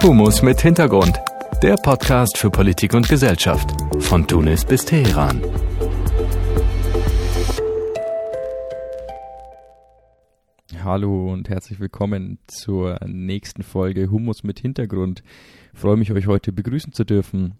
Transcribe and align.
Humus 0.00 0.42
mit 0.42 0.60
Hintergrund. 0.60 1.18
Der 1.60 1.74
Podcast 1.74 2.38
für 2.38 2.50
Politik 2.50 2.94
und 2.94 3.08
Gesellschaft. 3.08 3.68
Von 3.98 4.24
Tunis 4.28 4.64
bis 4.64 4.84
Teheran. 4.84 5.42
Hallo 10.84 11.32
und 11.32 11.48
herzlich 11.48 11.80
willkommen 11.80 12.38
zur 12.46 13.00
nächsten 13.06 13.64
Folge 13.64 14.08
Humus 14.08 14.44
mit 14.44 14.60
Hintergrund. 14.60 15.24
Ich 15.72 15.80
freue 15.80 15.96
mich, 15.96 16.12
euch 16.12 16.28
heute 16.28 16.52
begrüßen 16.52 16.92
zu 16.92 17.02
dürfen 17.02 17.58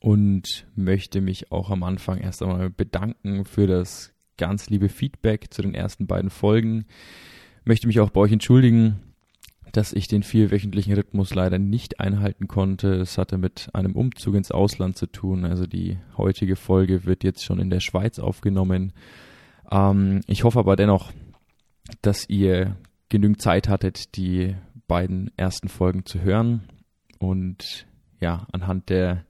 und 0.00 0.66
möchte 0.76 1.22
mich 1.22 1.50
auch 1.50 1.70
am 1.70 1.82
Anfang 1.82 2.18
erst 2.18 2.42
einmal 2.42 2.68
bedanken 2.68 3.46
für 3.46 3.66
das 3.66 4.12
ganz 4.36 4.68
liebe 4.68 4.90
Feedback 4.90 5.46
zu 5.50 5.62
den 5.62 5.74
ersten 5.74 6.06
beiden 6.06 6.28
Folgen. 6.28 6.84
Möchte 7.64 7.86
mich 7.86 8.00
auch 8.00 8.10
bei 8.10 8.20
euch 8.20 8.32
entschuldigen, 8.32 9.00
dass 9.72 9.92
ich 9.92 10.08
den 10.08 10.22
vierwöchentlichen 10.22 10.94
Rhythmus 10.94 11.34
leider 11.34 11.58
nicht 11.58 12.00
einhalten 12.00 12.48
konnte. 12.48 12.94
Es 12.94 13.18
hatte 13.18 13.38
mit 13.38 13.70
einem 13.72 13.94
Umzug 13.94 14.34
ins 14.34 14.50
Ausland 14.50 14.96
zu 14.96 15.06
tun. 15.06 15.44
Also 15.44 15.66
die 15.66 15.98
heutige 16.16 16.56
Folge 16.56 17.04
wird 17.04 17.24
jetzt 17.24 17.44
schon 17.44 17.60
in 17.60 17.70
der 17.70 17.80
Schweiz 17.80 18.18
aufgenommen. 18.18 18.92
Ähm, 19.70 20.20
ich 20.26 20.44
hoffe 20.44 20.58
aber 20.58 20.76
dennoch, 20.76 21.12
dass 22.02 22.28
ihr 22.28 22.76
genügend 23.08 23.42
Zeit 23.42 23.68
hattet, 23.68 24.16
die 24.16 24.54
beiden 24.86 25.30
ersten 25.36 25.68
Folgen 25.68 26.04
zu 26.04 26.20
hören. 26.20 26.62
Und 27.18 27.86
ja, 28.20 28.46
anhand 28.52 28.88
der 28.88 29.24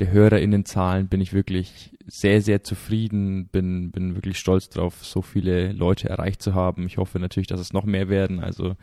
der 0.00 0.10
HörerInnenzahlen 0.10 1.08
bin 1.08 1.20
ich 1.20 1.32
wirklich 1.32 1.90
sehr, 2.06 2.40
sehr 2.40 2.64
zufrieden, 2.64 3.48
bin, 3.48 3.90
bin 3.90 4.14
wirklich 4.14 4.38
stolz 4.38 4.70
drauf, 4.70 5.04
so 5.04 5.22
viele 5.22 5.72
Leute 5.72 6.08
erreicht 6.08 6.42
zu 6.42 6.54
haben. 6.54 6.86
Ich 6.86 6.96
hoffe 6.96 7.20
natürlich, 7.20 7.46
dass 7.46 7.60
es 7.60 7.72
noch 7.72 7.84
mehr 7.84 8.08
werden, 8.08 8.40
also 8.40 8.76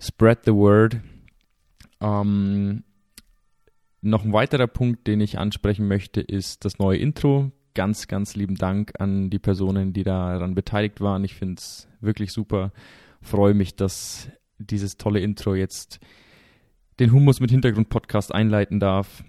spread 0.00 0.40
the 0.44 0.54
word. 0.54 1.00
Ähm, 2.00 2.84
noch 4.02 4.24
ein 4.24 4.32
weiterer 4.32 4.66
Punkt, 4.66 5.06
den 5.06 5.20
ich 5.20 5.38
ansprechen 5.38 5.86
möchte, 5.86 6.20
ist 6.20 6.64
das 6.64 6.78
neue 6.78 6.98
Intro. 6.98 7.52
Ganz, 7.74 8.08
ganz 8.08 8.34
lieben 8.34 8.56
Dank 8.56 8.92
an 8.98 9.30
die 9.30 9.38
Personen, 9.38 9.92
die 9.92 10.02
daran 10.02 10.54
beteiligt 10.54 11.00
waren. 11.00 11.22
Ich 11.24 11.34
finde 11.34 11.60
es 11.60 11.88
wirklich 12.00 12.32
super. 12.32 12.72
Freue 13.20 13.54
mich, 13.54 13.76
dass 13.76 14.30
dieses 14.58 14.96
tolle 14.96 15.20
Intro 15.20 15.54
jetzt 15.54 16.00
den 16.98 17.12
Humus 17.12 17.40
mit 17.40 17.50
Hintergrund 17.50 17.88
Podcast 17.90 18.34
einleiten 18.34 18.80
darf. 18.80 19.22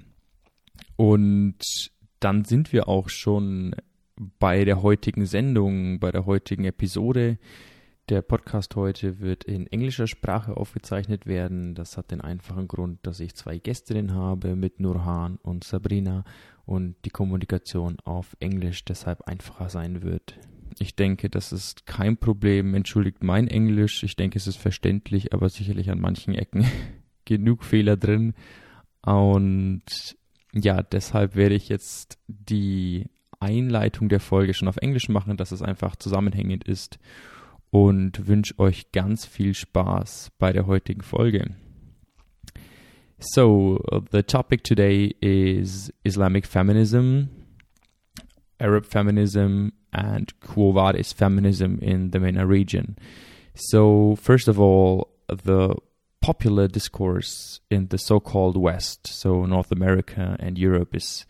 Und 0.96 1.92
dann 2.20 2.46
sind 2.46 2.74
wir 2.74 2.88
auch 2.88 3.10
schon 3.10 3.76
bei 4.40 4.66
der 4.66 4.82
heutigen 4.82 5.26
Sendung, 5.26 6.00
bei 6.00 6.12
der 6.12 6.26
heutigen 6.26 6.66
Episode. 6.66 7.38
Der 8.12 8.22
Podcast 8.22 8.76
heute 8.76 9.22
wird 9.22 9.46
in 9.46 9.68
englischer 9.68 10.06
Sprache 10.06 10.58
aufgezeichnet 10.58 11.28
werden. 11.28 11.76
Das 11.76 11.96
hat 11.96 12.12
den 12.12 12.20
einfachen 12.20 12.68
Grund, 12.68 13.00
dass 13.04 13.22
ich 13.22 13.36
zwei 13.36 13.58
Gästinnen 13.58 14.14
habe 14.14 14.58
mit 14.58 14.82
Nurhan 14.82 15.38
und 15.42 15.64
Sabrina 15.64 16.26
und 16.66 16.98
die 17.06 17.10
Kommunikation 17.10 18.02
auf 18.04 18.36
Englisch 18.42 18.84
deshalb 18.84 19.22
einfacher 19.30 19.70
sein 19.70 20.02
wird. 20.02 20.38
Ich 20.78 20.98
denke, 20.98 21.30
das 21.30 21.54
ist 21.54 21.86
kein 21.86 22.18
Problem. 22.18 22.74
Entschuldigt 22.74 23.24
mein 23.24 23.48
Englisch. 23.48 24.04
Ich 24.04 24.18
denke, 24.18 24.38
es 24.38 24.46
ist 24.46 24.58
verständlich, 24.58 25.34
aber 25.34 25.48
sicherlich 25.48 25.90
an 25.90 26.02
manchen 26.02 26.36
Ecken 26.36 26.66
genug 27.24 27.64
Fehler 27.64 27.96
drin. 27.96 28.34
Und 29.04 30.18
ja, 30.52 30.84
deshalb 30.84 31.38
werde 31.38 31.56
ich 31.56 31.70
jetzt 31.70 32.20
die 32.28 33.06
Einleitung 33.40 34.10
der 34.10 34.20
Folge 34.20 34.54
schon 34.54 34.68
auf 34.68 34.76
Englisch 34.76 35.08
machen, 35.08 35.38
dass 35.38 35.54
es 35.54 35.62
einfach 35.62 35.96
zusammenhängend 35.96 36.66
ist 36.66 37.00
und 37.72 38.28
wünsche 38.28 38.60
euch 38.60 38.92
ganz 38.92 39.26
viel 39.26 39.54
Spaß 39.54 40.32
bei 40.38 40.54
der 40.54 40.68
heutigen 40.68 41.02
Folge. 41.02 41.56
So, 43.20 43.80
the 44.12 44.24
topic 44.24 44.64
today 44.64 45.16
is 45.22 45.92
Islamic 46.04 46.46
feminism, 46.46 47.30
Arab 48.60 48.86
feminism, 48.86 49.74
and 49.92 50.34
Quo 50.40 50.72
Vadis 50.72 51.14
feminism 51.14 51.78
in 51.80 52.12
the 52.12 52.20
MENA 52.20 52.46
region. 52.46 52.96
So, 53.54 54.16
first 54.16 54.48
of 54.48 54.60
all, 54.60 55.10
the 55.28 55.76
popular 56.22 56.68
discourse 56.68 57.60
in 57.70 57.88
the 57.88 57.98
so-called 57.98 58.58
West, 58.58 59.08
so 59.08 59.46
North 59.46 59.72
America 59.72 60.36
and 60.40 60.58
Europe, 60.58 60.96
is 60.96 61.26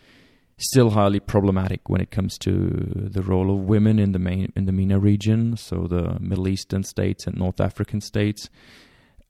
still 0.62 0.92
highly 0.92 1.20
problematic 1.20 1.90
when 1.90 2.02
it 2.02 2.12
comes 2.12 2.38
to 2.40 3.10
the 3.12 3.22
role 3.22 3.54
of 3.54 3.62
women 3.62 4.00
in 4.00 4.12
the 4.12 4.20
main 4.20 4.52
in 4.56 4.66
the 4.66 4.72
MENA 4.72 5.00
region, 5.00 5.58
so 5.58 5.88
the 5.88 6.18
Middle 6.20 6.48
Eastern 6.48 6.84
states 6.84 7.28
and 7.28 7.38
North 7.38 7.60
African 7.60 8.02
states, 8.02 8.50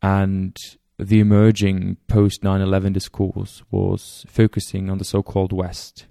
and 0.01 0.55
the 0.97 1.19
emerging 1.19 1.97
post 2.07 2.43
9/11 2.43 2.93
discourse 2.93 3.63
was 3.71 4.25
focusing 4.27 4.89
on 4.89 4.97
the 4.97 5.05
so-called 5.05 5.51
West, 5.51 6.05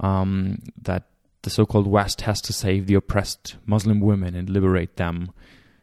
um, 0.00 0.58
that 0.80 1.08
the 1.42 1.50
so-called 1.50 1.86
West 1.86 2.22
has 2.22 2.40
to 2.42 2.52
save 2.52 2.86
the 2.86 2.94
oppressed 2.94 3.56
Muslim 3.66 4.00
women 4.00 4.34
and 4.34 4.50
liberate 4.50 4.96
them 4.96 5.30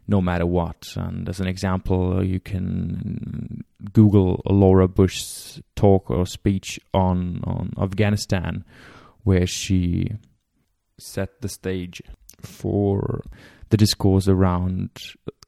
no 0.07 0.21
matter 0.21 0.45
what. 0.45 0.93
And 0.95 1.27
as 1.27 1.39
an 1.39 1.47
example, 1.47 2.23
you 2.23 2.39
can 2.39 3.63
Google 3.93 4.41
Laura 4.45 4.87
Bush's 4.87 5.61
talk 5.75 6.09
or 6.09 6.25
speech 6.25 6.79
on, 6.93 7.41
on 7.43 7.73
Afghanistan, 7.79 8.63
where 9.23 9.45
she 9.45 10.11
set 10.97 11.41
the 11.41 11.49
stage 11.49 12.01
for 12.41 13.23
the 13.69 13.77
discourse 13.77 14.27
around 14.27 14.89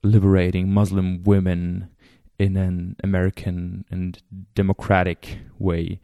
liberating 0.04 0.72
Muslim 0.72 1.24
women 1.24 1.90
in 2.38 2.56
an 2.56 2.96
American 3.04 3.86
and 3.92 4.22
democratic 4.56 5.40
way. 5.58 6.00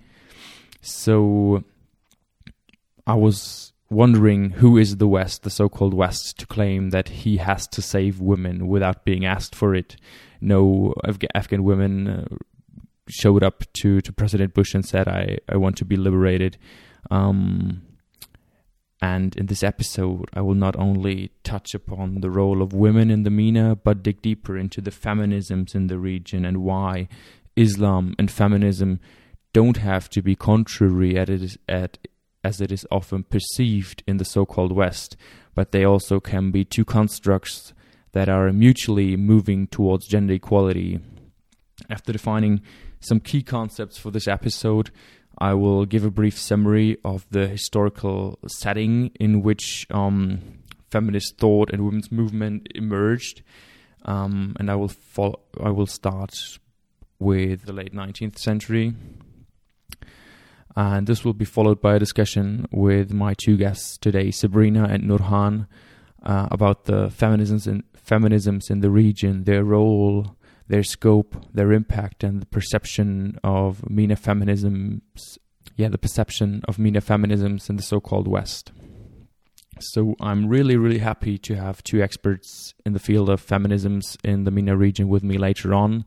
So 0.81 1.63
I 3.07 3.15
was 3.15 3.73
wondering 3.89 4.51
who 4.51 4.77
is 4.77 4.97
the 4.97 5.07
West, 5.07 5.43
the 5.43 5.49
so 5.49 5.69
called 5.69 5.93
West, 5.93 6.39
to 6.39 6.45
claim 6.45 6.89
that 6.89 7.09
he 7.09 7.37
has 7.37 7.67
to 7.67 7.81
save 7.81 8.19
women 8.19 8.67
without 8.67 9.05
being 9.05 9.25
asked 9.25 9.55
for 9.55 9.75
it. 9.75 9.95
No 10.41 10.93
Afga- 11.05 11.27
Afghan 11.35 11.63
women 11.63 12.07
uh, 12.07 12.25
showed 13.07 13.43
up 13.43 13.63
to, 13.73 14.01
to 14.01 14.11
President 14.11 14.53
Bush 14.53 14.73
and 14.73 14.85
said, 14.85 15.07
I, 15.07 15.37
I 15.47 15.57
want 15.57 15.77
to 15.77 15.85
be 15.85 15.95
liberated. 15.95 16.57
Um, 17.11 17.83
and 19.01 19.35
in 19.35 19.45
this 19.45 19.63
episode, 19.63 20.29
I 20.33 20.41
will 20.41 20.55
not 20.55 20.75
only 20.77 21.31
touch 21.43 21.75
upon 21.75 22.21
the 22.21 22.31
role 22.31 22.61
of 22.61 22.73
women 22.73 23.11
in 23.11 23.23
the 23.23 23.29
MENA, 23.29 23.75
but 23.75 24.01
dig 24.01 24.21
deeper 24.21 24.57
into 24.57 24.81
the 24.81 24.91
feminisms 24.91 25.75
in 25.75 25.87
the 25.87 25.99
region 25.99 26.43
and 26.43 26.63
why 26.63 27.07
Islam 27.55 28.15
and 28.17 28.31
feminism 28.31 28.99
don't 29.53 29.77
have 29.77 30.09
to 30.09 30.21
be 30.21 30.35
contrary 30.35 31.17
at, 31.17 31.29
it, 31.29 31.57
at 31.69 31.97
as 32.45 32.61
it 32.61 32.71
is 32.71 32.85
often 32.91 33.23
perceived 33.23 34.03
in 34.05 34.17
the 34.17 34.23
so 34.23 34.45
called 34.45 34.71
West, 34.71 35.17
but 35.55 35.71
they 35.71 35.83
also 35.83 36.19
can 36.19 36.51
be 36.51 36.63
two 36.63 36.85
constructs 36.85 37.73
that 38.11 38.29
are 38.29 38.53
mutually 38.53 39.17
moving 39.17 39.65
towards 39.65 40.07
gender 40.07 40.35
equality. 40.35 40.99
After 41.89 42.13
defining 42.13 42.61
some 42.99 43.19
key 43.19 43.41
concepts 43.41 43.97
for 43.97 44.11
this 44.11 44.27
episode, 44.27 44.91
I 45.39 45.55
will 45.55 45.85
give 45.85 46.05
a 46.05 46.11
brief 46.11 46.37
summary 46.37 46.97
of 47.03 47.25
the 47.31 47.47
historical 47.47 48.37
setting 48.47 49.11
in 49.19 49.41
which 49.41 49.87
um, 49.89 50.41
feminist 50.91 51.39
thought 51.39 51.71
and 51.71 51.83
women's 51.83 52.11
movement 52.11 52.67
emerged, 52.75 53.41
um, 54.05 54.55
and 54.59 54.69
I 54.69 54.75
will 54.75 54.89
follow, 54.89 55.39
I 55.59 55.71
will 55.71 55.87
start 55.87 56.59
with 57.17 57.65
the 57.65 57.73
late 57.73 57.93
19th 57.93 58.37
century 58.37 58.93
and 60.75 61.07
this 61.07 61.23
will 61.23 61.33
be 61.33 61.45
followed 61.45 61.81
by 61.81 61.95
a 61.95 61.99
discussion 61.99 62.67
with 62.71 63.13
my 63.13 63.33
two 63.33 63.57
guests 63.57 63.97
today, 63.97 64.31
Sabrina 64.31 64.83
and 64.83 65.03
Nourhan, 65.03 65.67
uh, 66.23 66.47
about 66.51 66.85
the 66.85 67.07
feminisms 67.07 67.67
in, 67.67 67.83
feminisms 67.95 68.69
in 68.69 68.81
the 68.81 68.89
region, 68.89 69.43
their 69.45 69.63
role, 69.63 70.35
their 70.67 70.83
scope, 70.83 71.35
their 71.53 71.71
impact, 71.71 72.23
and 72.23 72.41
the 72.41 72.45
perception 72.47 73.39
of 73.43 73.89
MENA 73.89 74.15
feminisms. 74.15 75.37
Yeah, 75.77 75.89
the 75.89 75.97
perception 75.97 76.61
of 76.67 76.79
MENA 76.79 77.01
feminisms 77.01 77.69
in 77.69 77.75
the 77.75 77.83
so-called 77.83 78.27
West. 78.27 78.71
So 79.79 80.15
I'm 80.21 80.47
really, 80.47 80.77
really 80.77 80.99
happy 80.99 81.37
to 81.39 81.55
have 81.55 81.83
two 81.83 82.01
experts 82.01 82.73
in 82.85 82.93
the 82.93 82.99
field 82.99 83.29
of 83.29 83.45
feminisms 83.45 84.17
in 84.23 84.45
the 84.45 84.51
MENA 84.51 84.75
region 84.75 85.09
with 85.09 85.23
me 85.23 85.37
later 85.37 85.73
on, 85.73 86.05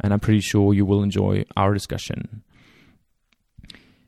and 0.00 0.12
I'm 0.12 0.20
pretty 0.20 0.40
sure 0.40 0.74
you 0.74 0.86
will 0.86 1.02
enjoy 1.02 1.44
our 1.56 1.74
discussion. 1.74 2.42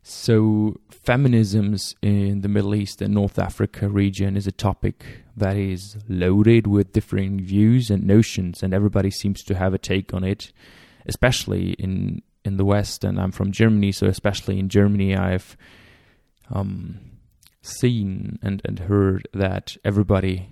So, 0.05 0.81
feminisms 0.91 1.95
in 2.03 2.41
the 2.41 2.49
Middle 2.49 2.75
East 2.75 3.01
and 3.01 3.15
North 3.15 3.39
Africa 3.39 3.89
region 3.89 4.37
is 4.37 4.49
a 4.49 4.53
topic 4.53 5.05
that 5.37 5.57
is 5.57 5.97
loaded 6.09 6.67
with 6.67 6.93
differing 6.93 7.41
views 7.41 7.89
and 7.89 8.05
notions, 8.05 8.65
and 8.65 8.75
everybody 8.75 9.11
seems 9.13 9.45
to 9.45 9.55
have 9.55 9.75
a 9.75 9.79
take 9.79 10.13
on 10.13 10.25
it, 10.25 10.53
especially 11.07 11.75
in 11.75 12.21
in 12.45 12.57
the 12.57 12.65
West. 12.65 13.05
And 13.05 13.21
I'm 13.21 13.31
from 13.31 13.53
Germany, 13.53 13.93
so 13.93 14.09
especially 14.09 14.59
in 14.59 14.69
Germany, 14.69 15.15
I've 15.15 15.57
um, 16.51 16.99
seen 17.63 18.41
and, 18.43 18.61
and 18.65 18.81
heard 18.81 19.29
that 19.33 19.77
everybody 19.85 20.49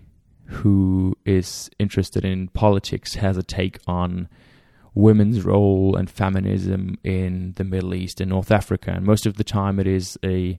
who 0.47 1.17
is 1.25 1.71
interested 1.79 2.25
in 2.25 2.49
politics 2.49 3.15
has 3.15 3.37
a 3.37 3.43
take 3.43 3.79
on 3.87 4.29
women's 4.95 5.45
role 5.45 5.97
and 5.97 6.11
feminism 6.11 6.99
in 7.05 7.55
the 7.57 7.65
Middle 7.65 7.95
East 7.95 8.21
and 8.21 8.31
North 8.31 8.51
Africa. 8.51 8.93
And 8.93 9.05
most 9.05 9.27
of 9.27 9.37
the 9.37 9.45
time, 9.45 9.79
it 9.79 9.87
is 9.87 10.19
a 10.25 10.59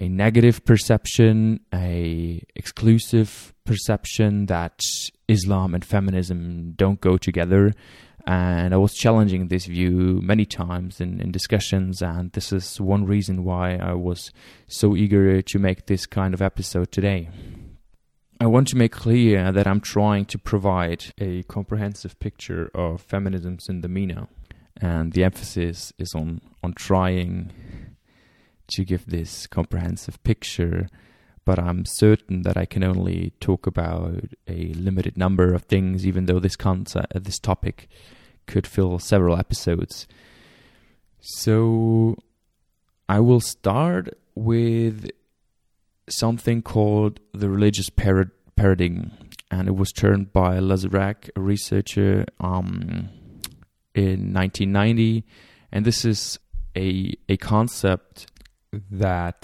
a 0.00 0.08
negative 0.08 0.64
perception, 0.64 1.60
a 1.74 2.42
exclusive 2.54 3.52
perception 3.64 4.46
that 4.46 4.80
Islam 5.26 5.74
and 5.74 5.84
feminism 5.84 6.72
don't 6.76 7.00
go 7.00 7.16
together. 7.18 7.74
And 8.26 8.74
I 8.74 8.76
was 8.76 8.94
challenging 8.94 9.48
this 9.48 9.66
view 9.66 10.20
many 10.22 10.44
times 10.44 11.00
in, 11.00 11.20
in 11.20 11.32
discussions, 11.32 12.02
and 12.02 12.30
this 12.32 12.52
is 12.52 12.80
one 12.80 13.06
reason 13.06 13.42
why 13.42 13.76
I 13.76 13.94
was 13.94 14.30
so 14.66 14.94
eager 14.94 15.40
to 15.40 15.58
make 15.58 15.86
this 15.86 16.04
kind 16.04 16.34
of 16.34 16.42
episode 16.42 16.92
today. 16.92 17.30
I 18.40 18.46
want 18.46 18.68
to 18.68 18.76
make 18.76 18.92
clear 18.92 19.50
that 19.50 19.66
I'm 19.66 19.80
trying 19.80 20.24
to 20.26 20.38
provide 20.38 21.06
a 21.18 21.42
comprehensive 21.44 22.20
picture 22.20 22.70
of 22.72 23.04
feminisms 23.06 23.68
in 23.68 23.80
the 23.80 23.88
MENA, 23.88 24.28
and 24.80 25.12
the 25.12 25.24
emphasis 25.24 25.92
is 25.98 26.14
on, 26.14 26.40
on 26.62 26.74
trying 26.74 27.52
to 28.68 28.84
give 28.84 29.06
this 29.06 29.48
comprehensive 29.48 30.22
picture, 30.22 30.88
but 31.44 31.58
I'm 31.58 31.84
certain 31.84 32.42
that 32.42 32.56
I 32.56 32.64
can 32.64 32.84
only 32.84 33.32
talk 33.40 33.66
about 33.66 34.26
a 34.46 34.72
limited 34.74 35.16
number 35.16 35.52
of 35.52 35.64
things, 35.64 36.06
even 36.06 36.26
though 36.26 36.38
this 36.38 36.54
concept, 36.54 37.16
uh, 37.16 37.18
this 37.18 37.40
topic 37.40 37.88
could 38.46 38.68
fill 38.68 39.00
several 39.00 39.36
episodes. 39.36 40.06
So 41.18 42.16
I 43.08 43.18
will 43.18 43.40
start 43.40 44.16
with 44.36 45.10
something 46.08 46.62
called 46.62 47.20
the 47.32 47.48
religious 47.48 47.90
parad- 47.90 48.30
paradigm, 48.56 49.12
and 49.50 49.68
it 49.68 49.76
was 49.76 49.92
turned 49.92 50.32
by 50.32 50.58
Lazreg, 50.58 51.30
a 51.36 51.40
researcher, 51.40 52.24
um, 52.40 53.08
in 53.94 54.32
1990. 54.32 55.24
And 55.72 55.84
this 55.84 56.04
is 56.04 56.38
a 56.76 57.14
a 57.28 57.36
concept 57.36 58.30
that 58.90 59.42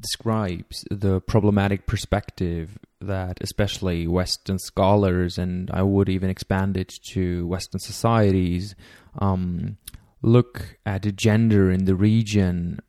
describes 0.00 0.84
the 0.90 1.20
problematic 1.20 1.86
perspective 1.86 2.78
that 3.00 3.38
especially 3.40 4.06
Western 4.06 4.58
scholars 4.58 5.38
and 5.38 5.70
I 5.70 5.82
would 5.82 6.08
even 6.08 6.30
expand 6.30 6.76
it 6.76 6.92
to 7.12 7.46
Western 7.46 7.80
societies 7.80 8.74
um, 9.18 9.78
look 10.22 10.78
at 10.84 11.16
gender 11.16 11.70
in 11.70 11.84
the 11.84 11.94
region 11.94 12.80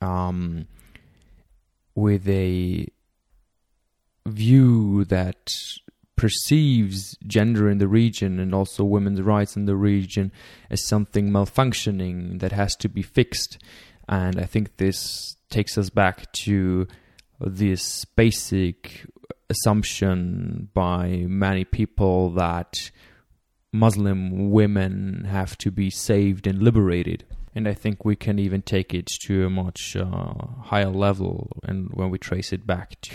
um, 0.00 0.66
with 1.98 2.28
a 2.28 2.86
view 4.26 5.04
that 5.04 5.52
perceives 6.16 7.16
gender 7.26 7.70
in 7.70 7.78
the 7.78 7.88
region 7.88 8.40
and 8.40 8.54
also 8.54 8.82
women's 8.84 9.22
rights 9.22 9.56
in 9.56 9.66
the 9.66 9.76
region 9.76 10.32
as 10.68 10.86
something 10.86 11.30
malfunctioning 11.30 12.40
that 12.40 12.52
has 12.52 12.74
to 12.76 12.88
be 12.88 13.02
fixed 13.02 13.58
and 14.08 14.40
I 14.40 14.44
think 14.44 14.78
this 14.78 15.36
takes 15.50 15.76
us 15.76 15.90
back 15.90 16.32
to 16.44 16.86
this 17.40 18.04
basic 18.04 19.06
assumption 19.50 20.68
by 20.74 21.24
many 21.28 21.64
people 21.64 22.30
that 22.30 22.90
Muslim 23.72 24.50
women 24.50 25.26
have 25.28 25.58
to 25.58 25.70
be 25.70 25.90
saved 25.90 26.46
and 26.46 26.62
liberated. 26.62 27.24
And 27.54 27.66
I 27.66 27.74
think 27.74 28.04
we 28.04 28.16
can 28.16 28.38
even 28.38 28.62
take 28.62 28.94
it 28.94 29.06
to 29.22 29.46
a 29.46 29.50
much 29.50 29.96
uh, 29.96 30.32
higher 30.62 30.90
level. 30.90 31.50
And 31.64 31.88
when 31.92 32.10
we 32.10 32.18
trace 32.18 32.52
it 32.52 32.66
back 32.66 33.00
to, 33.00 33.10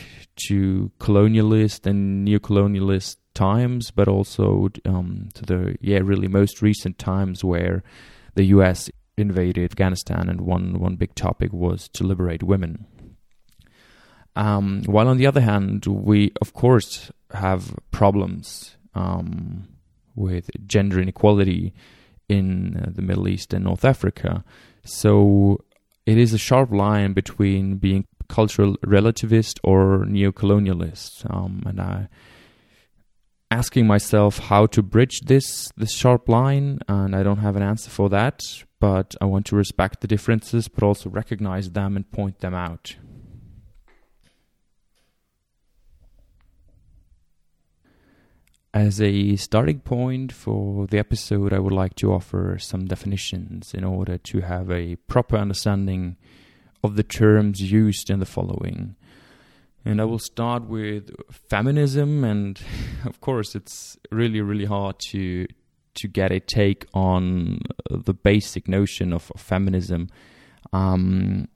to 0.48 0.92
colonialist 1.00 1.86
and 1.86 2.26
neo-colonialist 2.26 3.18
times, 3.34 3.92
but 3.92 4.08
also 4.08 4.70
um, 4.86 5.30
to 5.34 5.46
the 5.46 5.76
yeah 5.82 6.00
really 6.04 6.28
most 6.28 6.62
recent 6.62 7.00
times 7.00 7.44
where 7.44 7.84
the 8.36 8.46
U.S 8.46 8.90
invaded 9.18 9.64
Afghanistan, 9.64 10.30
and 10.30 10.42
one 10.42 10.80
one 10.80 10.96
big 10.96 11.16
topic 11.16 11.54
was 11.54 11.88
to 11.90 12.04
liberate 12.04 12.44
women. 12.44 12.86
Um, 14.36 14.84
while 14.86 15.08
on 15.08 15.18
the 15.18 15.28
other 15.28 15.42
hand, 15.42 15.86
we 15.86 16.32
of 16.42 16.54
course 16.54 17.12
have 17.32 17.76
problems 17.92 18.78
um, 18.96 19.68
with 20.16 20.50
gender 20.66 21.00
inequality 21.00 21.74
in 22.30 22.78
uh, 22.78 22.90
the 22.94 23.02
Middle 23.02 23.28
East 23.28 23.54
and 23.54 23.66
North 23.66 23.86
Africa. 23.86 24.44
So 24.86 25.64
it 26.06 26.18
is 26.18 26.34
a 26.34 26.38
sharp 26.38 26.72
line 26.72 27.14
between 27.14 27.78
being 27.78 28.06
cultural 28.28 28.76
relativist 28.86 29.60
or 29.64 30.06
neo-colonialist, 30.06 31.30
um, 31.34 31.64
and 31.66 31.80
I 31.80 32.08
asking 33.52 33.86
myself 33.86 34.40
how 34.40 34.66
to 34.66 34.82
bridge 34.82 35.22
this 35.22 35.72
this 35.78 35.94
sharp 35.94 36.28
line, 36.28 36.80
and 36.88 37.16
I 37.16 37.22
don't 37.24 37.38
have 37.38 37.56
an 37.56 37.64
answer 37.64 37.90
for 37.90 38.10
that 38.10 38.42
but 38.84 39.16
I 39.22 39.26
want 39.26 39.46
to 39.46 39.56
respect 39.56 40.02
the 40.02 40.08
differences, 40.08 40.68
but 40.68 40.84
also 40.84 41.10
recognize 41.10 41.72
them 41.72 41.96
and 41.96 42.12
point 42.12 42.42
them 42.42 42.54
out. 42.54 42.98
As 48.74 49.00
a 49.00 49.36
starting 49.36 49.82
point 49.82 50.32
for 50.32 50.88
the 50.88 50.98
episode, 50.98 51.54
I 51.54 51.60
would 51.60 51.74
like 51.74 51.94
to 51.98 52.12
offer 52.12 52.58
some 52.60 52.86
definitions 52.86 53.72
in 53.72 53.84
order 53.84 54.18
to 54.18 54.42
have 54.42 54.72
a 54.72 54.96
proper 54.96 55.38
understanding 55.38 56.18
of 56.84 56.96
the 56.96 57.04
terms 57.04 57.62
used 57.62 58.10
in 58.10 58.20
the 58.20 58.26
following. 58.26 58.96
And 59.86 60.02
I 60.02 60.06
will 60.06 60.18
start 60.18 60.64
with 60.64 61.12
feminism, 61.50 62.24
and 62.24 62.60
of 63.06 63.22
course, 63.22 63.54
it's 63.54 63.96
really, 64.12 64.42
really 64.42 64.66
hard 64.66 64.98
to 65.12 65.46
to 65.96 66.08
get 66.08 66.32
a 66.32 66.40
take 66.40 66.88
on 66.96 67.60
the 67.92 68.16
basic 68.16 68.68
notion 68.68 69.14
of, 69.14 69.32
of 69.36 69.40
feminism. 69.40 70.10
Um, 70.72 71.48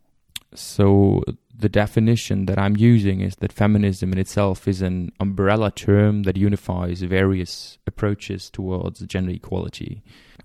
so 0.53 1.23
the 1.59 1.69
definition 1.69 2.45
that 2.45 2.59
I'm 2.59 2.77
using 2.77 3.21
is 3.21 3.36
that 3.38 3.51
feminism 3.51 4.12
in 4.13 4.19
itself 4.19 4.68
is 4.68 4.81
an 4.81 5.12
umbrella 5.19 5.71
term 5.71 6.24
that 6.24 6.38
unifies 6.38 7.01
various 7.01 7.80
approaches 7.88 8.50
towards 8.51 9.00
gender 9.01 9.31
equality. 9.31 10.04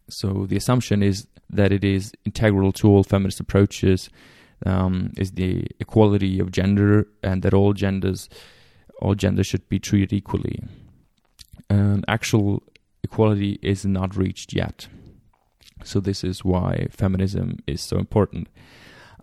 So 0.09 0.47
the 0.49 0.57
assumption 0.57 1.03
is 1.03 1.27
that 1.51 1.71
it 1.71 1.85
is 1.85 2.13
integral 2.25 2.73
to 2.73 2.89
all 2.89 3.05
feminist 3.05 3.41
approaches, 3.41 4.09
um, 4.65 5.13
is 5.19 5.33
the 5.33 5.67
equality 5.81 6.41
of 6.41 6.51
gender, 6.51 7.07
and 7.23 7.43
that 7.43 7.53
all 7.53 7.75
genders, 7.75 8.31
all 9.03 9.15
genders 9.15 9.47
should 9.47 9.69
be 9.69 9.79
treated 9.79 10.15
equally. 10.15 10.63
And 11.69 12.07
actual 12.09 12.63
equality 13.03 13.59
is 13.61 13.85
not 13.85 14.17
reached 14.17 14.55
yet. 14.55 14.89
So 15.85 16.01
this 16.01 16.25
is 16.25 16.43
why 16.45 16.87
feminism 16.91 17.59
is 17.67 17.83
so 17.83 17.99
important. 17.99 18.49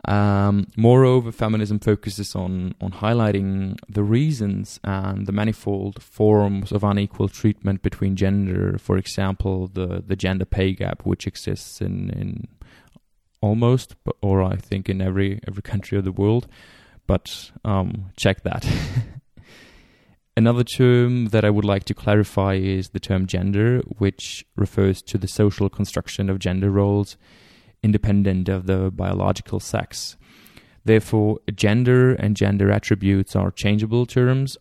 Um, 0.06 0.68
moreover, 0.78 1.32
feminism 1.32 1.80
focuses 1.80 2.36
on 2.36 2.74
on 2.80 2.92
highlighting 2.92 3.78
the 3.88 4.04
reasons 4.04 4.80
and 4.84 5.28
the 5.28 5.34
manifold 5.34 6.02
forms 6.02 6.72
of 6.72 6.84
unequal 6.84 7.28
treatment 7.28 7.82
between 7.82 8.16
gender. 8.16 8.78
For 8.78 8.98
example, 8.98 9.68
the 9.68 10.02
the 10.06 10.16
gender 10.16 10.46
pay 10.46 10.74
gap, 10.74 11.06
which 11.06 11.28
exists 11.28 11.82
in 11.82 12.10
in 12.12 12.48
almost, 13.42 13.96
or 14.22 14.42
I 14.42 14.56
think 14.56 14.90
in 14.90 15.02
every 15.02 15.42
every 15.48 15.64
country 15.64 15.98
of 15.98 16.06
the 16.06 16.14
world. 16.14 16.48
But 17.06 17.52
um, 17.66 18.12
check 18.16 18.44
that. 18.44 18.66
Another 20.38 20.64
term 20.64 21.30
that 21.30 21.44
I 21.44 21.50
would 21.50 21.66
like 21.66 21.84
to 21.86 21.94
clarify 21.94 22.54
is 22.54 22.90
the 22.90 23.00
term 23.00 23.28
gender, 23.28 23.82
which 23.98 24.46
refers 24.56 25.02
to 25.02 25.18
the 25.18 25.28
social 25.28 25.70
construction 25.70 26.30
of 26.30 26.40
gender 26.40 26.70
roles 26.70 27.18
independent 27.84 28.50
of 28.50 28.66
the 28.66 28.92
biological 28.92 29.60
sex. 29.60 30.18
Therefore, 30.86 31.40
gender 31.56 32.14
and 32.14 32.36
gender 32.36 32.72
attributes 32.72 33.36
are 33.36 33.52
changeable 33.52 34.06
terms, 34.06 34.58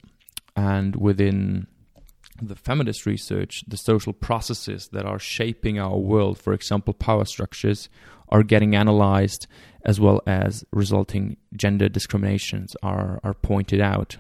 and 0.57 0.97
within 0.97 1.67
the 2.41 2.57
feminist 2.57 3.07
research, 3.07 3.65
the 3.67 3.77
social 3.77 4.13
processes 4.13 4.89
that 4.93 5.05
are 5.05 5.19
shaping 5.19 5.79
our 5.79 5.97
world, 5.97 6.39
for 6.39 6.53
example, 6.53 6.95
power 6.95 7.25
structures, 7.25 7.89
are 8.29 8.43
getting 8.43 8.77
analyzed 8.77 9.47
as 9.85 9.99
well 9.99 10.21
as 10.27 10.65
resulting 10.71 11.37
gender 11.57 11.89
discriminations 11.89 12.77
are, 12.83 13.21
are 13.25 13.35
pointed 13.35 13.81
out. 13.81 14.17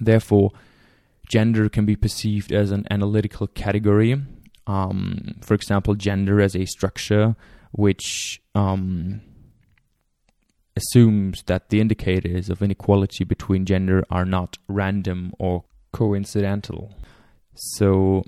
Therefore, 0.00 0.52
gender 1.28 1.68
can 1.68 1.84
be 1.84 1.96
perceived 1.96 2.52
as 2.52 2.70
an 2.70 2.86
analytical 2.90 3.46
category. 3.48 4.22
Um, 4.66 5.34
for 5.40 5.54
example, 5.54 5.94
gender 5.94 6.40
as 6.40 6.54
a 6.54 6.66
structure 6.66 7.34
which 7.72 8.40
um, 8.54 9.20
assumes 10.76 11.42
that 11.44 11.70
the 11.70 11.80
indicators 11.80 12.48
of 12.50 12.62
inequality 12.62 13.24
between 13.24 13.64
gender 13.64 14.04
are 14.10 14.24
not 14.24 14.58
random 14.68 15.32
or 15.38 15.64
coincidental. 15.92 16.94
So, 17.54 18.24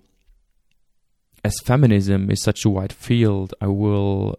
as 1.45 1.59
feminism 1.65 2.31
is 2.31 2.43
such 2.43 2.65
a 2.65 2.71
wide 2.71 2.93
field, 2.93 3.55
I 3.61 3.67
will 3.67 4.37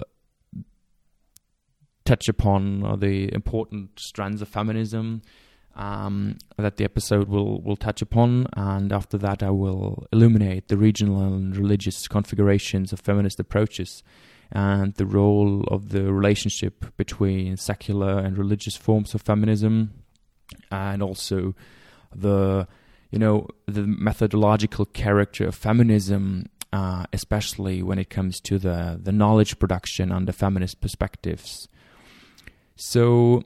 touch 2.06 2.28
upon 2.28 3.00
the 3.00 3.34
important 3.34 4.00
strands 4.00 4.42
of 4.42 4.50
feminism 4.50 5.22
um, 5.76 6.38
that 6.58 6.78
the 6.78 6.84
episode 6.84 7.28
will, 7.28 7.62
will 7.62 7.76
touch 7.76 8.02
upon, 8.02 8.48
and 8.56 8.94
after 8.94 9.18
that, 9.18 9.42
I 9.42 9.50
will 9.50 10.06
illuminate 10.14 10.68
the 10.68 10.78
regional 10.78 11.22
and 11.22 11.56
religious 11.58 12.08
configurations 12.08 12.94
of 12.94 13.00
feminist 13.00 13.40
approaches 13.40 14.04
and 14.54 14.94
the 14.96 15.06
role 15.06 15.64
of 15.70 15.90
the 15.90 16.14
relationship 16.14 16.86
between 16.96 17.58
secular 17.58 18.20
and 18.20 18.38
religious 18.38 18.78
forms 18.78 19.16
of 19.16 19.22
feminism, 19.22 19.92
and 20.72 21.02
also 21.02 21.56
the 22.16 22.68
you 23.10 23.18
know 23.18 23.48
the 23.66 23.82
methodological 23.82 24.86
character 24.86 25.48
of 25.48 25.56
feminism, 25.56 26.46
uh, 26.72 27.06
especially 27.12 27.82
when 27.82 27.98
it 27.98 28.12
comes 28.12 28.40
to 28.42 28.60
the 28.60 29.00
the 29.02 29.12
knowledge 29.12 29.58
production 29.58 30.12
under 30.12 30.32
feminist 30.32 30.80
perspectives. 30.80 31.68
So 32.76 33.44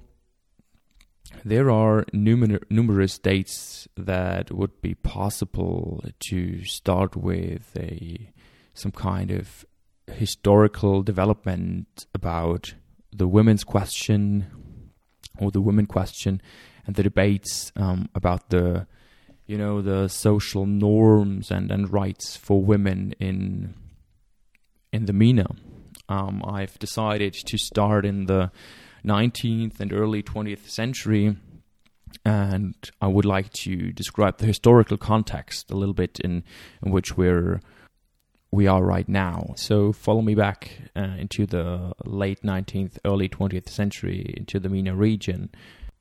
there 1.46 1.70
are 1.70 2.04
numer- 2.14 2.64
numerous 2.70 3.18
dates 3.18 3.88
that 3.96 4.52
would 4.52 4.82
be 4.82 4.96
possible 4.96 6.04
to 6.20 6.66
start 6.66 7.16
with 7.16 7.72
a 7.78 8.32
some 8.74 8.92
kind 8.92 9.32
of 9.32 9.66
historical 10.14 11.04
development 11.04 12.06
about 12.14 12.74
the 13.12 13.28
women's 13.28 13.64
question 13.64 14.46
or 15.40 15.52
the 15.52 15.62
women 15.62 15.86
question 15.86 16.42
and 16.86 16.96
the 16.96 17.04
debates 17.04 17.72
um, 17.76 18.10
about 18.16 18.50
the 18.50 18.88
you 19.46 19.58
know 19.58 19.82
the 19.82 20.08
social 20.08 20.66
norms 20.66 21.52
and, 21.52 21.72
and 21.72 21.92
rights 21.92 22.36
for 22.36 22.62
women 22.62 23.14
in 23.20 23.74
in 24.92 25.06
the 25.06 25.14
MENA. 25.14 25.48
Um, 26.10 26.42
I've 26.46 26.80
decided 26.80 27.34
to 27.34 27.58
start 27.58 28.06
in 28.06 28.26
the 28.26 28.52
19th 29.06 29.80
and 29.80 29.92
early 29.92 30.24
20th 30.24 30.70
century, 30.70 31.36
and 32.26 32.76
I 33.02 33.08
would 33.08 33.26
like 33.26 33.52
to 33.64 33.92
describe 33.92 34.38
the 34.38 34.46
historical 34.46 34.98
context 34.98 35.70
a 35.70 35.76
little 35.76 35.94
bit 35.94 36.20
in, 36.22 36.44
in 36.84 36.92
which 36.92 37.18
we're 37.18 37.60
we 38.52 38.68
are 38.68 38.84
right 38.84 39.08
now. 39.08 39.54
So 39.56 39.92
follow 39.92 40.22
me 40.22 40.36
back 40.36 40.72
uh, 40.96 41.16
into 41.18 41.46
the 41.46 41.94
late 42.06 42.44
19th, 42.44 42.98
early 43.06 43.28
20th 43.28 43.70
century, 43.70 44.34
into 44.38 44.60
the 44.60 44.70
MENA 44.70 44.96
region, 44.96 45.50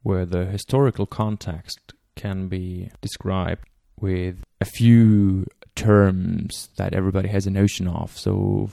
where 0.02 0.24
the 0.24 0.46
historical 0.46 1.06
context 1.06 1.92
can 2.14 2.48
be 2.48 2.90
described 3.00 3.64
with 4.00 4.44
a 4.60 4.64
few 4.64 5.46
terms 5.74 6.70
that 6.76 6.94
everybody 6.94 7.28
has 7.28 7.46
a 7.46 7.50
notion 7.50 7.88
of. 7.88 8.16
So 8.16 8.70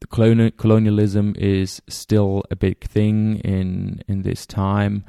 the 0.00 0.06
colonial, 0.06 0.50
colonialism 0.50 1.34
is 1.38 1.80
still 1.88 2.44
a 2.50 2.56
big 2.56 2.84
thing 2.84 3.40
in 3.40 4.02
in 4.06 4.22
this 4.22 4.46
time. 4.46 5.04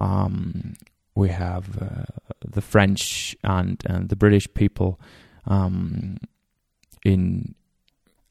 Um, 0.00 0.74
we 1.14 1.28
have 1.28 1.80
uh, 1.80 2.04
the 2.44 2.62
French 2.62 3.36
and 3.44 3.80
and 3.86 4.08
the 4.08 4.16
British 4.16 4.52
people 4.54 4.98
um, 5.46 6.18
in 7.04 7.54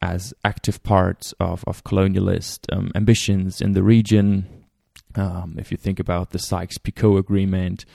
as 0.01 0.33
active 0.43 0.83
parts 0.83 1.33
of 1.39 1.63
of 1.65 1.83
colonialist 1.83 2.59
um, 2.71 2.91
ambitions 2.95 3.61
in 3.61 3.73
the 3.73 3.83
region. 3.83 4.47
Um, 5.15 5.55
if 5.59 5.71
you 5.71 5.77
think 5.77 5.99
about 5.99 6.31
the 6.31 6.39
Sykes-Picot 6.39 7.19
Agreement, 7.19 7.85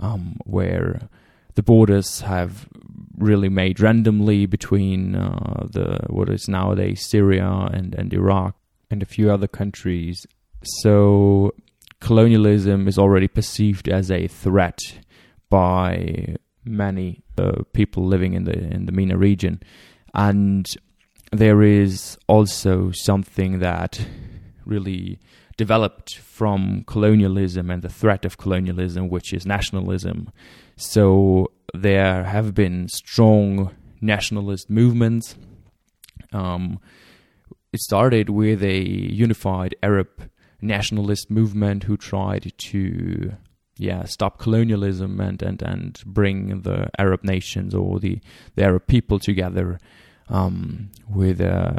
um, 0.00 0.38
where 0.44 1.08
the 1.54 1.62
borders 1.62 2.22
have 2.22 2.68
really 3.16 3.48
made 3.48 3.80
randomly 3.80 4.46
between 4.46 5.14
uh, 5.14 5.66
the 5.70 6.00
what 6.08 6.28
is 6.28 6.48
nowadays 6.48 7.06
Syria 7.06 7.68
and, 7.72 7.94
and 7.94 8.12
Iraq 8.12 8.56
and 8.90 9.02
a 9.02 9.06
few 9.06 9.30
other 9.30 9.46
countries. 9.48 10.26
So 10.62 11.54
colonialism 12.00 12.88
is 12.88 12.98
already 12.98 13.28
perceived 13.28 13.88
as 13.88 14.10
a 14.10 14.26
threat 14.26 14.78
by 15.48 16.36
many 16.64 17.23
uh, 17.38 17.62
people 17.72 18.04
living 18.04 18.34
in 18.34 18.44
the 18.44 18.58
in 18.58 18.86
the 18.86 18.92
MENA 18.92 19.16
region, 19.16 19.60
and 20.14 20.74
there 21.32 21.62
is 21.62 22.16
also 22.28 22.90
something 22.92 23.58
that 23.58 24.06
really 24.64 25.18
developed 25.56 26.16
from 26.18 26.84
colonialism 26.86 27.70
and 27.70 27.82
the 27.82 27.88
threat 27.88 28.24
of 28.24 28.38
colonialism, 28.38 29.08
which 29.08 29.32
is 29.32 29.46
nationalism. 29.46 30.30
So 30.76 31.52
there 31.72 32.24
have 32.24 32.54
been 32.54 32.88
strong 32.88 33.74
nationalist 34.00 34.68
movements. 34.70 35.36
Um, 36.32 36.80
it 37.72 37.80
started 37.80 38.30
with 38.30 38.62
a 38.62 38.78
unified 38.78 39.74
Arab 39.82 40.08
nationalist 40.60 41.30
movement 41.30 41.84
who 41.84 41.96
tried 41.96 42.52
to 42.56 43.34
yeah 43.76 44.04
stop 44.04 44.38
colonialism 44.38 45.20
and 45.20 45.42
and 45.42 45.62
and 45.62 46.02
bring 46.06 46.62
the 46.62 46.88
Arab 46.98 47.24
nations 47.24 47.74
or 47.74 47.98
the 47.98 48.20
the 48.54 48.64
Arab 48.64 48.86
people 48.86 49.18
together 49.18 49.78
um, 50.28 50.90
with 51.08 51.40
uh, 51.40 51.74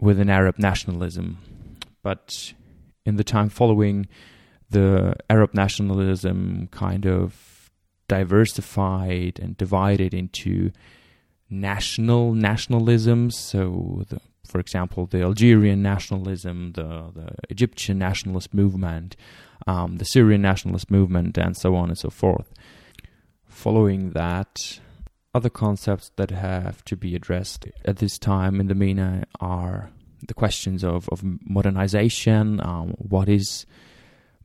with 0.00 0.18
an 0.20 0.30
Arab 0.30 0.58
nationalism 0.58 1.38
but 2.02 2.52
in 3.04 3.16
the 3.16 3.24
time 3.24 3.48
following 3.48 4.06
the 4.70 5.14
Arab 5.30 5.54
nationalism 5.54 6.68
kind 6.70 7.06
of 7.06 7.70
diversified 8.08 9.38
and 9.40 9.56
divided 9.56 10.12
into 10.14 10.70
national 11.50 12.32
nationalisms. 12.32 13.34
So, 13.34 14.04
the, 14.08 14.20
for 14.46 14.58
example, 14.58 15.06
the 15.06 15.22
Algerian 15.22 15.82
nationalism, 15.82 16.72
the, 16.72 17.10
the 17.14 17.28
Egyptian 17.50 17.98
nationalist 17.98 18.54
movement, 18.54 19.16
um, 19.66 19.96
the 19.96 20.04
Syrian 20.04 20.42
nationalist 20.42 20.90
movement, 20.90 21.36
and 21.38 21.56
so 21.56 21.74
on 21.74 21.88
and 21.88 21.98
so 21.98 22.10
forth. 22.10 22.52
Following 23.46 24.10
that, 24.10 24.80
other 25.34 25.50
concepts 25.50 26.10
that 26.16 26.30
have 26.30 26.84
to 26.84 26.96
be 26.96 27.14
addressed 27.14 27.66
at 27.84 27.98
this 27.98 28.18
time 28.18 28.60
in 28.60 28.68
the 28.68 28.74
MENA 28.74 29.24
are 29.40 29.90
the 30.26 30.34
questions 30.34 30.82
of, 30.84 31.08
of 31.10 31.22
modernization. 31.44 32.60
Um, 32.60 32.94
what 32.98 33.28
is 33.28 33.66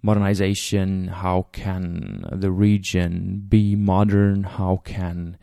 modernization? 0.02 1.08
How 1.08 1.48
can 1.52 2.26
the 2.32 2.52
region 2.52 3.44
be 3.48 3.76
modern? 3.76 4.44
How 4.44 4.82
can 4.84 5.38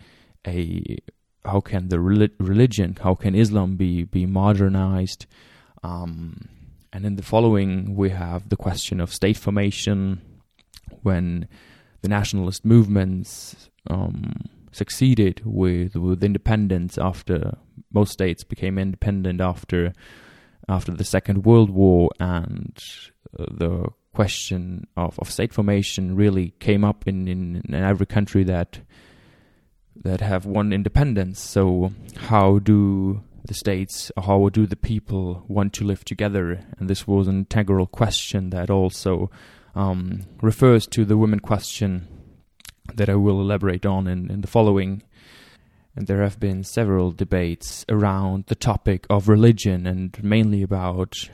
a 0.47 0.99
how 1.45 1.61
can 1.61 1.89
the 1.89 2.01
religion, 2.01 2.97
how 3.01 3.15
can 3.15 3.35
Islam 3.35 3.77
be 3.77 4.05
be 4.05 4.27
modernized? 4.27 5.27
Um, 5.83 6.49
and 6.93 7.05
in 7.07 7.17
the 7.17 7.23
following, 7.23 7.95
we 7.95 8.11
have 8.11 8.49
the 8.49 8.57
question 8.57 9.01
of 9.01 9.13
state 9.13 9.37
formation 9.37 10.21
when 11.03 11.49
the 12.03 12.09
nationalist 12.09 12.65
movements 12.65 13.71
um, 13.89 14.33
succeeded 14.73 15.43
with 15.45 15.95
with 15.97 16.23
independence 16.25 16.99
after 16.99 17.57
most 17.93 18.13
states 18.13 18.45
became 18.45 18.79
independent 18.79 19.41
after 19.41 19.93
after 20.69 20.93
the 20.93 21.05
Second 21.05 21.45
World 21.45 21.71
War 21.71 22.11
and 22.19 22.79
uh, 23.39 23.47
the 23.51 23.89
question 24.13 24.87
of, 24.97 25.19
of 25.19 25.31
state 25.31 25.53
formation 25.53 26.17
really 26.17 26.51
came 26.59 26.85
up 26.85 27.07
in, 27.07 27.29
in, 27.29 27.63
in 27.69 27.75
every 27.75 28.07
country 28.07 28.45
that 28.45 28.81
that 30.03 30.21
have 30.21 30.47
won 30.47 30.73
independence. 30.73 31.41
So 31.41 31.93
how 32.17 32.59
do 32.59 33.23
the 33.45 33.55
states, 33.55 34.13
how 34.17 34.49
do 34.49 34.67
the 34.67 34.77
people 34.77 35.45
want 35.49 35.73
to 35.75 35.85
live 35.85 36.05
together? 36.05 36.61
And 36.79 36.89
this 36.89 37.07
was 37.07 37.29
an 37.29 37.39
integral 37.39 37.87
question 37.87 38.51
that 38.51 38.71
also 38.71 39.31
um, 39.75 40.27
refers 40.43 40.87
to 40.89 41.05
the 41.05 41.17
women 41.17 41.41
question 41.41 42.09
that 42.95 43.09
I 43.09 43.15
will 43.15 43.41
elaborate 43.41 43.87
on 43.87 44.07
in, 44.07 44.31
in 44.31 44.41
the 44.41 44.49
following. 44.49 45.03
And 45.97 46.07
there 46.07 46.23
have 46.23 46.39
been 46.39 46.65
several 46.65 47.13
debates 47.13 47.85
around 47.89 48.45
the 48.47 48.55
topic 48.55 49.07
of 49.11 49.29
religion 49.29 49.87
and 49.87 50.23
mainly 50.23 50.63
about 50.63 51.29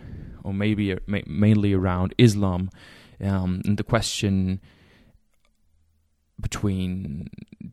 or 0.47 0.55
maybe 0.55 0.93
uh, 0.93 0.99
mainly 1.27 1.75
around 1.75 2.15
Islam, 2.17 2.71
um, 3.21 3.61
and 3.65 3.77
the 3.77 3.83
question 3.83 4.61
between 6.41 7.29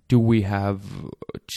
do 0.08 0.18
we 0.18 0.42
have 0.42 0.82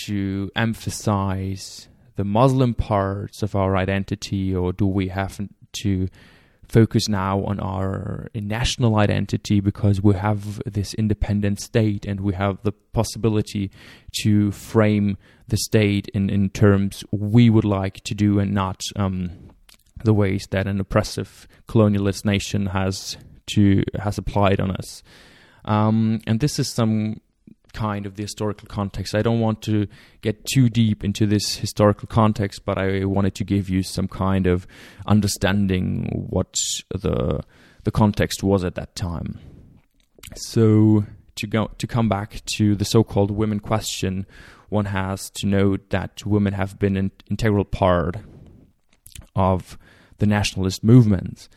to 0.04 0.50
emphasize 0.54 1.88
the 2.16 2.25
Muslim 2.25 2.75
parts 2.75 3.42
of 3.42 3.54
our 3.54 3.76
identity, 3.76 4.54
or 4.54 4.73
do 4.73 4.87
we 4.87 5.08
have 5.08 5.40
to 5.82 6.08
focus 6.68 7.08
now 7.08 7.44
on 7.44 7.61
our 7.61 8.28
national 8.35 8.96
identity 8.96 9.61
because 9.61 10.02
we 10.02 10.14
have 10.14 10.61
this 10.66 10.94
independent 10.94 11.61
state 11.61 12.04
and 12.04 12.20
we 12.20 12.35
have 12.35 12.58
the 12.62 12.73
possibility 12.73 13.70
to 14.20 14.50
frame 14.50 15.16
the 15.49 15.56
state 15.56 16.08
in, 16.12 16.28
in 16.28 16.50
terms 16.50 17.04
we 17.12 17.49
would 17.49 17.64
like 17.64 18.02
to 18.02 18.14
do 18.14 18.38
and 18.38 18.52
not 18.52 18.80
um, 18.96 19.30
the 20.04 20.14
ways 20.14 20.46
that 20.50 20.66
an 20.66 20.80
oppressive 20.80 21.46
colonialist 21.68 22.25
nation 22.25 22.66
has 22.66 23.16
to 23.46 23.82
has 23.99 24.18
applied 24.18 24.61
on 24.61 24.73
us. 24.73 25.02
Um, 25.64 26.20
and 26.26 26.40
this 26.40 26.58
is 26.58 26.68
some 26.68 27.20
kind 27.76 28.06
of 28.06 28.16
the 28.16 28.23
historical 28.23 28.66
context. 28.66 29.14
I 29.14 29.23
don't 29.23 29.40
want 29.40 29.62
to 29.62 29.87
get 30.23 30.45
too 30.47 30.68
deep 30.68 31.04
into 31.04 31.26
this 31.26 31.56
historical 31.56 32.09
context, 32.09 32.64
but 32.64 32.78
I 32.78 33.04
wanted 33.04 33.35
to 33.37 33.45
give 33.45 33.68
you 33.68 33.83
some 33.83 34.09
kind 34.09 34.47
of 34.47 34.66
understanding 35.06 36.26
what 36.30 36.56
the 36.90 37.42
the 37.87 37.92
context 37.92 38.42
was 38.42 38.64
at 38.64 38.75
that 38.75 38.97
time. 38.97 39.38
So 40.35 41.04
to 41.37 41.47
go 41.47 41.71
to 41.78 41.87
come 41.87 42.09
back 42.09 42.42
to 42.56 42.75
the 42.75 42.85
so-called 42.85 43.30
women 43.30 43.61
question, 43.61 44.26
one 44.68 44.87
has 44.87 45.30
to 45.30 45.47
note 45.47 45.90
that 45.90 46.26
women 46.26 46.52
have 46.54 46.80
been 46.80 46.97
an 46.97 47.12
integral 47.30 47.64
part 47.64 48.16
of 49.37 49.78
the 50.18 50.26
nationalist 50.26 50.83
movement, 50.83 51.49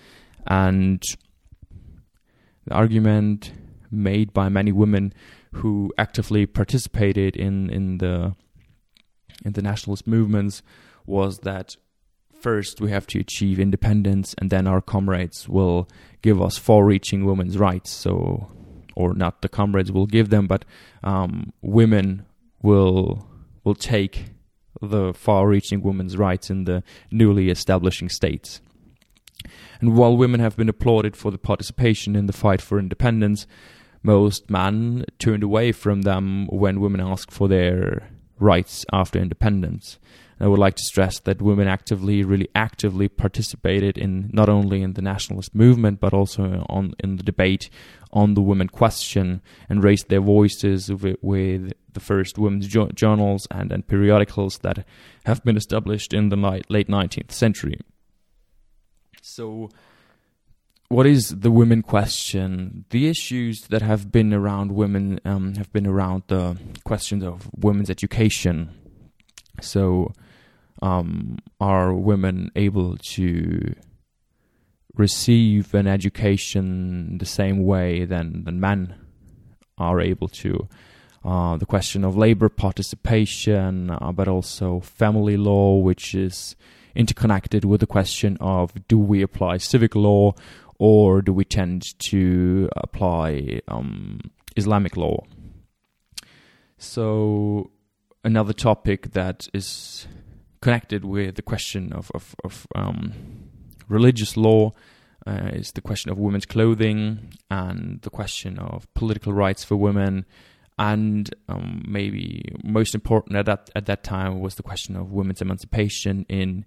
and 0.45 1.01
the 2.65 2.73
argument 2.75 3.53
made 3.89 4.31
by 4.33 4.49
many 4.49 4.71
women 4.71 5.13
who 5.53 5.91
actively 5.97 6.45
participated 6.45 7.35
in 7.35 7.69
in 7.69 7.97
the 7.97 8.35
in 9.43 9.53
the 9.53 9.61
nationalist 9.61 10.05
movements 10.05 10.61
was 11.05 11.39
that 11.39 11.75
first 12.39 12.79
we 12.79 12.91
have 12.91 13.07
to 13.07 13.19
achieve 13.19 13.59
independence 13.59 14.35
and 14.37 14.49
then 14.49 14.67
our 14.67 14.81
comrades 14.81 15.49
will 15.49 15.89
give 16.21 16.41
us 16.41 16.57
far-reaching 16.57 17.25
women's 17.25 17.57
rights. 17.57 17.89
So 17.89 18.51
or 18.95 19.13
not 19.13 19.41
the 19.41 19.49
comrades 19.49 19.91
will 19.91 20.07
give 20.07 20.29
them 20.29 20.47
but 20.47 20.65
um, 21.03 21.53
women 21.61 22.25
will 22.61 23.27
will 23.63 23.75
take 23.75 24.25
the 24.81 25.13
far-reaching 25.13 25.81
women's 25.81 26.15
rights 26.15 26.49
in 26.49 26.63
the 26.63 26.83
newly 27.11 27.49
establishing 27.49 28.07
states. 28.07 28.61
And 29.81 29.95
while 29.97 30.15
women 30.15 30.39
have 30.39 30.55
been 30.55 30.69
applauded 30.69 31.15
for 31.15 31.31
the 31.31 31.37
participation 31.37 32.15
in 32.15 32.25
the 32.27 32.33
fight 32.33 32.61
for 32.61 32.79
independence 32.79 33.47
most 34.03 34.49
men 34.49 35.05
turned 35.17 35.43
away 35.43 35.71
from 35.71 36.03
them 36.03 36.47
when 36.47 36.79
women 36.79 37.01
asked 37.01 37.31
for 37.31 37.47
their 37.47 38.09
rights 38.39 38.85
after 38.93 39.19
independence. 39.19 39.99
And 40.37 40.45
I 40.45 40.49
would 40.49 40.59
like 40.59 40.75
to 40.75 40.83
stress 40.83 41.19
that 41.19 41.41
women 41.41 41.67
actively, 41.67 42.23
really 42.23 42.47
actively 42.55 43.09
participated 43.09 43.97
in 43.97 44.29
not 44.31 44.47
only 44.47 44.81
in 44.81 44.93
the 44.93 45.01
nationalist 45.01 45.53
movement 45.53 45.99
but 45.99 46.13
also 46.13 46.65
on 46.69 46.93
in 46.99 47.17
the 47.17 47.23
debate 47.23 47.69
on 48.11 48.33
the 48.33 48.41
women 48.41 48.69
question 48.69 49.41
and 49.67 49.83
raised 49.83 50.09
their 50.09 50.21
voices 50.21 50.91
with, 50.91 51.17
with 51.21 51.73
the 51.93 51.99
first 51.99 52.37
women's 52.37 52.67
jo- 52.67 52.89
journals 52.93 53.47
and, 53.51 53.71
and 53.71 53.87
periodicals 53.87 54.59
that 54.59 54.85
have 55.25 55.43
been 55.43 55.57
established 55.57 56.13
in 56.13 56.29
the 56.29 56.37
ni- 56.37 56.61
late 56.69 56.87
19th 56.87 57.31
century. 57.31 57.79
So 59.21 59.69
what 60.89 61.05
is 61.05 61.29
the 61.29 61.51
women 61.51 61.83
question? 61.83 62.85
The 62.89 63.07
issues 63.07 63.61
that 63.69 63.83
have 63.83 64.11
been 64.11 64.33
around 64.33 64.71
women 64.71 65.19
um, 65.23 65.53
have 65.55 65.71
been 65.71 65.85
around 65.85 66.23
the 66.27 66.57
questions 66.83 67.23
of 67.23 67.49
women's 67.55 67.91
education. 67.91 68.71
So, 69.61 70.13
um, 70.81 71.37
are 71.59 71.93
women 71.93 72.51
able 72.55 72.97
to 72.97 73.75
receive 74.95 75.75
an 75.75 75.85
education 75.85 77.19
the 77.19 77.25
same 77.25 77.63
way 77.63 78.05
than, 78.05 78.43
than 78.45 78.59
men 78.59 78.95
are 79.77 80.01
able 80.01 80.27
to? 80.27 80.67
Uh, 81.23 81.57
the 81.57 81.65
question 81.65 82.03
of 82.03 82.17
labor 82.17 82.49
participation, 82.49 83.91
uh, 83.91 84.11
but 84.11 84.27
also 84.27 84.79
family 84.79 85.37
law, 85.37 85.77
which 85.77 86.15
is 86.15 86.55
interconnected 86.95 87.63
with 87.63 87.79
the 87.79 87.87
question 87.87 88.37
of 88.39 88.73
do 88.87 88.97
we 88.97 89.21
apply 89.21 89.57
civic 89.57 89.95
law 89.95 90.33
or 90.79 91.21
do 91.21 91.33
we 91.33 91.45
tend 91.45 91.99
to 91.99 92.69
apply 92.77 93.61
um, 93.67 94.19
Islamic 94.55 94.97
law? 94.97 95.25
So, 96.77 97.71
another 98.23 98.53
topic 98.53 99.11
that 99.11 99.49
is 99.53 100.07
connected 100.61 101.03
with 101.03 101.35
the 101.35 101.41
question 101.41 101.91
of, 101.91 102.09
of, 102.15 102.35
of 102.43 102.65
um, 102.75 103.13
religious 103.89 104.37
law 104.37 104.73
uh, 105.27 105.49
is 105.53 105.73
the 105.73 105.81
question 105.81 106.11
of 106.11 106.17
women's 106.17 106.45
clothing 106.45 107.33
and 107.51 108.01
the 108.01 108.09
question 108.09 108.57
of 108.57 108.91
political 108.93 109.33
rights 109.33 109.63
for 109.63 109.75
women. 109.75 110.25
And 110.77 111.29
um, 111.49 111.83
maybe 111.85 112.55
most 112.63 112.95
important 112.95 113.35
at 113.35 113.45
that 113.47 113.69
at 113.75 113.85
that 113.87 114.01
time 114.01 114.39
was 114.39 114.55
the 114.55 114.63
question 114.63 114.95
of 114.95 115.11
women's 115.11 115.41
emancipation 115.41 116.25
in 116.29 116.63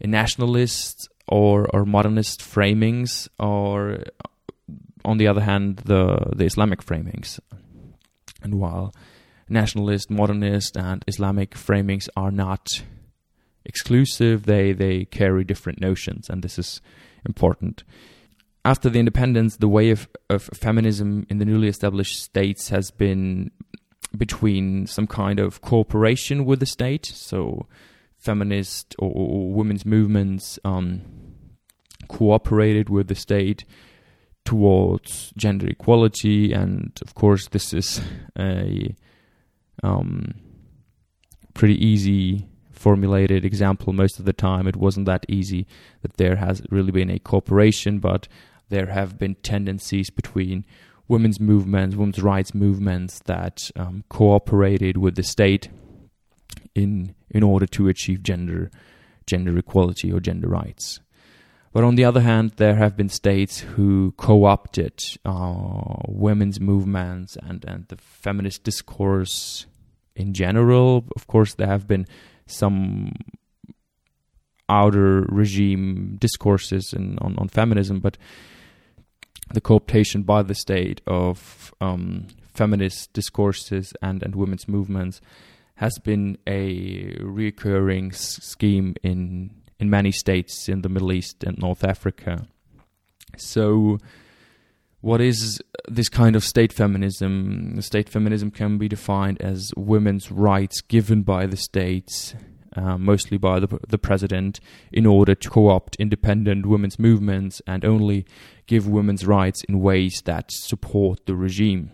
in 0.00 0.10
nationalist 0.10 1.08
or 1.26 1.68
or 1.74 1.84
modernist 1.84 2.40
framings, 2.40 3.28
or 3.38 4.04
on 5.04 5.18
the 5.18 5.26
other 5.26 5.42
hand, 5.42 5.78
the 5.84 6.32
the 6.34 6.44
Islamic 6.44 6.84
framings. 6.84 7.40
And 8.42 8.60
while 8.60 8.94
nationalist, 9.48 10.10
modernist, 10.10 10.76
and 10.76 11.04
Islamic 11.06 11.50
framings 11.50 12.08
are 12.16 12.30
not 12.30 12.82
exclusive, 13.64 14.44
they 14.44 14.72
they 14.72 15.04
carry 15.06 15.44
different 15.44 15.80
notions, 15.80 16.28
and 16.28 16.42
this 16.42 16.58
is 16.58 16.80
important. 17.24 17.84
After 18.66 18.88
the 18.88 18.98
independence, 18.98 19.56
the 19.56 19.68
way 19.68 19.90
of, 19.90 20.08
of 20.30 20.44
feminism 20.54 21.26
in 21.28 21.36
the 21.36 21.44
newly 21.44 21.68
established 21.68 22.22
states 22.22 22.70
has 22.70 22.90
been 22.90 23.50
between 24.16 24.86
some 24.86 25.06
kind 25.06 25.38
of 25.38 25.60
cooperation 25.60 26.46
with 26.46 26.60
the 26.60 26.66
state, 26.66 27.04
so 27.04 27.66
feminist 28.24 28.94
or, 28.98 29.10
or 29.14 29.52
women's 29.52 29.84
movements 29.84 30.58
um, 30.64 31.02
cooperated 32.08 32.88
with 32.88 33.08
the 33.08 33.14
state 33.14 33.64
towards 34.44 35.32
gender 35.36 35.66
equality, 35.66 36.52
and 36.52 36.98
of 37.02 37.14
course, 37.14 37.48
this 37.48 37.72
is 37.72 38.00
a 38.38 38.94
um, 39.82 40.34
pretty 41.54 41.82
easy 41.84 42.46
formulated 42.72 43.44
example. 43.44 43.92
Most 43.92 44.18
of 44.18 44.24
the 44.24 44.32
time, 44.32 44.66
it 44.66 44.76
wasn't 44.76 45.06
that 45.06 45.24
easy 45.28 45.66
that 46.02 46.16
there 46.16 46.36
has 46.36 46.62
really 46.70 46.92
been 46.92 47.10
a 47.10 47.18
cooperation, 47.18 47.98
but 47.98 48.28
there 48.68 48.86
have 48.86 49.18
been 49.18 49.36
tendencies 49.36 50.10
between 50.10 50.64
women's 51.08 51.40
movements, 51.40 51.96
women's 51.96 52.22
rights 52.22 52.54
movements 52.54 53.20
that 53.20 53.70
um, 53.76 54.04
cooperated 54.08 54.96
with 54.96 55.16
the 55.16 55.22
state 55.22 55.68
in 56.74 57.14
in 57.30 57.42
order 57.42 57.66
to 57.66 57.88
achieve 57.88 58.22
gender 58.22 58.70
gender 59.26 59.56
equality 59.56 60.12
or 60.12 60.20
gender 60.20 60.48
rights. 60.48 61.00
But 61.72 61.82
on 61.82 61.96
the 61.96 62.04
other 62.04 62.20
hand, 62.20 62.52
there 62.56 62.76
have 62.76 62.96
been 62.96 63.08
states 63.08 63.58
who 63.58 64.12
co-opted 64.16 65.00
uh, 65.24 65.96
women's 66.06 66.60
movements 66.60 67.36
and, 67.42 67.64
and 67.64 67.88
the 67.88 67.96
feminist 67.96 68.62
discourse 68.62 69.66
in 70.14 70.34
general. 70.34 71.04
Of 71.16 71.26
course, 71.26 71.54
there 71.54 71.66
have 71.66 71.88
been 71.88 72.06
some 72.46 73.12
outer 74.68 75.22
regime 75.22 76.16
discourses 76.20 76.92
in, 76.92 77.18
on, 77.18 77.34
on 77.38 77.48
feminism, 77.48 77.98
but 77.98 78.18
the 79.52 79.60
co-optation 79.60 80.24
by 80.24 80.42
the 80.42 80.54
state 80.54 81.00
of 81.08 81.74
um, 81.80 82.28
feminist 82.54 83.12
discourses 83.12 83.92
and, 84.00 84.22
and 84.22 84.36
women's 84.36 84.68
movements 84.68 85.20
has 85.76 85.98
been 85.98 86.38
a 86.46 87.16
recurring 87.20 88.12
scheme 88.12 88.94
in 89.02 89.50
in 89.78 89.90
many 89.90 90.12
states 90.12 90.68
in 90.68 90.82
the 90.82 90.88
Middle 90.88 91.12
East 91.12 91.42
and 91.44 91.58
North 91.58 91.84
Africa. 91.84 92.46
So, 93.36 93.98
what 95.00 95.20
is 95.20 95.60
this 95.88 96.08
kind 96.08 96.36
of 96.36 96.44
state 96.44 96.72
feminism? 96.72 97.80
State 97.82 98.08
feminism 98.08 98.50
can 98.50 98.78
be 98.78 98.88
defined 98.88 99.40
as 99.42 99.72
women's 99.76 100.30
rights 100.30 100.80
given 100.80 101.22
by 101.22 101.46
the 101.46 101.56
states, 101.56 102.34
uh, 102.76 102.96
mostly 102.96 103.36
by 103.36 103.60
the, 103.60 103.80
the 103.88 103.98
president, 103.98 104.60
in 104.92 105.06
order 105.06 105.34
to 105.34 105.50
co 105.50 105.68
opt 105.68 105.96
independent 105.96 106.66
women's 106.66 106.98
movements 106.98 107.60
and 107.66 107.84
only 107.84 108.24
give 108.66 108.86
women's 108.88 109.26
rights 109.26 109.62
in 109.64 109.80
ways 109.80 110.22
that 110.24 110.50
support 110.52 111.26
the 111.26 111.34
regime. 111.34 111.90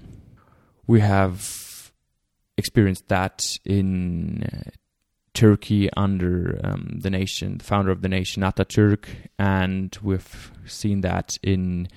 We 0.86 1.00
have 1.00 1.69
experienced 2.60 3.08
that 3.08 3.58
in 3.64 4.44
uh, 4.44 4.70
Turkey 5.34 5.88
under 5.96 6.60
um, 6.62 7.00
the 7.00 7.10
nation, 7.10 7.58
the 7.58 7.64
founder 7.64 7.90
of 7.90 8.02
the 8.02 8.08
nation, 8.08 8.42
Ataturk, 8.42 9.06
and 9.38 9.96
we've 10.02 10.52
seen 10.66 11.00
that 11.00 11.36
in 11.42 11.88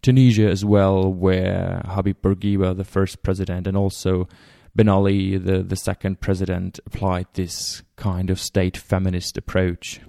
Tunisia 0.00 0.48
as 0.48 0.64
well, 0.64 1.12
where 1.12 1.82
Habib 1.84 2.22
Bourguiba, 2.22 2.76
the 2.76 2.84
first 2.84 3.22
president, 3.22 3.66
and 3.66 3.76
also 3.76 4.28
Ben 4.74 4.88
Ali, 4.88 5.36
the, 5.36 5.62
the 5.62 5.76
second 5.76 6.20
president, 6.20 6.80
applied 6.86 7.26
this 7.34 7.82
kind 7.96 8.30
of 8.30 8.40
state 8.40 8.76
feminist 8.76 9.36
approach. 9.36 10.00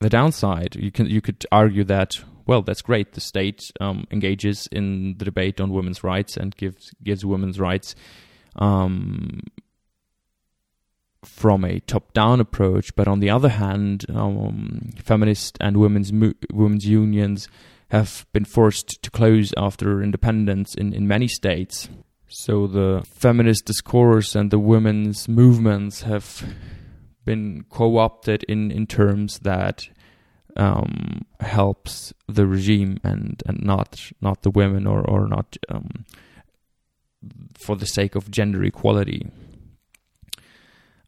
The 0.00 0.10
downside, 0.10 0.76
you 0.76 0.90
can 0.90 1.06
you 1.06 1.20
could 1.20 1.46
argue 1.50 1.84
that 1.84 2.18
well, 2.46 2.62
that's 2.62 2.82
great. 2.82 3.12
The 3.12 3.20
state 3.20 3.72
um, 3.80 4.06
engages 4.10 4.68
in 4.70 5.16
the 5.16 5.24
debate 5.24 5.60
on 5.60 5.72
women's 5.72 6.04
rights 6.04 6.36
and 6.36 6.54
gives 6.56 6.90
gives 7.02 7.24
women's 7.24 7.58
rights 7.58 7.94
um, 8.56 9.40
from 11.24 11.64
a 11.64 11.80
top-down 11.80 12.40
approach, 12.40 12.94
but 12.96 13.08
on 13.08 13.20
the 13.20 13.30
other 13.30 13.48
hand, 13.48 14.04
um, 14.14 14.90
feminist 15.02 15.56
and 15.60 15.76
women's 15.76 16.12
women's 16.52 16.86
unions 16.86 17.48
have 17.88 18.26
been 18.32 18.44
forced 18.44 19.02
to 19.02 19.10
close 19.10 19.52
after 19.56 20.02
independence 20.02 20.74
in, 20.74 20.92
in 20.92 21.06
many 21.06 21.28
states. 21.28 21.88
So 22.28 22.66
the 22.66 23.04
feminist 23.08 23.66
discourse 23.66 24.34
and 24.34 24.50
the 24.50 24.58
women's 24.58 25.28
movements 25.28 26.02
have 26.02 26.44
been 27.24 27.64
co-opted 27.68 28.42
in, 28.44 28.70
in 28.70 28.86
terms 28.86 29.38
that 29.40 29.88
um, 30.56 31.24
helps 31.40 32.12
the 32.28 32.46
regime 32.46 32.98
and 33.02 33.42
and 33.46 33.62
not 33.62 34.10
not 34.20 34.42
the 34.42 34.50
women 34.50 34.86
or 34.86 35.00
or 35.08 35.26
not 35.26 35.56
um, 35.68 36.04
for 37.56 37.76
the 37.76 37.86
sake 37.86 38.14
of 38.14 38.30
gender 38.30 38.62
equality. 38.64 39.26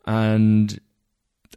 And 0.07 0.79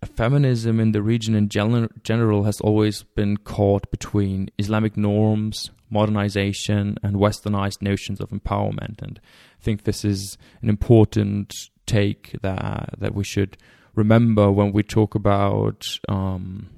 feminism 0.06 0.80
in 0.80 0.91
the 0.91 1.02
region 1.02 1.36
in 1.36 1.50
general 1.50 2.43
has 2.43 2.62
always 2.62 3.04
been 3.04 3.38
caught 3.38 3.89
between 3.91 4.50
Islamic 4.58 4.95
norms, 4.95 5.72
modernization, 5.89 6.98
and 7.04 7.17
westernized 7.17 7.82
notions 7.82 8.19
of 8.19 8.30
empowerment. 8.30 9.02
And 9.02 9.19
I 9.60 9.63
think 9.63 9.84
this 9.84 10.06
is 10.06 10.38
an 10.62 10.69
important 10.69 11.54
take 11.86 12.36
that 12.41 12.95
that 13.00 13.15
we 13.15 13.24
should 13.24 13.58
remember 13.95 14.52
when 14.52 14.72
we 14.72 14.84
talk 14.84 15.15
about 15.15 15.88
um, 16.08 16.69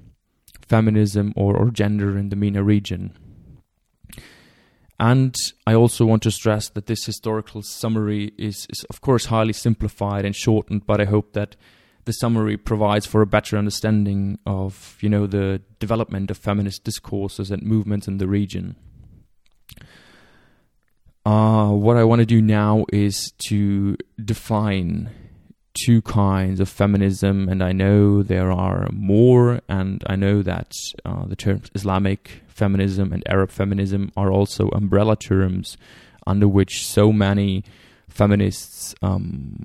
feminism 0.66 1.32
or, 1.36 1.56
or 1.56 1.70
gender 1.70 2.16
in 2.18 2.30
the 2.30 2.36
MENA 2.36 2.62
region. 2.62 3.12
And 5.00 5.34
I 5.66 5.74
also 5.74 6.06
want 6.06 6.22
to 6.22 6.30
stress 6.30 6.68
that 6.70 6.86
this 6.86 7.04
historical 7.04 7.62
summary 7.62 8.32
is, 8.38 8.66
is, 8.70 8.84
of 8.90 9.00
course, 9.00 9.26
highly 9.26 9.52
simplified 9.52 10.24
and 10.24 10.34
shortened, 10.34 10.86
but 10.86 11.00
I 11.00 11.06
hope 11.06 11.32
that 11.32 11.56
the 12.04 12.12
summary 12.12 12.56
provides 12.56 13.06
for 13.06 13.22
a 13.22 13.26
better 13.26 13.56
understanding 13.56 14.38
of, 14.46 14.96
you 15.00 15.08
know, 15.08 15.26
the 15.26 15.62
development 15.78 16.30
of 16.30 16.38
feminist 16.38 16.84
discourses 16.84 17.50
and 17.50 17.62
movements 17.62 18.08
in 18.08 18.18
the 18.18 18.26
region. 18.26 18.76
Uh, 21.24 21.70
what 21.70 21.96
I 21.96 22.04
want 22.04 22.18
to 22.18 22.26
do 22.26 22.42
now 22.42 22.84
is 22.92 23.32
to 23.46 23.96
define 24.22 25.10
two 25.74 26.02
kinds 26.02 26.60
of 26.60 26.68
feminism, 26.68 27.48
and 27.48 27.62
I 27.62 27.72
know 27.72 28.22
there 28.22 28.52
are 28.52 28.88
more, 28.92 29.60
and 29.68 30.02
I 30.06 30.16
know 30.16 30.42
that 30.42 30.72
uh, 31.04 31.24
the 31.26 31.36
terms 31.36 31.70
Islamic 31.74 32.42
feminism 32.48 33.12
and 33.12 33.22
Arab 33.28 33.50
feminism 33.50 34.12
are 34.16 34.30
also 34.30 34.68
umbrella 34.68 35.16
terms 35.16 35.76
under 36.26 36.46
which 36.46 36.86
so 36.86 37.12
many 37.12 37.64
feminists 38.08 38.94
um, 39.02 39.64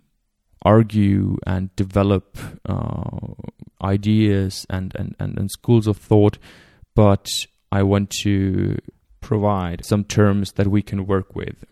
argue 0.63 1.37
and 1.45 1.75
develop 1.75 2.37
uh, 2.67 3.19
ideas 3.83 4.65
and, 4.69 4.93
and, 4.95 5.15
and, 5.19 5.37
and 5.37 5.51
schools 5.51 5.87
of 5.87 5.97
thought, 5.97 6.37
but 6.95 7.27
I 7.71 7.83
want 7.83 8.09
to 8.23 8.77
provide 9.21 9.85
some 9.85 10.03
terms 10.03 10.53
that 10.53 10.67
we 10.67 10.81
can 10.81 11.05
work 11.05 11.35
with. 11.35 11.65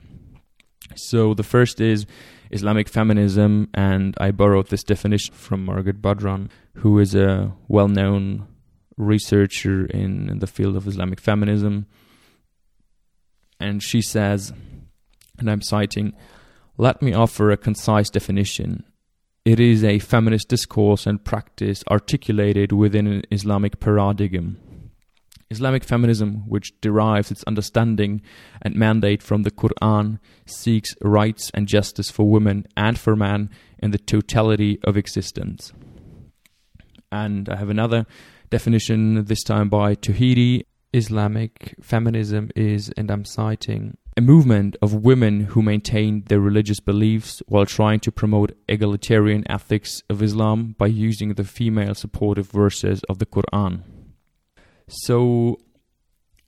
So 0.95 1.33
the 1.33 1.43
first 1.43 1.81
is 1.81 2.05
Islamic 2.51 2.89
feminism, 2.89 3.69
and 3.73 4.15
I 4.19 4.31
borrowed 4.31 4.67
this 4.67 4.83
definition 4.83 5.33
from 5.33 5.65
Margaret 5.65 6.01
Badran, 6.01 6.49
who 6.75 6.99
is 6.99 7.15
a 7.15 7.53
well 7.67 7.87
known 7.87 8.47
researcher 8.97 9.85
in, 9.85 10.29
in 10.29 10.39
the 10.39 10.47
field 10.47 10.75
of 10.75 10.87
Islamic 10.87 11.19
feminism. 11.19 11.85
And 13.59 13.81
she 13.81 14.01
says, 14.01 14.53
and 15.37 15.49
I'm 15.49 15.61
citing, 15.61 16.13
let 16.77 17.01
me 17.01 17.13
offer 17.13 17.51
a 17.51 17.57
concise 17.57 18.09
definition. 18.09 18.83
It 19.43 19.59
is 19.59 19.83
a 19.83 19.99
feminist 19.99 20.49
discourse 20.49 21.05
and 21.05 21.23
practice 21.23 21.83
articulated 21.89 22.71
within 22.71 23.07
an 23.07 23.23
Islamic 23.31 23.79
paradigm 23.79 24.57
Islamic 25.55 25.83
feminism, 25.83 26.29
which 26.53 26.73
derives 26.81 27.31
its 27.31 27.43
understanding 27.51 28.21
and 28.61 28.75
mandate 28.75 29.21
from 29.23 29.43
the 29.43 29.51
Quran, 29.61 30.19
seeks 30.45 30.89
rights 31.01 31.49
and 31.53 31.67
justice 31.67 32.11
for 32.11 32.29
women 32.29 32.67
and 32.75 32.99
for 32.99 33.15
man 33.15 33.49
in 33.79 33.91
the 33.91 33.97
totality 33.97 34.79
of 34.83 34.97
existence. 34.97 35.73
And 37.11 37.47
I 37.47 37.55
have 37.55 37.69
another 37.69 38.05
definition, 38.49 39.23
this 39.25 39.43
time 39.43 39.69
by 39.69 39.95
Tohidi. 39.95 40.65
Islamic 40.93 41.75
feminism 41.81 42.51
is, 42.55 42.89
and 42.97 43.11
I'm 43.11 43.25
citing, 43.25 43.97
a 44.17 44.21
movement 44.21 44.77
of 44.81 45.03
women 45.11 45.41
who 45.51 45.61
maintain 45.61 46.23
their 46.29 46.39
religious 46.39 46.79
beliefs 46.79 47.41
while 47.47 47.65
trying 47.65 47.99
to 48.01 48.11
promote 48.13 48.57
egalitarian 48.69 49.43
ethics 49.49 50.01
of 50.09 50.23
Islam 50.23 50.75
by 50.77 50.87
using 50.87 51.33
the 51.33 51.43
female 51.43 51.95
supportive 51.95 52.49
verses 52.49 53.03
of 53.09 53.19
the 53.19 53.25
Quran. 53.25 53.83
So, 54.87 55.57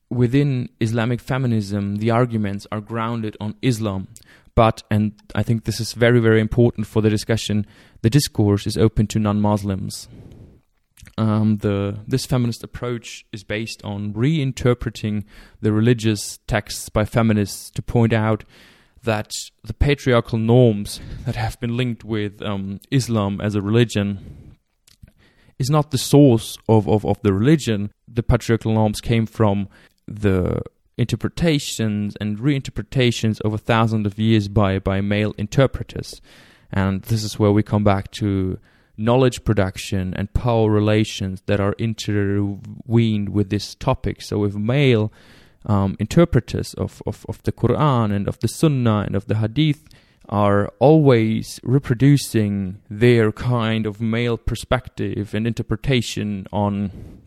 within 0.09 0.69
Islamic 0.79 1.19
feminism, 1.19 1.97
the 1.97 2.11
arguments 2.11 2.67
are 2.71 2.81
grounded 2.81 3.35
on 3.39 3.55
Islam. 3.61 4.07
But, 4.55 4.81
and 4.89 5.13
I 5.35 5.43
think 5.43 5.65
this 5.65 5.79
is 5.79 5.93
very, 5.93 6.19
very 6.19 6.41
important 6.41 6.87
for 6.87 7.01
the 7.01 7.11
discussion, 7.11 7.67
the 8.01 8.09
discourse 8.09 8.65
is 8.65 8.75
open 8.75 9.05
to 9.07 9.19
non 9.19 9.39
Muslims. 9.39 10.07
Um, 11.15 11.57
the 11.57 11.99
this 12.07 12.25
feminist 12.25 12.63
approach 12.63 13.25
is 13.31 13.43
based 13.43 13.83
on 13.83 14.13
reinterpreting 14.13 15.25
the 15.61 15.71
religious 15.71 16.37
texts 16.47 16.89
by 16.89 17.05
feminists 17.05 17.71
to 17.71 17.81
point 17.81 18.13
out 18.13 18.43
that 19.03 19.31
the 19.63 19.73
patriarchal 19.73 20.37
norms 20.37 20.99
that 21.25 21.35
have 21.35 21.59
been 21.59 21.77
linked 21.77 22.03
with 22.03 22.41
um, 22.41 22.79
Islam 22.91 23.39
as 23.41 23.55
a 23.55 23.61
religion 23.61 24.46
is 25.59 25.69
not 25.69 25.91
the 25.91 25.97
source 25.97 26.57
of, 26.69 26.87
of, 26.87 27.05
of 27.05 27.21
the 27.21 27.33
religion. 27.33 27.91
The 28.07 28.23
patriarchal 28.23 28.73
norms 28.73 29.01
came 29.01 29.25
from 29.25 29.67
the 30.07 30.61
interpretations 30.97 32.15
and 32.19 32.39
reinterpretations 32.39 33.39
over 33.45 33.57
thousands 33.57 34.07
of 34.07 34.17
years 34.17 34.47
by, 34.47 34.79
by 34.79 35.01
male 35.01 35.33
interpreters. 35.37 36.21
And 36.71 37.01
this 37.03 37.23
is 37.23 37.39
where 37.39 37.51
we 37.51 37.63
come 37.63 37.83
back 37.83 38.11
to 38.11 38.59
knowledge 38.97 39.43
production 39.43 40.13
and 40.15 40.33
power 40.33 40.69
relations 40.69 41.43
that 41.45 41.59
are 41.59 41.75
intervened 41.77 43.29
with 43.29 43.49
this 43.49 43.75
topic. 43.75 44.21
So, 44.21 44.43
if 44.43 44.55
male 44.55 45.13
um, 45.65 45.95
interpreters 45.99 46.73
of, 46.73 47.01
of, 47.05 47.25
of 47.29 47.43
the 47.43 47.51
Quran 47.51 48.13
and 48.13 48.27
of 48.27 48.39
the 48.39 48.47
Sunnah 48.47 49.03
and 49.05 49.15
of 49.15 49.27
the 49.27 49.35
Hadith 49.35 49.87
are 50.29 50.67
always 50.79 51.59
reproducing 51.63 52.81
their 52.89 53.31
kind 53.31 53.85
of 53.85 54.01
male 54.01 54.37
perspective 54.37 55.33
and 55.33 55.47
interpretation 55.47 56.47
on 56.51 57.21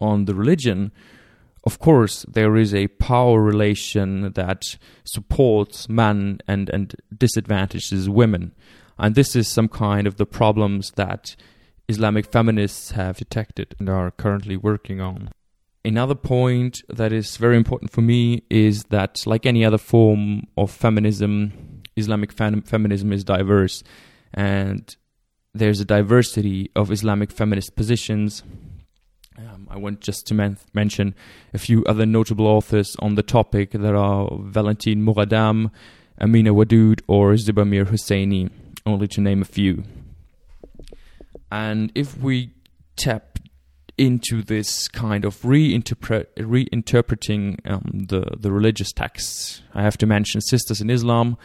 on 0.00 0.24
the 0.24 0.34
religion 0.34 0.92
of 1.64 1.78
course 1.78 2.24
there 2.28 2.56
is 2.56 2.74
a 2.74 2.88
power 2.88 3.40
relation 3.40 4.32
that 4.32 4.76
supports 5.04 5.88
men 5.88 6.40
and 6.48 6.68
and 6.70 6.94
disadvantages 7.16 8.08
women. 8.08 8.52
And 8.98 9.14
this 9.14 9.34
is 9.34 9.48
some 9.48 9.68
kind 9.68 10.06
of 10.06 10.16
the 10.16 10.26
problems 10.26 10.92
that 10.96 11.36
islamic 11.88 12.30
feminists 12.30 12.92
have 12.92 13.16
detected 13.18 13.74
and 13.78 13.88
are 13.88 14.10
currently 14.10 14.56
working 14.56 15.00
on. 15.00 15.30
Another 15.84 16.14
point 16.14 16.82
that 16.88 17.12
is 17.12 17.36
very 17.36 17.56
important 17.56 17.90
for 17.90 18.02
me 18.02 18.44
is 18.48 18.84
that, 18.84 19.26
like 19.26 19.44
any 19.44 19.64
other 19.64 19.78
form 19.78 20.46
of 20.56 20.70
feminism, 20.70 21.71
Islamic 21.96 22.32
fem- 22.32 22.62
feminism 22.62 23.12
is 23.12 23.24
diverse, 23.24 23.82
and 24.32 24.94
there's 25.54 25.80
a 25.80 25.84
diversity 25.84 26.70
of 26.74 26.90
Islamic 26.90 27.30
feminist 27.30 27.76
positions. 27.76 28.42
Um, 29.38 29.66
I 29.70 29.78
want 29.78 30.00
just 30.00 30.26
to 30.26 30.34
men- 30.34 30.58
mention 30.72 31.14
a 31.54 31.58
few 31.58 31.84
other 31.84 32.06
notable 32.06 32.46
authors 32.46 32.96
on 32.98 33.14
the 33.14 33.22
topic. 33.22 33.72
There 33.72 33.96
are 33.96 34.28
Valentine 34.40 35.04
Moghadam, 35.04 35.70
Amina 36.20 36.54
Wadud, 36.54 37.00
or 37.06 37.36
Ziba 37.36 37.64
Mir-Hosseini, 37.64 38.50
only 38.84 39.08
to 39.08 39.20
name 39.20 39.42
a 39.42 39.46
few. 39.46 39.84
And 41.50 41.92
if 41.94 42.18
we 42.18 42.52
tap 42.96 43.38
into 43.98 44.42
this 44.42 44.88
kind 44.88 45.24
of 45.24 45.40
reinterpret, 45.42 46.26
reinterpreting 46.36 47.58
um, 47.70 48.06
the, 48.08 48.24
the 48.38 48.50
religious 48.50 48.92
texts, 48.92 49.62
I 49.74 49.82
have 49.82 49.98
to 49.98 50.06
mention 50.06 50.40
Sisters 50.40 50.80
in 50.80 50.88
Islam, 50.88 51.36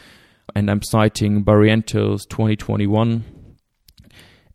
and 0.55 0.69
I'm 0.69 0.81
citing 0.81 1.43
Barrientos 1.43 2.27
2021. 2.29 3.23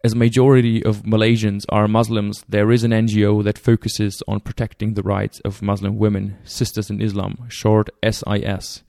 As 0.05 0.15
majority 0.15 0.85
of 0.85 1.03
Malaysians 1.03 1.65
are 1.69 1.87
Muslims, 1.87 2.45
there 2.49 2.73
is 2.73 2.83
an 2.83 2.91
NGO 2.91 3.45
that 3.45 3.59
focuses 3.59 4.23
on 4.27 4.41
protecting 4.41 4.95
the 4.95 5.03
rights 5.03 5.41
of 5.45 5.63
Muslim 5.63 5.97
women, 5.97 6.39
Sisters 6.43 6.91
in 6.91 7.01
Islam, 7.01 7.47
short 7.49 7.89
SIS, 8.03 8.83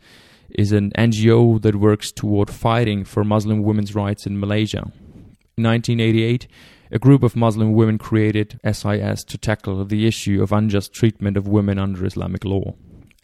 is 0.50 0.72
an 0.72 0.92
NGO 0.98 1.62
that 1.62 1.76
works 1.76 2.12
toward 2.12 2.50
fighting 2.50 3.04
for 3.04 3.24
Muslim 3.24 3.62
women's 3.62 3.94
rights 3.94 4.26
in 4.26 4.39
Malaysia. 4.39 4.92
In 5.56 5.66
1988, 5.66 6.48
a 6.92 7.00
group 7.00 7.22
of 7.22 7.36
Muslim 7.36 7.74
women 7.74 7.98
created 7.98 8.60
SIS 8.63 9.24
to 9.24 9.38
tackle 9.38 9.86
the 9.86 10.08
issue 10.08 10.42
of 10.42 10.52
unjust 10.52 10.94
treatment 10.94 11.38
of 11.38 11.48
women 11.48 11.78
under 11.78 12.06
Islamic 12.06 12.44
law. 12.44 12.76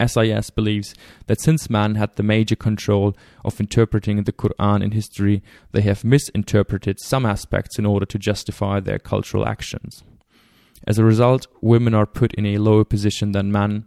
SIS 0.04 0.50
believes 0.50 0.94
that 1.26 1.40
since 1.40 1.70
man 1.70 1.94
had 1.94 2.16
the 2.16 2.22
major 2.22 2.56
control 2.56 3.16
of 3.44 3.60
interpreting 3.60 4.22
the 4.22 4.32
Quran 4.32 4.82
in 4.82 4.92
history, 4.92 5.42
they 5.72 5.82
have 5.82 6.04
misinterpreted 6.04 6.98
some 7.00 7.26
aspects 7.26 7.78
in 7.78 7.86
order 7.86 8.06
to 8.06 8.18
justify 8.18 8.80
their 8.80 8.98
cultural 8.98 9.46
actions. 9.46 10.02
As 10.86 10.98
a 10.98 11.04
result, 11.04 11.46
women 11.60 11.94
are 11.94 12.06
put 12.06 12.32
in 12.34 12.46
a 12.46 12.58
lower 12.58 12.84
position 12.84 13.32
than 13.32 13.52
men. 13.52 13.84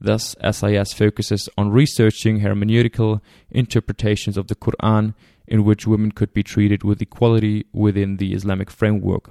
Thus, 0.00 0.36
SIS 0.42 0.92
focuses 0.92 1.48
on 1.58 1.70
researching 1.70 2.40
hermeneutical 2.40 3.20
interpretations 3.50 4.36
of 4.36 4.48
the 4.48 4.54
Quran 4.54 5.14
in 5.48 5.64
which 5.64 5.86
women 5.86 6.12
could 6.12 6.32
be 6.32 6.42
treated 6.42 6.84
with 6.84 7.00
equality 7.00 7.66
within 7.72 8.18
the 8.18 8.32
Islamic 8.34 8.70
framework. 8.70 9.30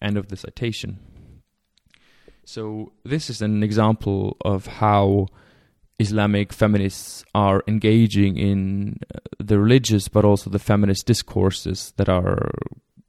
End 0.00 0.16
of 0.16 0.28
the 0.28 0.36
citation. 0.36 0.98
So 2.44 2.92
this 3.04 3.28
is 3.28 3.42
an 3.42 3.62
example 3.62 4.36
of 4.42 4.66
how 4.66 5.26
Islamic 5.98 6.52
feminists 6.52 7.24
are 7.34 7.62
engaging 7.66 8.36
in 8.36 8.98
uh, 9.14 9.18
the 9.38 9.58
religious 9.58 10.08
but 10.08 10.24
also 10.24 10.48
the 10.48 10.58
feminist 10.58 11.06
discourses 11.06 11.92
that 11.96 12.08
are 12.08 12.50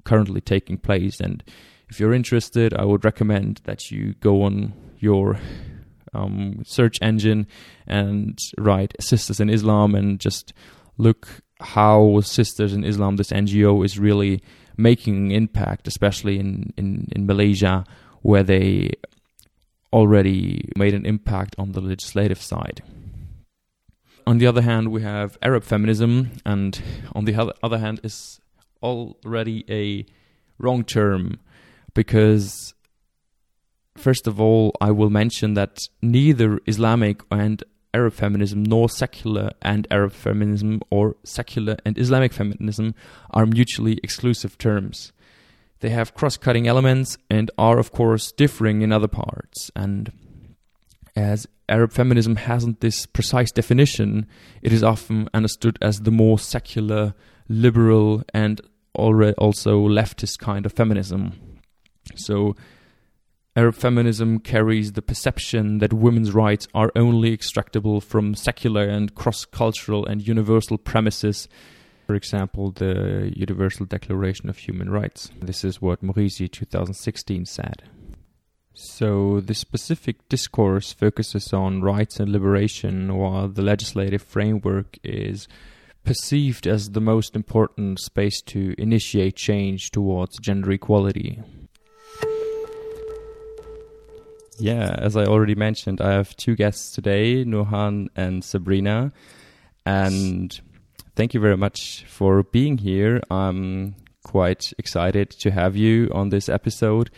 currently 0.06 0.42
taking 0.42 0.78
place. 0.78 1.20
And 1.20 1.44
if 1.90 2.00
you're 2.00 2.14
interested, 2.14 2.74
I 2.74 2.86
would 2.86 3.06
recommend 3.06 3.62
that 3.66 3.92
you 3.92 4.16
go 4.20 4.44
on 4.44 4.74
your 4.98 5.40
um, 6.14 6.64
search 6.66 6.98
engine 7.02 7.48
and 7.86 8.38
write 8.58 8.96
Sisters 9.00 9.40
in 9.40 9.50
Islam 9.50 9.94
and 9.94 10.20
just 10.20 10.54
look 10.98 11.28
how 11.60 12.22
Sisters 12.22 12.74
in 12.74 12.84
Islam, 12.84 13.18
this 13.18 13.32
NGO, 13.32 13.86
is 13.86 14.00
really 14.00 14.42
making 14.78 15.32
impact, 15.32 15.88
especially 15.88 16.40
in, 16.40 16.74
in, 16.78 17.08
in 17.12 17.26
Malaysia, 17.26 17.84
where 18.22 18.44
they 18.44 18.92
already 19.92 20.70
made 20.76 20.94
an 20.94 21.06
impact 21.06 21.56
on 21.58 21.72
the 21.72 21.82
legislative 21.82 22.42
side. 22.42 22.82
On 24.28 24.38
the 24.38 24.48
other 24.48 24.62
hand, 24.62 24.92
we 24.92 25.02
have 25.02 25.38
Arab 25.42 25.64
feminism, 25.64 26.32
and 26.46 26.82
on 27.16 27.26
the 27.26 27.54
other 27.64 27.80
hand, 27.80 28.00
is 28.04 28.40
already 28.84 29.66
a 29.70 30.06
wrong 30.60 30.84
term 30.84 31.40
because, 31.94 32.74
first 33.98 34.28
of 34.28 34.40
all, 34.40 34.76
I 34.80 34.92
will 34.92 35.10
mention 35.10 35.56
that 35.56 35.80
neither 36.02 36.60
Islamic 36.68 37.22
and 37.32 37.64
Arab 37.94 38.14
feminism 38.14 38.62
nor 38.64 38.88
secular 38.88 39.52
and 39.62 39.88
Arab 39.90 40.12
feminism 40.12 40.82
or 40.92 41.16
secular 41.24 41.78
and 41.86 41.98
Islamic 41.98 42.32
feminism 42.32 42.94
are 43.32 43.46
mutually 43.46 44.00
exclusive 44.04 44.58
terms. 44.58 45.12
They 45.82 45.90
have 45.90 46.14
cross 46.14 46.38
cutting 46.38 46.68
elements 46.68 47.18
and 47.30 47.50
are, 47.58 47.80
of 47.80 47.92
course, 47.92 48.32
differing 48.32 48.82
in 48.82 48.92
other 48.92 49.08
parts. 49.08 49.72
And 49.76 50.12
as 51.16 51.48
Arab 51.70 51.92
feminism 51.92 52.36
hasn't 52.36 52.82
this 52.82 53.06
precise 53.06 53.52
definition, 53.52 54.28
it 54.62 54.74
is 54.74 54.84
often 54.84 55.30
understood 55.34 55.78
as 55.82 56.02
the 56.02 56.12
more 56.12 56.38
secular, 56.40 57.14
liberal, 57.48 58.24
and 58.34 58.62
also 58.94 59.88
leftist 59.88 60.40
kind 60.40 60.66
of 60.66 60.74
feminism. 60.74 61.34
So, 62.16 62.56
Arab 63.56 63.76
feminism 63.76 64.40
carries 64.40 64.94
the 64.94 65.02
perception 65.02 65.80
that 65.80 65.94
women's 65.94 66.32
rights 66.32 66.68
are 66.74 66.92
only 66.96 67.36
extractable 67.36 68.02
from 68.02 68.36
secular 68.36 68.84
and 68.84 69.14
cross 69.16 69.46
cultural 69.46 70.06
and 70.06 70.26
universal 70.26 70.78
premises 70.78 71.48
for 72.10 72.16
example, 72.16 72.72
the 72.72 73.32
Universal 73.36 73.86
Declaration 73.86 74.50
of 74.50 74.58
Human 74.58 74.90
Rights. 74.90 75.30
This 75.40 75.64
is 75.64 75.80
what 75.80 76.02
Morisi 76.02 76.52
2016 76.52 77.46
said. 77.46 77.84
So, 78.74 79.40
the 79.42 79.54
specific 79.54 80.28
discourse 80.28 80.92
focuses 80.92 81.54
on 81.54 81.84
rights 81.84 82.20
and 82.20 82.32
liberation, 82.32 83.16
while 83.16 83.48
the 83.48 83.62
legislative 83.62 84.24
framework 84.24 84.98
is 85.04 85.48
perceived 86.04 86.66
as 86.66 86.90
the 86.90 87.00
most 87.00 87.36
important 87.36 88.00
space 88.00 88.42
to 88.42 88.74
initiate 88.80 89.36
change 89.36 89.92
towards 89.92 90.40
gender 90.40 90.72
equality. 90.72 91.44
Yeah, 94.58 94.96
as 94.98 95.16
I 95.16 95.26
already 95.26 95.54
mentioned, 95.54 96.02
I 96.02 96.14
have 96.14 96.36
two 96.38 96.56
guests 96.56 96.92
today, 96.92 97.46
Nourhan 97.46 98.08
and 98.16 98.44
Sabrina. 98.44 99.12
And 99.86 100.60
thank 101.20 101.34
you 101.34 101.42
very 101.42 101.58
much 101.58 102.06
for 102.08 102.44
being 102.44 102.78
here. 102.78 103.20
I'm 103.30 103.94
quite 104.24 104.72
excited 104.78 105.30
to 105.42 105.52
have 105.52 105.76
you 105.76 106.10
on 106.14 106.30
this 106.30 106.48
episode. 106.48 107.12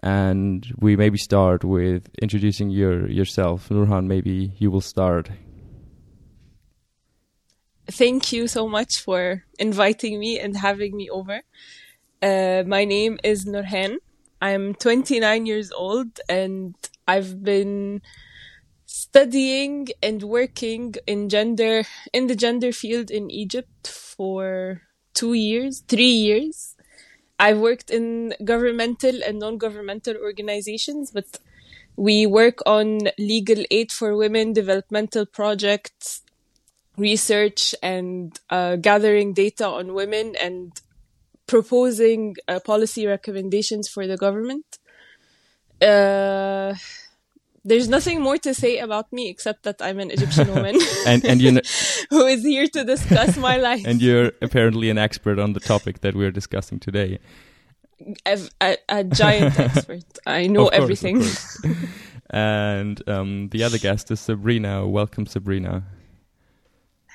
And 0.00 0.64
we 0.78 0.94
maybe 0.94 1.18
start 1.18 1.64
with 1.64 2.08
introducing 2.22 2.70
your 2.70 3.10
yourself. 3.10 3.68
Nourhan, 3.68 4.06
maybe 4.06 4.52
you 4.58 4.70
will 4.70 4.86
start. 4.94 5.30
Thank 7.90 8.32
you 8.32 8.46
so 8.46 8.68
much 8.68 8.92
for 8.98 9.42
inviting 9.58 10.20
me 10.20 10.38
and 10.38 10.56
having 10.56 10.96
me 10.96 11.10
over. 11.10 11.42
Uh, 12.22 12.62
my 12.64 12.84
name 12.84 13.18
is 13.24 13.44
Nourhan. 13.44 13.96
I'm 14.40 14.74
29 14.74 15.46
years 15.46 15.72
old 15.72 16.20
and 16.28 16.76
I've 17.08 17.42
been 17.42 18.02
studying 18.98 19.86
and 20.02 20.22
working 20.24 20.94
in 21.06 21.28
gender 21.28 21.84
in 22.12 22.26
the 22.26 22.34
gender 22.34 22.72
field 22.72 23.10
in 23.10 23.30
Egypt 23.30 23.86
for 23.86 24.82
two 25.14 25.34
years, 25.34 25.84
three 25.86 26.16
years. 26.28 26.74
I've 27.38 27.58
worked 27.58 27.90
in 27.90 28.34
governmental 28.44 29.22
and 29.22 29.38
non-governmental 29.38 30.16
organizations, 30.16 31.12
but 31.12 31.38
we 31.94 32.26
work 32.26 32.58
on 32.66 32.86
legal 33.18 33.62
aid 33.70 33.92
for 33.92 34.16
women, 34.16 34.52
developmental 34.52 35.26
projects, 35.26 36.22
research, 36.96 37.76
and 37.80 38.36
uh, 38.50 38.74
gathering 38.76 39.32
data 39.32 39.66
on 39.66 39.94
women 39.94 40.34
and 40.40 40.72
proposing 41.46 42.34
uh, 42.48 42.58
policy 42.58 43.06
recommendations 43.06 43.88
for 43.88 44.08
the 44.08 44.16
government. 44.16 44.66
Uh, 45.80 46.74
there's 47.68 47.88
nothing 47.88 48.20
more 48.20 48.38
to 48.38 48.54
say 48.54 48.78
about 48.78 49.12
me 49.12 49.28
except 49.28 49.62
that 49.64 49.76
I'm 49.80 50.00
an 50.00 50.10
Egyptian 50.10 50.48
woman 50.54 50.76
and 51.06 51.24
and 51.24 51.40
you 51.40 51.52
know, 51.52 51.60
who 52.10 52.26
is 52.26 52.42
here 52.42 52.66
to 52.68 52.84
discuss 52.84 53.36
my 53.36 53.56
life. 53.68 53.84
And 53.86 54.00
you're 54.00 54.32
apparently 54.42 54.90
an 54.90 54.98
expert 54.98 55.38
on 55.38 55.52
the 55.52 55.60
topic 55.60 56.00
that 56.00 56.14
we're 56.14 56.32
discussing 56.32 56.80
today. 56.80 57.18
A, 58.24 58.38
a, 58.60 58.76
a 58.88 59.04
giant 59.04 59.58
expert. 59.58 60.04
I 60.26 60.46
know 60.46 60.68
course, 60.70 60.80
everything. 60.80 61.22
and 62.30 62.96
um, 63.08 63.48
the 63.48 63.64
other 63.64 63.78
guest 63.78 64.10
is 64.10 64.20
Sabrina. 64.20 64.86
Welcome, 64.86 65.26
Sabrina. 65.26 65.84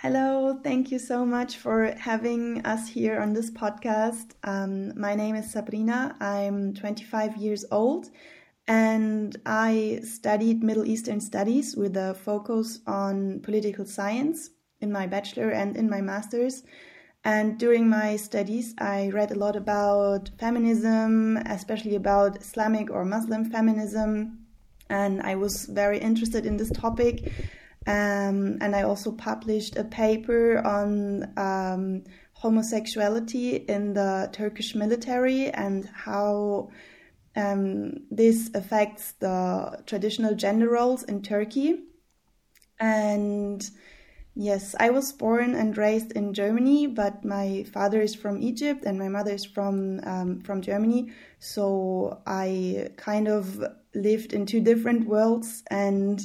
Hello, 0.02 0.60
thank 0.62 0.92
you 0.92 1.00
so 1.00 1.26
much 1.26 1.56
for 1.56 1.96
having 1.98 2.66
us 2.66 2.90
here 2.90 3.22
on 3.22 3.32
this 3.32 3.50
podcast. 3.50 4.32
Um, 4.44 5.00
my 5.00 5.16
name 5.16 5.36
is 5.36 5.50
Sabrina. 5.50 6.18
I'm 6.20 6.74
25 6.74 7.38
years 7.38 7.64
old 7.72 8.10
and 8.68 9.36
I 9.46 10.00
studied 10.04 10.64
Middle 10.64 10.86
Eastern 10.86 11.20
studies 11.20 11.76
with 11.76 11.98
a 11.98 12.14
focus 12.14 12.80
on 12.88 13.42
political 13.42 13.86
science 13.86 14.50
in 14.80 14.92
my 14.92 15.08
bachelor 15.08 15.50
and 15.50 15.76
in 15.76 15.90
my 15.90 16.02
master's. 16.02 16.64
And 17.26 17.58
during 17.58 17.90
my 17.90 18.18
studies, 18.18 18.74
I 18.80 19.10
read 19.10 19.32
a 19.32 19.40
lot 19.40 19.56
about 19.56 20.30
feminism, 20.40 21.38
especially 21.38 21.96
about 21.96 22.42
Islamic 22.42 22.90
or 22.90 23.06
Muslim 23.06 23.50
feminism. 23.50 24.40
And 24.90 25.22
I 25.22 25.36
was 25.36 25.66
very 25.66 26.00
interested 26.00 26.46
in 26.46 26.58
this 26.58 26.72
topic. 26.72 27.32
Um, 27.86 28.58
and 28.62 28.76
I 28.76 28.84
also 28.84 29.12
published 29.12 29.76
a 29.78 29.84
paper 29.84 30.66
on 30.66 31.34
um, 31.38 32.04
homosexuality 32.34 33.56
in 33.56 33.94
the 33.94 34.30
Turkish 34.32 34.76
military 34.76 35.50
and 35.50 35.90
how 35.94 36.70
um, 37.36 38.06
this 38.12 38.50
affects 38.54 39.14
the 39.14 39.82
traditional 39.86 40.36
gender 40.36 40.70
roles 40.70 41.04
in 41.04 41.22
Turkey. 41.22 41.80
And 42.80 43.68
yes, 44.36 44.76
I 44.80 44.90
was 44.90 45.12
born 45.12 45.56
and 45.56 45.78
raised 45.78 46.12
in 46.14 46.34
Germany, 46.34 46.88
but 46.88 47.24
my 47.26 47.64
father 47.72 48.02
is 48.02 48.16
from 48.16 48.42
Egypt 48.42 48.84
and 48.86 49.00
my 49.00 49.10
mother 49.10 49.32
is 49.32 49.46
from 49.46 50.00
um, 50.04 50.42
from 50.42 50.62
Germany. 50.62 51.12
So 51.40 52.22
I 52.26 52.90
kind 52.98 53.28
of 53.28 53.64
lived 53.96 54.34
in 54.34 54.46
two 54.46 54.60
different 54.60 55.08
worlds, 55.08 55.64
and 55.70 56.22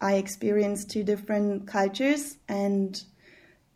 I 0.00 0.14
experienced 0.14 0.90
two 0.90 1.02
different 1.02 1.66
cultures 1.66 2.38
and 2.48 3.02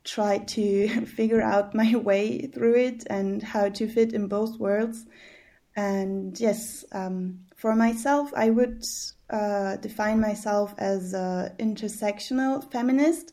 tried 0.04 0.48
to 0.48 0.88
figure 1.06 1.42
out 1.42 1.74
my 1.74 1.94
way 2.08 2.46
through 2.46 2.76
it 2.76 3.04
and 3.08 3.42
how 3.42 3.68
to 3.68 3.88
fit 3.88 4.12
in 4.12 4.26
both 4.28 4.58
worlds. 4.58 5.06
And 5.74 6.38
yes, 6.38 6.84
um, 6.92 7.40
for 7.56 7.74
myself, 7.74 8.32
I 8.36 8.50
would 8.50 8.84
uh, 9.30 9.76
define 9.76 10.20
myself 10.20 10.74
as 10.78 11.14
an 11.14 11.52
intersectional 11.58 12.70
feminist. 12.70 13.32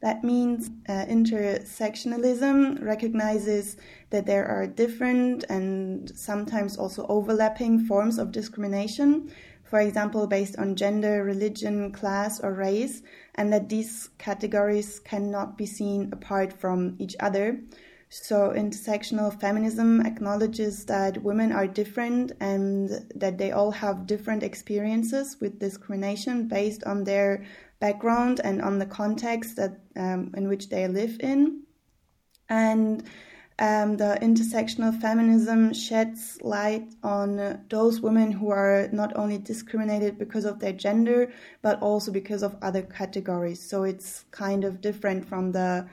That 0.00 0.22
means 0.22 0.70
uh, 0.88 1.06
intersectionalism 1.06 2.82
recognizes 2.82 3.76
that 4.10 4.26
there 4.26 4.46
are 4.46 4.66
different 4.66 5.44
and 5.48 6.10
sometimes 6.14 6.76
also 6.76 7.06
overlapping 7.08 7.86
forms 7.86 8.18
of 8.18 8.30
discrimination, 8.30 9.32
for 9.64 9.80
example, 9.80 10.26
based 10.26 10.58
on 10.58 10.76
gender, 10.76 11.24
religion, 11.24 11.90
class, 11.90 12.38
or 12.38 12.52
race, 12.52 13.02
and 13.34 13.52
that 13.52 13.68
these 13.68 14.10
categories 14.18 15.00
cannot 15.00 15.56
be 15.56 15.66
seen 15.66 16.10
apart 16.12 16.52
from 16.52 16.96
each 16.98 17.16
other. 17.18 17.60
So, 18.16 18.50
intersectional 18.50 19.38
feminism 19.40 20.00
acknowledges 20.06 20.84
that 20.84 21.20
women 21.24 21.50
are 21.50 21.66
different 21.66 22.30
and 22.38 22.88
that 23.12 23.38
they 23.38 23.50
all 23.50 23.72
have 23.72 24.06
different 24.06 24.44
experiences 24.44 25.36
with 25.40 25.58
discrimination 25.58 26.46
based 26.46 26.84
on 26.84 27.02
their 27.02 27.44
background 27.80 28.40
and 28.44 28.62
on 28.62 28.78
the 28.78 28.86
context 28.86 29.56
that 29.56 29.80
um, 29.96 30.32
in 30.36 30.46
which 30.46 30.68
they 30.68 30.86
live 30.86 31.16
in. 31.18 31.64
And 32.48 33.02
um, 33.58 33.96
the 33.96 34.16
intersectional 34.22 34.98
feminism 35.00 35.74
sheds 35.74 36.38
light 36.40 36.94
on 37.02 37.64
those 37.68 38.00
women 38.00 38.30
who 38.30 38.50
are 38.50 38.88
not 38.92 39.16
only 39.16 39.38
discriminated 39.38 40.18
because 40.18 40.44
of 40.44 40.60
their 40.60 40.72
gender, 40.72 41.32
but 41.62 41.82
also 41.82 42.12
because 42.12 42.44
of 42.44 42.56
other 42.62 42.82
categories. 42.82 43.60
So 43.60 43.82
it's 43.82 44.24
kind 44.30 44.62
of 44.62 44.80
different 44.80 45.26
from 45.28 45.50
the, 45.50 45.88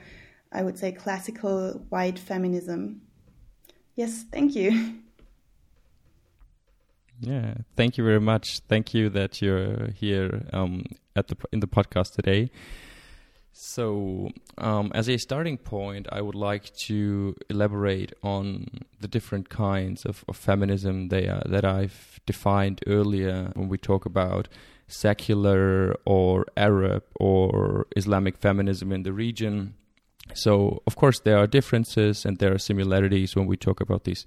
I 0.52 0.62
would 0.62 0.78
say, 0.78 0.92
classical 0.92 1.84
white 1.88 2.18
feminism. 2.18 3.02
Yes, 3.94 4.24
thank 4.30 4.54
you. 4.54 4.94
Yeah, 7.24 7.54
thank 7.76 7.98
you 7.98 8.04
very 8.04 8.20
much. 8.20 8.58
Thank 8.68 8.94
you 8.94 9.08
that 9.10 9.40
you're 9.40 9.92
here 9.92 10.44
um, 10.52 10.86
at 11.14 11.28
the 11.28 11.36
in 11.52 11.60
the 11.60 11.68
podcast 11.68 12.16
today. 12.16 12.50
So, 13.52 14.30
um, 14.58 14.90
as 14.94 15.08
a 15.08 15.18
starting 15.18 15.58
point, 15.58 16.08
I 16.10 16.20
would 16.20 16.34
like 16.34 16.74
to 16.88 17.36
elaborate 17.48 18.12
on 18.22 18.66
the 19.00 19.06
different 19.06 19.50
kinds 19.50 20.04
of, 20.04 20.24
of 20.26 20.36
feminism 20.36 21.08
they 21.08 21.28
are, 21.28 21.42
that 21.46 21.64
I've 21.64 22.18
defined 22.26 22.80
earlier 22.86 23.52
when 23.54 23.68
we 23.68 23.78
talk 23.78 24.06
about 24.06 24.48
secular 24.88 25.94
or 26.04 26.46
Arab 26.56 27.04
or 27.16 27.86
Islamic 27.94 28.38
feminism 28.38 28.90
in 28.90 29.02
the 29.02 29.12
region. 29.12 29.74
So, 30.34 30.82
of 30.86 30.96
course, 30.96 31.20
there 31.20 31.38
are 31.38 31.46
differences 31.46 32.24
and 32.24 32.38
there 32.38 32.54
are 32.54 32.58
similarities 32.58 33.36
when 33.36 33.46
we 33.46 33.56
talk 33.56 33.80
about 33.80 34.04
these 34.04 34.24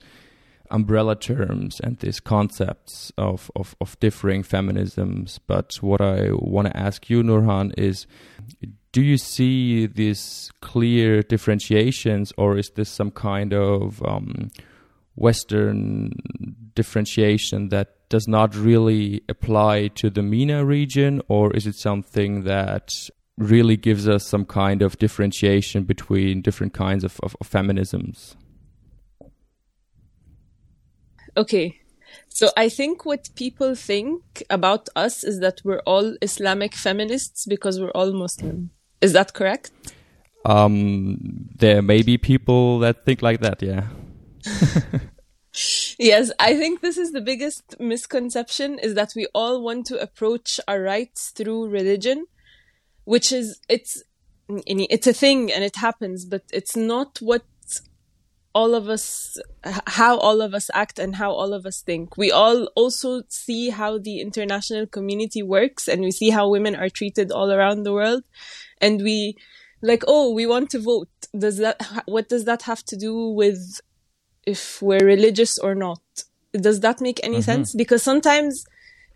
umbrella 0.72 1.16
terms 1.16 1.80
and 1.80 1.98
these 2.00 2.20
concepts 2.20 3.12
of, 3.18 3.52
of, 3.56 3.76
of 3.82 4.00
differing 4.00 4.44
feminisms. 4.44 5.40
But 5.48 5.76
what 5.82 6.02
I 6.02 6.30
want 6.32 6.68
to 6.68 6.78
ask 6.78 7.10
you, 7.10 7.24
Nourhan, 7.24 7.74
is 7.78 8.08
do 8.92 9.02
you 9.02 9.18
see 9.18 9.88
these 9.88 10.52
clear 10.62 11.22
differentiations, 11.22 12.32
or 12.38 12.58
is 12.58 12.72
this 12.76 12.90
some 12.90 13.12
kind 13.12 13.54
of 13.54 14.02
um, 14.04 14.52
Western 15.16 16.12
differentiation 16.76 17.70
that 17.70 18.10
does 18.10 18.28
not 18.28 18.56
really 18.56 19.22
apply 19.28 19.88
to 19.90 20.10
the 20.10 20.22
MENA 20.22 20.64
region, 20.64 21.22
or 21.28 21.54
is 21.54 21.68
it 21.68 21.76
something 21.76 22.44
that 22.44 22.90
really 23.38 23.78
gives 23.78 24.08
us 24.08 24.26
some 24.26 24.46
kind 24.46 24.82
of 24.82 24.98
differentiation 24.98 25.84
between 25.84 26.42
different 26.42 26.74
kinds 26.74 27.04
of, 27.04 27.20
of, 27.22 27.36
of 27.42 27.50
feminisms? 27.50 28.36
Okay, 31.38 31.80
so 32.30 32.50
I 32.56 32.70
think 32.70 33.06
what 33.06 33.30
people 33.36 33.76
think 33.76 34.44
about 34.50 34.90
us 34.96 35.24
is 35.24 35.40
that 35.40 35.62
we're 35.64 35.82
all 35.86 36.16
Islamic 36.22 36.76
feminists 36.76 37.46
because 37.46 37.80
we're 37.80 37.92
all 37.92 38.14
Muslim. 38.14 38.72
Is 39.02 39.14
that 39.14 39.34
correct? 39.34 39.72
Um, 40.46 41.50
there 41.56 41.82
may 41.82 42.04
be 42.04 42.18
people 42.18 42.80
that 42.80 43.06
think 43.06 43.22
like 43.22 43.42
that, 43.42 43.62
yeah. 43.62 43.88
yes, 46.00 46.32
I 46.40 46.56
think 46.56 46.82
this 46.82 46.98
is 46.98 47.12
the 47.12 47.22
biggest 47.22 47.80
misconception 47.80 48.80
is 48.80 48.94
that 48.94 49.14
we 49.16 49.28
all 49.34 49.62
want 49.64 49.88
to 49.88 50.00
approach 50.00 50.60
our 50.68 50.82
rights 50.82 51.32
through 51.32 51.70
religion, 51.70 52.28
which 53.06 53.32
is 53.32 53.60
it's 53.70 54.04
it's 54.48 55.08
a 55.08 55.14
thing 55.14 55.52
and 55.52 55.64
it 55.64 55.78
happens, 55.78 56.26
but 56.26 56.44
it's 56.52 56.76
not 56.76 57.18
what 57.20 57.44
all 58.54 58.74
of 58.74 58.88
us 58.88 59.38
how 59.86 60.18
all 60.18 60.42
of 60.42 60.54
us 60.54 60.70
act 60.74 60.98
and 60.98 61.16
how 61.16 61.32
all 61.32 61.54
of 61.54 61.66
us 61.66 61.82
think. 61.82 62.18
We 62.18 62.32
all 62.32 62.66
also 62.76 63.24
see 63.28 63.70
how 63.70 63.98
the 63.98 64.22
international 64.22 64.88
community 64.88 65.44
works 65.44 65.88
and 65.88 66.02
we 66.02 66.12
see 66.12 66.30
how 66.30 66.50
women 66.50 66.76
are 66.76 66.90
treated 66.90 67.32
all 67.32 67.52
around 67.52 67.84
the 67.84 67.94
world. 67.94 68.24
And 68.80 69.02
we 69.02 69.36
like 69.82 70.04
oh 70.08 70.34
we 70.34 70.46
want 70.46 70.70
to 70.72 70.80
vote. 70.80 71.10
Does 71.38 71.58
that 71.58 71.82
what 72.06 72.30
does 72.30 72.46
that 72.46 72.62
have 72.64 72.84
to 72.86 72.96
do 72.96 73.30
with 73.30 73.82
if 74.46 74.82
we're 74.82 75.06
religious 75.06 75.58
or 75.60 75.76
not? 75.76 76.02
Does 76.54 76.80
that 76.80 77.02
make 77.02 77.20
any 77.24 77.38
mm-hmm. 77.38 77.52
sense? 77.52 77.76
Because 77.76 78.04
sometimes 78.04 78.64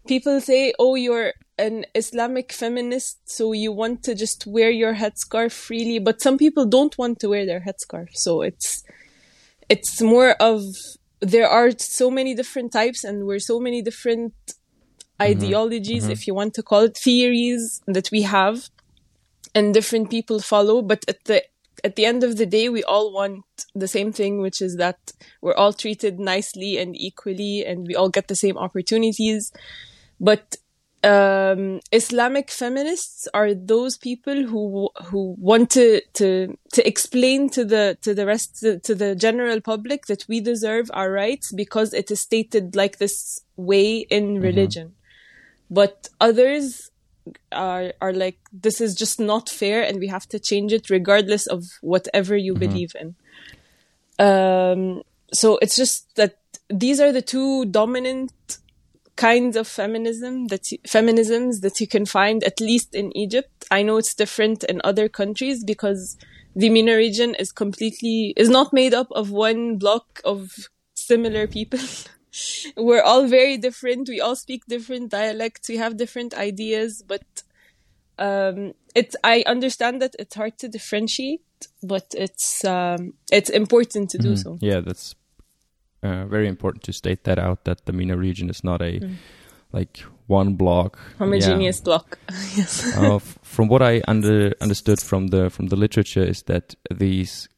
people 0.09 0.41
say 0.41 0.73
oh 0.79 0.95
you're 0.95 1.33
an 1.59 1.85
islamic 1.93 2.51
feminist 2.51 3.17
so 3.37 3.51
you 3.53 3.71
want 3.71 4.01
to 4.03 4.15
just 4.15 4.47
wear 4.47 4.71
your 4.71 4.95
headscarf 4.95 5.51
freely 5.51 5.99
but 5.99 6.19
some 6.19 6.37
people 6.43 6.65
don't 6.65 6.97
want 6.97 7.19
to 7.19 7.29
wear 7.29 7.45
their 7.45 7.63
headscarf 7.67 8.09
so 8.13 8.41
it's 8.41 8.83
it's 9.69 10.01
more 10.01 10.31
of 10.49 10.63
there 11.21 11.47
are 11.47 11.69
so 11.77 12.09
many 12.09 12.33
different 12.33 12.71
types 12.71 13.03
and 13.03 13.27
we're 13.27 13.45
so 13.53 13.59
many 13.59 13.83
different 13.83 14.33
mm-hmm. 14.47 15.31
ideologies 15.31 16.03
mm-hmm. 16.03 16.17
if 16.17 16.25
you 16.25 16.33
want 16.33 16.55
to 16.55 16.63
call 16.63 16.83
it 16.89 16.97
theories 16.97 17.81
that 17.85 18.09
we 18.11 18.23
have 18.23 18.69
and 19.53 19.75
different 19.75 20.09
people 20.09 20.39
follow 20.39 20.81
but 20.81 21.05
at 21.07 21.23
the 21.25 21.43
at 21.83 21.95
the 21.95 22.05
end 22.05 22.23
of 22.23 22.37
the 22.37 22.45
day 22.57 22.67
we 22.67 22.83
all 22.83 23.13
want 23.13 23.45
the 23.75 23.87
same 23.87 24.11
thing 24.11 24.41
which 24.41 24.59
is 24.59 24.75
that 24.77 24.99
we're 25.41 25.59
all 25.61 25.71
treated 25.71 26.19
nicely 26.19 26.77
and 26.77 26.95
equally 26.95 27.63
and 27.63 27.87
we 27.87 27.95
all 27.95 28.09
get 28.09 28.27
the 28.27 28.41
same 28.45 28.57
opportunities 28.57 29.51
but 30.19 30.57
um, 31.03 31.79
Islamic 31.93 32.51
feminists 32.51 33.27
are 33.33 33.53
those 33.53 33.97
people 33.97 34.43
who 34.43 34.89
who 35.05 35.35
want 35.39 35.69
to 35.71 36.01
to 36.15 36.57
to 36.73 36.87
explain 36.87 37.49
to 37.51 37.63
the 37.63 37.97
to 38.01 38.13
the 38.13 38.25
rest 38.25 38.59
to, 38.59 38.79
to 38.79 38.93
the 38.95 39.15
general 39.15 39.61
public 39.61 40.07
that 40.07 40.25
we 40.27 40.41
deserve 40.41 40.91
our 40.93 41.09
rights 41.09 41.53
because 41.53 41.93
it 41.93 42.11
is 42.11 42.19
stated 42.19 42.75
like 42.75 42.97
this 42.97 43.39
way 43.55 43.99
in 43.99 44.33
mm-hmm. 44.33 44.43
religion. 44.43 44.95
But 45.69 46.09
others 46.19 46.91
are 47.53 47.93
are 48.01 48.13
like 48.13 48.39
this 48.51 48.81
is 48.81 48.93
just 48.93 49.21
not 49.21 49.47
fair 49.47 49.83
and 49.83 49.99
we 49.99 50.07
have 50.07 50.27
to 50.29 50.39
change 50.39 50.73
it 50.73 50.89
regardless 50.89 51.47
of 51.47 51.63
whatever 51.79 52.35
you 52.35 52.53
mm-hmm. 52.53 52.59
believe 52.59 52.91
in. 52.99 53.15
Um, 54.19 55.03
so 55.31 55.59
it's 55.61 55.77
just 55.77 56.13
that 56.17 56.39
these 56.69 56.99
are 56.99 57.13
the 57.13 57.21
two 57.21 57.65
dominant 57.65 58.33
kinds 59.19 59.57
of 59.57 59.67
feminism 59.67 60.47
that 60.47 60.63
feminisms 60.87 61.59
that 61.59 61.81
you 61.81 61.87
can 61.87 62.05
find 62.05 62.41
at 62.45 62.61
least 62.61 62.95
in 62.95 63.15
Egypt. 63.17 63.65
I 63.69 63.83
know 63.83 63.97
it's 63.97 64.15
different 64.15 64.63
in 64.63 64.79
other 64.85 65.09
countries 65.09 65.65
because 65.65 66.17
the 66.55 66.69
MENA 66.69 66.95
region 66.95 67.35
is 67.35 67.51
completely 67.51 68.33
is 68.37 68.49
not 68.49 68.71
made 68.71 68.93
up 68.93 69.11
of 69.11 69.29
one 69.29 69.77
block 69.77 70.21
of 70.23 70.69
similar 70.95 71.47
people. 71.47 71.79
We're 72.77 73.01
all 73.01 73.27
very 73.27 73.57
different. 73.57 74.07
We 74.07 74.21
all 74.21 74.37
speak 74.37 74.65
different 74.67 75.11
dialects. 75.11 75.67
We 75.67 75.75
have 75.77 75.97
different 75.97 76.33
ideas, 76.33 77.03
but 77.05 77.27
um, 78.17 78.73
it's 78.95 79.17
I 79.21 79.43
understand 79.45 80.01
that 80.01 80.15
it's 80.17 80.35
hard 80.35 80.57
to 80.59 80.69
differentiate, 80.69 81.41
but 81.83 82.07
it's 82.15 82.63
um, 82.63 83.15
it's 83.33 83.49
important 83.49 84.11
to 84.11 84.17
do 84.17 84.29
mm-hmm. 84.33 84.55
so. 84.55 84.57
Yeah, 84.61 84.79
that's 84.79 85.15
uh, 86.03 86.25
very 86.25 86.47
important 86.47 86.83
to 86.83 86.93
state 86.93 87.23
that 87.23 87.39
out 87.39 87.65
that 87.65 87.85
the 87.85 87.93
MENA 87.93 88.17
region 88.17 88.49
is 88.49 88.63
not 88.63 88.81
a 88.81 88.99
mm. 88.99 89.15
like 89.71 89.99
one 90.27 90.53
block 90.53 90.99
homogeneous 91.17 91.79
yeah. 91.79 91.83
block. 91.83 92.19
yes. 92.55 92.97
uh, 92.97 93.15
f- 93.15 93.39
from 93.43 93.67
what 93.67 93.81
I 93.81 94.01
under 94.07 94.53
understood 94.61 95.01
from 95.01 95.27
the 95.27 95.49
from 95.49 95.67
the 95.67 95.75
literature 95.75 96.23
is 96.23 96.43
that 96.43 96.75
these 96.91 97.49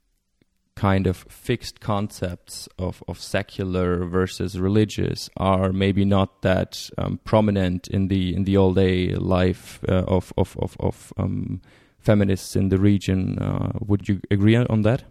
kind 0.76 1.06
of 1.06 1.18
fixed 1.30 1.80
concepts 1.80 2.68
of, 2.80 3.04
of 3.08 3.20
secular 3.20 4.06
versus 4.06 4.60
religious 4.60 5.30
are 5.38 5.72
maybe 5.72 6.06
not 6.06 6.42
that 6.42 6.90
um, 6.98 7.20
prominent 7.24 7.88
in 7.90 8.08
the 8.08 8.34
in 8.34 8.46
the 8.46 8.58
all 8.58 8.74
day 8.74 9.14
life 9.16 9.80
uh, 9.88 10.04
of 10.08 10.34
of 10.38 10.58
of, 10.58 10.76
of 10.80 11.14
um, 11.18 11.62
feminists 12.00 12.56
in 12.56 12.70
the 12.70 12.80
region. 12.80 13.38
Uh, 13.40 13.72
would 13.80 14.08
you 14.10 14.20
agree 14.32 14.56
on 14.56 14.82
that? 14.82 15.04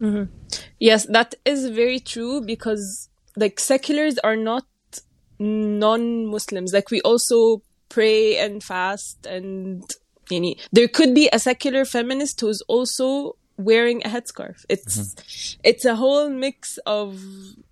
Mm-hmm. 0.00 0.32
Yes, 0.78 1.06
that 1.06 1.34
is 1.44 1.68
very 1.68 2.00
true 2.00 2.40
because 2.40 3.08
like 3.36 3.60
seculars 3.60 4.18
are 4.18 4.36
not 4.36 4.64
non-Muslims. 5.38 6.72
Like 6.72 6.90
we 6.90 7.00
also 7.02 7.62
pray 7.88 8.38
and 8.38 8.62
fast 8.62 9.26
and 9.26 9.84
you 10.30 10.40
know, 10.40 10.54
there 10.72 10.88
could 10.88 11.14
be 11.14 11.28
a 11.32 11.38
secular 11.38 11.84
feminist 11.84 12.40
who's 12.40 12.62
also 12.62 13.36
wearing 13.56 14.02
a 14.04 14.08
headscarf. 14.08 14.64
It's 14.68 14.98
mm-hmm. 14.98 15.60
it's 15.64 15.84
a 15.84 15.96
whole 15.96 16.30
mix 16.30 16.78
of 16.86 17.22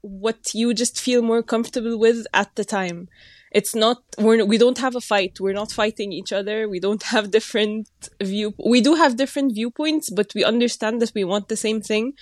what 0.02 0.54
you 0.54 0.74
just 0.74 1.00
feel 1.00 1.22
more 1.22 1.42
comfortable 1.42 1.98
with 1.98 2.26
at 2.34 2.54
the 2.56 2.64
time 2.64 3.08
it's 3.52 3.74
not 3.74 3.98
we're 4.18 4.44
we 4.44 4.58
don't 4.58 4.78
have 4.78 4.94
a 4.94 5.00
fight. 5.00 5.40
We're 5.40 5.54
not 5.54 5.72
fighting 5.72 6.12
each 6.12 6.32
other. 6.32 6.68
We 6.68 6.80
don't 6.80 7.02
have 7.04 7.30
different 7.38 7.88
view 8.22 8.54
we 8.64 8.80
do 8.80 8.94
have 8.94 9.16
different 9.16 9.54
viewpoints 9.54 10.10
but 10.10 10.32
we 10.34 10.44
understand 10.44 11.00
that 11.02 11.12
we 11.14 11.24
want 11.24 11.48
the 11.48 11.56
same 11.56 11.80
thing. 11.80 12.12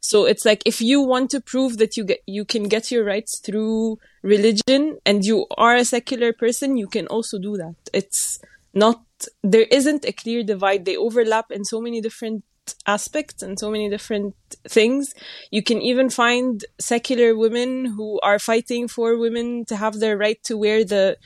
So 0.00 0.24
it's 0.24 0.44
like 0.44 0.62
if 0.66 0.80
you 0.80 1.00
want 1.00 1.30
to 1.30 1.40
prove 1.40 1.78
that 1.78 1.96
you 1.96 2.04
get 2.04 2.20
you 2.26 2.44
can 2.44 2.64
get 2.64 2.90
your 2.90 3.04
rights 3.04 3.38
through 3.38 3.98
religion 4.22 4.98
and 5.06 5.24
you 5.24 5.46
are 5.56 5.76
a 5.76 5.84
secular 5.84 6.32
person 6.32 6.76
you 6.76 6.88
can 6.88 7.06
also 7.06 7.38
do 7.38 7.56
that. 7.56 7.76
It's 7.92 8.40
not 8.74 9.02
there 9.42 9.66
isn't 9.70 10.04
a 10.04 10.12
clear 10.12 10.42
divide. 10.42 10.84
They 10.84 10.96
overlap 10.96 11.50
in 11.50 11.64
so 11.64 11.80
many 11.80 12.00
different 12.00 12.44
aspects 12.86 13.42
and 13.42 13.58
so 13.58 13.70
many 13.70 13.88
different 13.88 14.34
things. 14.68 15.14
You 15.50 15.62
can 15.62 15.80
even 15.82 16.10
find 16.10 16.64
secular 16.80 17.36
women 17.36 17.84
who 17.84 18.20
are 18.20 18.38
fighting 18.38 18.88
for 18.88 19.18
women 19.18 19.64
to 19.66 19.76
have 19.76 20.00
their 20.00 20.16
right 20.16 20.42
to 20.44 20.56
wear 20.56 20.84
the 20.84 21.16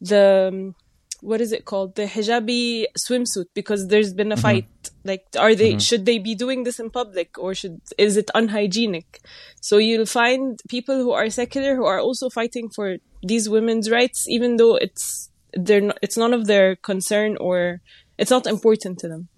the 0.00 0.74
what 1.20 1.40
is 1.40 1.52
it 1.52 1.64
called 1.64 1.96
the 1.96 2.04
hijabi 2.04 2.84
swimsuit 2.96 3.46
because 3.54 3.88
there's 3.88 4.14
been 4.14 4.30
a 4.30 4.36
mm-hmm. 4.36 4.42
fight 4.42 4.68
like 5.04 5.24
are 5.36 5.54
they 5.54 5.70
mm-hmm. 5.70 5.78
should 5.78 6.06
they 6.06 6.18
be 6.18 6.34
doing 6.34 6.62
this 6.62 6.78
in 6.78 6.90
public 6.90 7.36
or 7.38 7.54
should 7.54 7.80
is 7.96 8.16
it 8.16 8.30
unhygienic 8.34 9.20
so 9.60 9.78
you'll 9.78 10.06
find 10.06 10.60
people 10.68 10.96
who 10.96 11.10
are 11.10 11.28
secular 11.28 11.74
who 11.74 11.84
are 11.84 11.98
also 11.98 12.30
fighting 12.30 12.68
for 12.68 12.98
these 13.22 13.48
women's 13.48 13.90
rights 13.90 14.28
even 14.28 14.56
though 14.56 14.76
it's 14.76 15.30
they're 15.54 15.80
not, 15.80 15.98
it's 16.02 16.16
none 16.16 16.34
of 16.34 16.46
their 16.46 16.76
concern 16.76 17.36
or 17.40 17.80
it's 18.16 18.30
not 18.30 18.46
important 18.46 18.98
to 18.98 19.08
them 19.08 19.28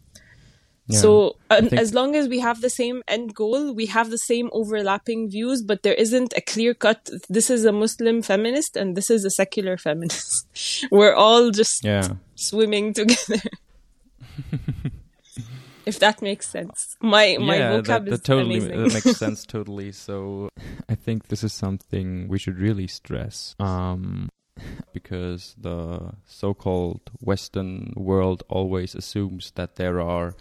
so 0.91 1.36
think... 1.51 1.72
as 1.72 1.95
long 1.95 2.14
as 2.16 2.28
we 2.28 2.41
have 2.41 2.61
the 2.61 2.70
same 2.70 3.03
end 3.09 3.34
goal, 3.34 3.72
we 3.74 3.86
have 3.86 4.11
the 4.11 4.18
same 4.18 4.51
overlapping 4.53 5.30
views, 5.30 5.62
but 5.62 5.82
there 5.82 5.95
isn't 5.95 6.32
a 6.36 6.41
clear 6.41 6.74
cut. 6.74 7.11
This 7.28 7.51
is 7.51 7.64
a 7.64 7.72
Muslim 7.72 8.22
feminist 8.22 8.76
and 8.76 8.97
this 8.97 9.11
is 9.11 9.24
a 9.24 9.30
secular 9.30 9.76
feminist. 9.76 10.47
We're 10.91 11.14
all 11.14 11.51
just 11.51 11.84
yeah. 11.84 12.09
swimming 12.34 12.93
together. 13.01 13.41
if 15.86 15.99
that 15.99 16.22
makes 16.22 16.49
sense. 16.49 16.97
My 17.01 17.36
my 17.41 17.57
yeah, 17.57 17.72
vocab 17.72 17.84
that, 17.86 18.05
that 18.05 18.12
is 18.14 18.20
totally 18.20 18.59
amazing. 18.59 18.82
that 18.82 18.95
makes 18.95 19.16
sense 19.24 19.47
totally. 19.47 19.93
So 19.93 20.49
I 20.88 20.95
think 20.95 21.28
this 21.28 21.45
is 21.45 21.53
something 21.53 22.28
we 22.28 22.38
should 22.38 22.59
really 22.59 22.86
stress. 22.86 23.55
Um, 23.59 24.28
because 24.93 25.55
the 25.59 26.12
so-called 26.26 27.01
Western 27.20 27.93
world 27.97 28.43
always 28.49 28.95
assumes 28.95 29.53
that 29.53 29.76
there 29.76 30.01
are 30.01 30.34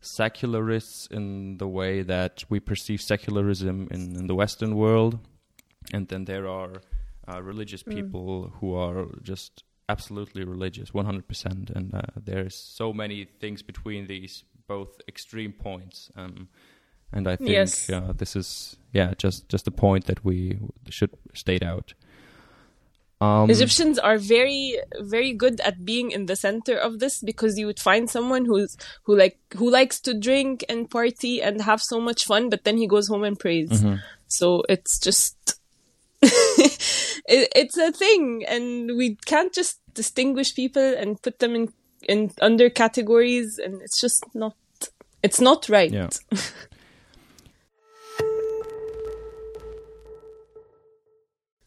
secularists 0.00 1.06
in 1.10 1.58
the 1.58 1.68
way 1.68 2.02
that 2.02 2.44
we 2.48 2.60
perceive 2.60 3.00
secularism 3.00 3.88
in, 3.90 4.16
in 4.16 4.26
the 4.26 4.34
Western 4.34 4.76
world, 4.76 5.18
and 5.92 6.08
then 6.08 6.24
there 6.24 6.46
are 6.48 6.82
uh, 7.28 7.42
religious 7.42 7.82
mm. 7.82 7.94
people 7.94 8.52
who 8.60 8.74
are 8.74 9.06
just 9.22 9.64
absolutely 9.88 10.44
religious, 10.44 10.90
100%. 10.90 11.70
And 11.70 11.94
uh, 11.94 12.02
there's 12.16 12.54
so 12.54 12.92
many 12.92 13.26
things 13.40 13.62
between 13.62 14.06
these 14.06 14.44
both 14.66 15.00
extreme 15.08 15.52
points. 15.52 16.10
Um, 16.16 16.48
and 17.12 17.28
I 17.28 17.36
think 17.36 17.50
yes. 17.50 17.88
uh, 17.88 18.12
this 18.16 18.34
is, 18.34 18.76
yeah, 18.92 19.14
just, 19.16 19.48
just 19.48 19.68
a 19.68 19.70
point 19.70 20.06
that 20.06 20.24
we 20.24 20.58
should 20.88 21.10
state 21.34 21.62
out. 21.62 21.94
Um, 23.20 23.48
Egyptians 23.48 23.98
are 23.98 24.18
very, 24.18 24.78
very 25.00 25.32
good 25.32 25.60
at 25.60 25.86
being 25.86 26.10
in 26.10 26.26
the 26.26 26.36
center 26.36 26.76
of 26.76 26.98
this 26.98 27.22
because 27.22 27.58
you 27.58 27.64
would 27.66 27.80
find 27.80 28.10
someone 28.10 28.44
who's 28.44 28.76
who 29.04 29.16
like 29.16 29.38
who 29.54 29.70
likes 29.70 30.00
to 30.00 30.12
drink 30.12 30.64
and 30.68 30.90
party 30.90 31.40
and 31.40 31.62
have 31.62 31.80
so 31.80 31.98
much 31.98 32.26
fun, 32.26 32.50
but 32.50 32.64
then 32.64 32.76
he 32.76 32.86
goes 32.86 33.08
home 33.08 33.24
and 33.24 33.38
prays. 33.38 33.70
Mm-hmm. 33.70 33.96
So 34.28 34.64
it's 34.68 34.98
just 34.98 35.58
it, 36.22 37.52
it's 37.56 37.78
a 37.78 37.90
thing, 37.90 38.44
and 38.46 38.96
we 38.98 39.16
can't 39.24 39.52
just 39.52 39.80
distinguish 39.94 40.54
people 40.54 40.82
and 40.82 41.20
put 41.22 41.38
them 41.38 41.54
in 41.54 41.72
in 42.06 42.32
under 42.42 42.68
categories, 42.68 43.58
and 43.58 43.80
it's 43.80 43.98
just 43.98 44.24
not 44.34 44.54
it's 45.22 45.40
not 45.40 45.70
right. 45.70 45.90
Yeah. 45.90 46.10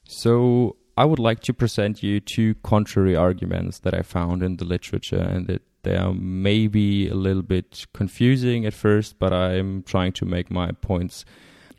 so 0.07 0.75
I 0.99 1.05
would 1.05 1.17
like 1.17 1.39
to 1.43 1.53
present 1.53 2.03
you 2.03 2.19
two 2.19 2.55
contrary 2.55 3.15
arguments 3.15 3.79
that 3.79 3.93
I 3.93 4.01
found 4.01 4.43
in 4.43 4.57
the 4.57 4.65
literature, 4.65 5.21
and 5.21 5.47
that 5.47 5.61
they 5.83 5.95
are 5.95 6.13
maybe 6.13 7.07
a 7.07 7.15
little 7.15 7.41
bit 7.41 7.85
confusing 7.93 8.65
at 8.65 8.73
first, 8.73 9.17
but 9.17 9.31
I'm 9.31 9.83
trying 9.83 10.11
to 10.19 10.25
make 10.25 10.51
my 10.51 10.71
points. 10.73 11.23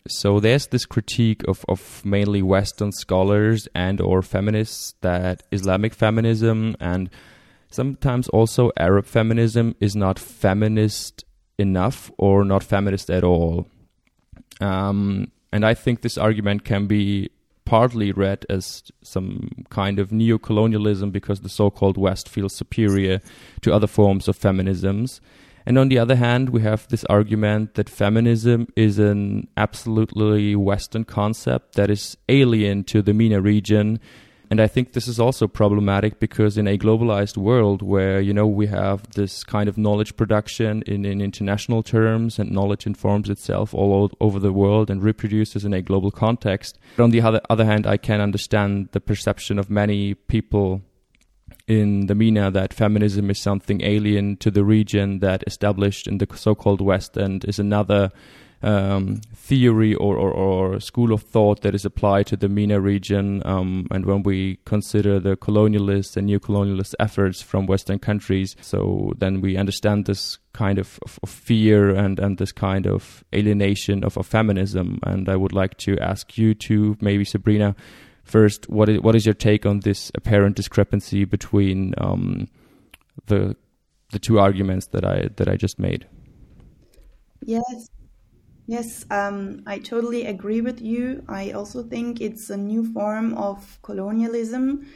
So 0.09 0.41
there's 0.41 0.69
this 0.69 0.87
critique 0.87 1.43
of, 1.47 1.67
of 1.69 2.03
mainly 2.03 2.41
Western 2.41 2.93
scholars 2.93 3.69
and 3.75 4.01
or 4.01 4.23
feminists 4.23 4.95
that 5.03 5.43
Islamic 5.53 5.93
feminism 5.93 6.75
and 6.81 7.11
sometimes 7.71 8.27
also 8.31 8.73
Arab 8.79 9.05
feminism 9.05 9.77
is 9.81 9.95
not 9.95 10.19
feminist 10.19 11.27
enough 11.59 12.11
or 12.17 12.43
not 12.43 12.65
feminist 12.65 13.11
at 13.11 13.23
all. 13.23 13.67
Um, 14.63 15.31
and 15.53 15.67
I 15.67 15.75
think 15.75 16.01
this 16.01 16.17
argument 16.17 16.65
can 16.65 16.87
be 16.87 17.29
partly 17.71 18.11
read 18.11 18.45
as 18.51 18.83
some 19.01 19.49
kind 19.71 20.01
of 20.01 20.11
neo-colonialism 20.11 21.13
because 21.13 21.43
the 21.43 21.49
so-called 21.49 21.97
West 21.97 22.29
feels 22.29 22.53
superior 22.53 23.21
to 23.61 23.73
other 23.73 23.87
forms 23.87 24.27
of 24.27 24.37
feminisms. 24.37 25.21
And 25.67 25.79
on 25.79 25.89
the 25.89 25.97
other 25.97 26.17
hand, 26.17 26.51
we 26.51 26.63
have 26.63 26.89
this 26.89 27.05
argument 27.05 27.75
that 27.75 27.89
feminism 27.89 28.67
is 28.75 28.99
an 28.99 29.47
absolutely 29.57 30.57
Western 30.57 31.05
concept 31.05 31.77
that 31.77 31.91
is 31.91 32.17
alien 32.29 32.83
to 32.85 33.03
the 33.03 33.15
MENA 33.15 33.41
region 33.41 34.01
and 34.51 34.61
I 34.61 34.67
think 34.67 34.93
this 34.93 35.07
is 35.07 35.21
also 35.21 35.47
problematic 35.47 36.19
because 36.19 36.59
in 36.59 36.67
a 36.67 36.77
globalized 36.77 37.37
world 37.37 37.83
where, 37.83 38.21
you 38.21 38.35
know, 38.35 38.49
we 38.49 38.67
have 38.67 39.09
this 39.13 39.45
kind 39.45 39.69
of 39.69 39.79
knowledge 39.79 40.17
production 40.17 40.83
in, 40.89 41.05
in 41.05 41.21
international 41.21 41.85
terms 41.85 42.37
and 42.37 42.51
knowledge 42.51 42.85
informs 42.85 43.31
itself 43.31 43.73
all 43.73 44.11
over 44.21 44.41
the 44.41 44.53
world 44.53 44.91
and 44.91 45.05
reproduces 45.05 45.65
in 45.65 45.73
a 45.73 45.81
global 45.81 46.11
context. 46.11 46.81
But 46.97 47.05
on 47.05 47.11
the 47.11 47.23
other, 47.23 47.41
other 47.49 47.65
hand, 47.65 47.87
I 47.87 47.97
can 47.97 48.21
understand 48.21 48.89
the 48.91 49.01
perception 49.01 49.57
of 49.57 49.71
many 49.71 50.15
people 50.15 50.83
in 51.69 52.07
the 52.07 52.17
MENA 52.17 52.51
that 52.51 52.75
feminism 52.75 53.31
is 53.31 53.39
something 53.39 53.81
alien 53.83 54.37
to 54.39 54.51
the 54.51 54.65
region 54.65 55.21
that 55.21 55.45
established 55.47 56.09
in 56.09 56.19
the 56.19 56.27
so-called 56.35 56.81
West 56.81 57.17
and 57.17 57.45
is 57.45 57.61
another 57.61 58.11
um, 58.63 59.21
theory 59.35 59.95
or, 59.95 60.17
or, 60.17 60.31
or, 60.31 60.81
school 60.81 61.13
of 61.13 61.23
thought 61.23 61.63
that 61.63 61.75
is 61.75 61.85
applied 61.85 62.27
to 62.27 62.37
the 62.37 62.49
MENA 62.49 62.81
region. 62.81 63.43
Um, 63.47 63.87
and 63.91 64.05
when 64.05 64.23
we 64.23 64.59
consider 64.67 65.19
the 65.19 65.37
colonialist 65.37 66.17
and 66.17 66.27
neo-colonialist 66.27 66.95
efforts 67.01 67.41
from 67.41 67.67
Western 67.67 67.99
countries, 67.99 68.57
so 68.61 69.13
then 69.17 69.41
we 69.41 69.57
understand 69.57 70.05
this 70.05 70.39
kind 70.53 70.79
of, 70.79 70.99
of, 71.07 71.19
of 71.23 71.31
fear 71.31 71.95
and, 71.95 72.19
and 72.19 72.37
this 72.37 72.53
kind 72.53 72.87
of 72.87 73.25
alienation 73.35 74.05
of, 74.05 74.19
of 74.19 74.27
feminism. 74.27 75.01
And 75.05 75.29
I 75.29 75.37
would 75.37 75.53
like 75.53 75.79
to 75.79 75.99
ask 75.99 76.37
you 76.37 76.55
to 76.55 76.99
maybe 77.01 77.25
Sabrina 77.25 77.75
first, 78.25 78.69
what 78.69 78.89
is 78.89 79.01
what 79.01 79.17
is 79.17 79.27
your 79.27 79.35
take 79.35 79.67
on 79.67 79.81
this 79.81 80.13
apparent 80.15 80.57
discrepancy 80.57 81.25
between 81.25 81.95
um, 81.99 82.49
the 83.27 83.57
the 84.13 84.19
two 84.19 84.39
arguments 84.39 84.87
that 84.89 85.05
I 85.05 85.29
that 85.37 85.49
I 85.49 85.57
just 85.57 85.79
made? 85.79 86.07
Yes, 87.45 87.89
Yes, 88.71 89.05
um, 89.11 89.65
I 89.67 89.81
totally 89.81 90.27
agree 90.27 90.61
with 90.61 90.81
you. 90.81 91.25
I 91.29 91.51
also 91.51 91.83
think 91.83 92.21
it's 92.21 92.51
a 92.51 92.57
new 92.57 92.85
form 92.93 93.35
of 93.35 93.81
colonialism. 93.83 94.87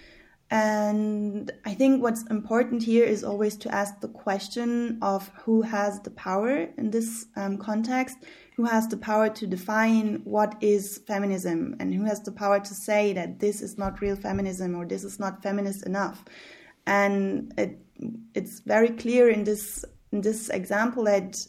And 0.48 1.50
I 1.64 1.74
think 1.74 2.00
what's 2.00 2.22
important 2.30 2.84
here 2.84 3.04
is 3.04 3.24
always 3.24 3.56
to 3.56 3.74
ask 3.74 3.98
the 3.98 4.06
question 4.06 5.00
of 5.02 5.28
who 5.42 5.62
has 5.62 6.00
the 6.02 6.12
power 6.12 6.68
in 6.78 6.92
this 6.92 7.26
um, 7.34 7.58
context, 7.58 8.18
who 8.56 8.64
has 8.64 8.86
the 8.86 8.96
power 8.96 9.28
to 9.30 9.44
define 9.44 10.20
what 10.22 10.54
is 10.60 10.98
feminism, 11.08 11.74
and 11.80 11.92
who 11.92 12.04
has 12.04 12.20
the 12.20 12.30
power 12.30 12.60
to 12.60 12.74
say 12.74 13.12
that 13.14 13.40
this 13.40 13.60
is 13.60 13.76
not 13.76 14.00
real 14.00 14.14
feminism 14.14 14.76
or 14.76 14.86
this 14.86 15.02
is 15.02 15.18
not 15.18 15.42
feminist 15.42 15.84
enough. 15.84 16.24
And 16.86 17.52
it, 17.58 17.80
it's 18.34 18.60
very 18.60 18.90
clear 18.90 19.30
in 19.30 19.42
this 19.42 19.84
in 20.12 20.20
this 20.20 20.48
example 20.48 21.02
that 21.06 21.44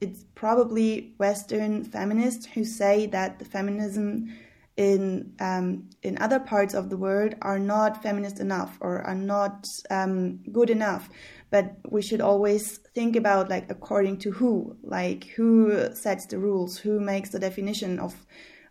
it's 0.00 0.24
probably 0.34 1.14
Western 1.18 1.84
feminists 1.84 2.46
who 2.46 2.64
say 2.64 3.06
that 3.06 3.38
the 3.38 3.44
feminism 3.44 4.32
in 4.76 5.34
um, 5.40 5.90
in 6.02 6.16
other 6.18 6.40
parts 6.40 6.72
of 6.72 6.88
the 6.88 6.96
world 6.96 7.34
are 7.42 7.58
not 7.58 8.02
feminist 8.02 8.40
enough 8.40 8.78
or 8.80 9.02
are 9.02 9.14
not 9.14 9.66
um, 9.90 10.40
good 10.52 10.70
enough. 10.70 11.10
But 11.50 11.76
we 11.88 12.00
should 12.00 12.20
always 12.20 12.78
think 12.94 13.16
about 13.16 13.50
like 13.50 13.70
according 13.70 14.18
to 14.18 14.30
who, 14.30 14.76
like 14.82 15.24
who 15.36 15.94
sets 15.94 16.26
the 16.26 16.38
rules, 16.38 16.78
who 16.78 17.00
makes 17.00 17.30
the 17.30 17.38
definition 17.38 17.98
of 17.98 18.14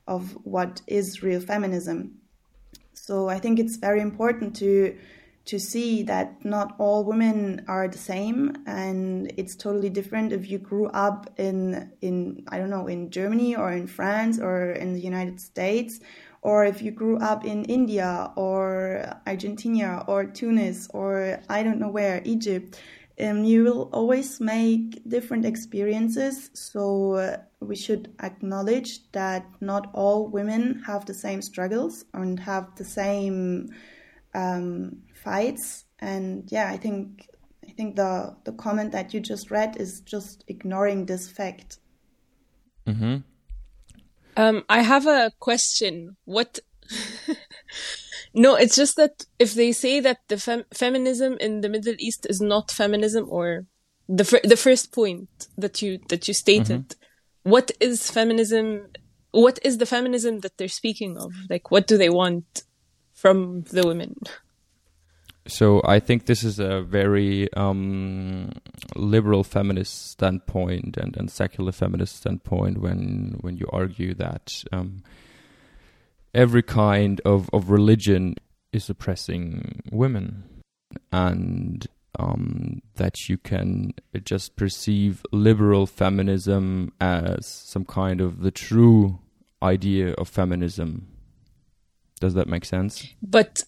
of 0.08 0.32
what 0.44 0.82
is 0.88 1.22
real 1.22 1.42
feminism. 1.42 2.16
So 2.94 3.30
I 3.30 3.40
think 3.40 3.60
it's 3.60 3.78
very 3.78 4.02
important 4.02 4.56
to 4.58 4.98
to 5.50 5.60
see 5.60 6.04
that 6.04 6.46
not 6.46 6.76
all 6.78 7.04
women 7.04 7.66
are 7.68 7.88
the 7.88 7.98
same 7.98 8.56
and 8.68 9.34
it's 9.36 9.56
totally 9.56 9.90
different 9.90 10.32
if 10.32 10.48
you 10.48 10.60
grew 10.60 10.86
up 10.90 11.28
in 11.38 11.92
in 12.02 12.46
I 12.50 12.60
don't 12.60 12.70
know 12.70 12.86
in 12.86 13.10
Germany 13.10 13.56
or 13.56 13.72
in 13.72 13.88
France 13.88 14.40
or 14.40 14.74
in 14.74 14.94
the 14.94 15.02
United 15.02 15.42
States 15.42 16.02
or 16.44 16.66
if 16.66 16.84
you 16.84 16.92
grew 16.92 17.18
up 17.18 17.46
in 17.46 17.66
India 17.66 18.32
or 18.36 19.12
Argentina 19.26 20.04
or 20.06 20.24
Tunis 20.24 20.88
or 20.94 21.40
I 21.50 21.64
don't 21.64 21.80
know 21.80 21.90
where 21.90 22.22
Egypt 22.26 22.80
um, 23.20 23.44
you 23.44 23.64
will 23.64 23.90
always 23.92 24.40
make 24.40 25.02
different 25.10 25.46
experiences. 25.46 26.52
So 26.54 27.14
uh, 27.14 27.38
we 27.60 27.76
should 27.76 28.14
acknowledge 28.22 29.12
that 29.12 29.46
not 29.60 29.90
all 29.94 30.28
women 30.28 30.84
have 30.86 31.06
the 31.06 31.14
same 31.14 31.42
struggles 31.42 32.06
and 32.14 32.40
have 32.40 32.76
the 32.76 32.86
same 32.86 33.70
um, 34.34 35.02
fights. 35.24 35.86
And 36.00 36.50
yeah, 36.52 36.70
I 36.70 36.78
think 36.78 37.28
I 37.68 37.72
think 37.72 37.96
the 37.96 38.36
the 38.44 38.54
comment 38.54 38.92
that 38.92 39.14
you 39.14 39.20
just 39.20 39.52
read 39.52 39.78
is 39.78 40.02
just 40.02 40.44
ignoring 40.48 41.06
this 41.06 41.30
fact. 41.30 41.80
Mm-hmm. 42.88 43.18
Um, 44.38 44.64
I 44.70 44.82
have 44.82 45.06
a 45.06 45.32
question. 45.40 46.16
What 46.26 46.60
No, 48.34 48.56
it's 48.56 48.76
just 48.76 48.96
that 48.98 49.26
if 49.40 49.54
they 49.54 49.72
say 49.72 50.00
that 50.00 50.20
the 50.28 50.38
fem- 50.38 50.66
feminism 50.74 51.38
in 51.40 51.62
the 51.62 51.70
Middle 51.70 51.96
East 51.98 52.28
is 52.30 52.40
not 52.40 52.72
feminism, 52.72 53.26
or 53.30 53.66
the 54.08 54.24
fir- 54.24 54.42
the 54.44 54.58
first 54.58 54.92
point 54.92 55.30
that 55.58 55.82
you 55.82 56.00
that 56.10 56.28
you 56.28 56.34
stated, 56.34 56.96
what 57.44 57.72
is 57.80 58.12
feminism? 58.12 58.88
What 59.32 59.60
is 59.64 59.78
the 59.78 59.86
feminism 59.86 60.40
that 60.40 60.58
they're 60.58 60.68
speaking 60.68 61.18
of? 61.18 61.34
Like, 61.50 61.72
what 61.72 61.88
do 61.88 61.98
they 61.98 62.10
want 62.10 62.64
from 63.14 63.64
the 63.64 63.86
women? 63.86 64.16
So 65.50 65.82
I 65.84 66.00
think 66.00 66.26
this 66.26 66.44
is 66.44 66.60
a 66.60 66.82
very 66.82 67.52
um, 67.54 68.52
liberal 68.96 69.44
feminist 69.44 70.12
standpoint 70.12 70.96
and, 70.98 71.18
and 71.18 71.30
secular 71.30 71.72
feminist 71.72 72.18
standpoint 72.18 72.78
when 72.78 73.38
when 73.42 73.58
you 73.58 73.68
argue 73.74 74.14
that 74.16 74.64
um, 74.72 75.04
every 76.34 76.62
kind 76.64 77.20
of, 77.26 77.50
of 77.52 77.70
religion 77.70 78.36
is 78.72 78.90
oppressing 78.90 79.82
women 79.92 80.44
and 81.12 81.88
um, 82.18 82.82
that 82.96 83.30
you 83.30 83.38
can 83.38 83.94
just 84.24 84.56
perceive 84.56 85.26
liberal 85.32 85.86
feminism 85.86 86.92
as 87.00 87.48
some 87.48 87.86
kind 87.86 88.22
of 88.22 88.42
the 88.42 88.52
true 88.52 89.20
idea 89.62 90.14
of 90.14 90.28
feminism. 90.28 91.08
Does 92.20 92.34
that 92.34 92.48
make 92.48 92.66
sense? 92.66 93.08
But 93.22 93.64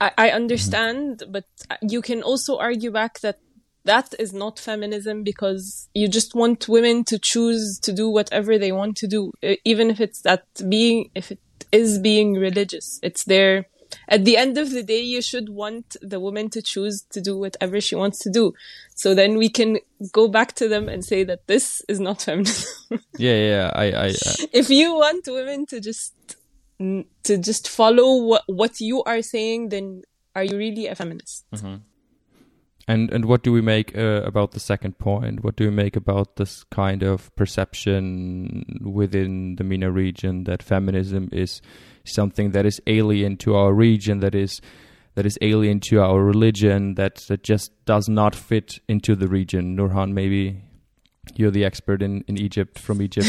I, 0.00 0.30
understand, 0.30 1.24
but 1.28 1.44
you 1.82 2.00
can 2.00 2.22
also 2.22 2.58
argue 2.58 2.90
back 2.90 3.20
that 3.20 3.38
that 3.84 4.14
is 4.18 4.32
not 4.32 4.58
feminism 4.58 5.22
because 5.22 5.88
you 5.94 6.08
just 6.08 6.34
want 6.34 6.68
women 6.68 7.04
to 7.04 7.18
choose 7.18 7.78
to 7.82 7.92
do 7.92 8.08
whatever 8.08 8.58
they 8.58 8.72
want 8.72 8.96
to 8.98 9.06
do, 9.06 9.32
even 9.64 9.90
if 9.90 10.00
it's 10.00 10.22
that 10.22 10.44
being, 10.68 11.10
if 11.14 11.30
it 11.30 11.40
is 11.72 11.98
being 11.98 12.34
religious. 12.34 12.98
It's 13.02 13.24
their, 13.24 13.66
at 14.08 14.24
the 14.24 14.36
end 14.36 14.58
of 14.58 14.70
the 14.70 14.82
day, 14.82 15.00
you 15.00 15.22
should 15.22 15.48
want 15.48 15.96
the 16.00 16.20
woman 16.20 16.50
to 16.50 16.62
choose 16.62 17.02
to 17.10 17.20
do 17.20 17.38
whatever 17.38 17.80
she 17.80 17.96
wants 17.96 18.18
to 18.20 18.30
do. 18.30 18.52
So 18.94 19.14
then 19.14 19.36
we 19.36 19.48
can 19.48 19.78
go 20.12 20.28
back 20.28 20.54
to 20.54 20.68
them 20.68 20.88
and 20.88 21.04
say 21.04 21.24
that 21.24 21.46
this 21.46 21.82
is 21.88 22.00
not 22.00 22.22
feminism. 22.22 22.66
Yeah, 23.18 23.36
yeah. 23.36 23.70
I, 23.74 23.84
I, 23.84 24.06
I 24.08 24.14
if 24.52 24.70
you 24.70 24.94
want 24.94 25.28
women 25.28 25.66
to 25.66 25.80
just 25.80 26.14
to 26.80 27.38
just 27.38 27.68
follow 27.68 28.22
what 28.24 28.42
what 28.46 28.80
you 28.80 29.02
are 29.04 29.22
saying, 29.22 29.68
then 29.68 30.02
are 30.34 30.44
you 30.44 30.56
really 30.56 30.86
a 30.86 30.94
feminist? 30.94 31.44
And 32.88 33.10
and 33.10 33.26
what 33.26 33.42
do 33.42 33.52
we 33.52 33.60
make 33.60 33.96
uh, 33.96 34.22
about 34.24 34.52
the 34.52 34.60
second 34.60 34.98
point? 34.98 35.44
What 35.44 35.56
do 35.56 35.64
we 35.64 35.70
make 35.70 35.94
about 35.94 36.36
this 36.36 36.64
kind 36.64 37.02
of 37.02 37.34
perception 37.36 38.80
within 38.80 39.56
the 39.56 39.64
MENA 39.64 39.90
region 39.90 40.44
that 40.44 40.62
feminism 40.62 41.28
is 41.32 41.60
something 42.04 42.52
that 42.52 42.66
is 42.66 42.80
alien 42.86 43.36
to 43.38 43.54
our 43.54 43.72
region, 43.72 44.20
that 44.20 44.34
is 44.34 44.60
that 45.14 45.26
is 45.26 45.38
alien 45.42 45.80
to 45.80 46.00
our 46.00 46.24
religion, 46.24 46.94
that 46.94 47.16
that 47.28 47.42
just 47.42 47.72
does 47.84 48.08
not 48.08 48.34
fit 48.34 48.80
into 48.88 49.14
the 49.14 49.28
region? 49.28 49.76
Nourhan, 49.76 50.12
maybe 50.12 50.62
you're 51.34 51.50
the 51.50 51.64
expert 51.64 52.02
in, 52.02 52.24
in 52.26 52.38
Egypt 52.38 52.78
from 52.78 53.02
Egypt. 53.02 53.28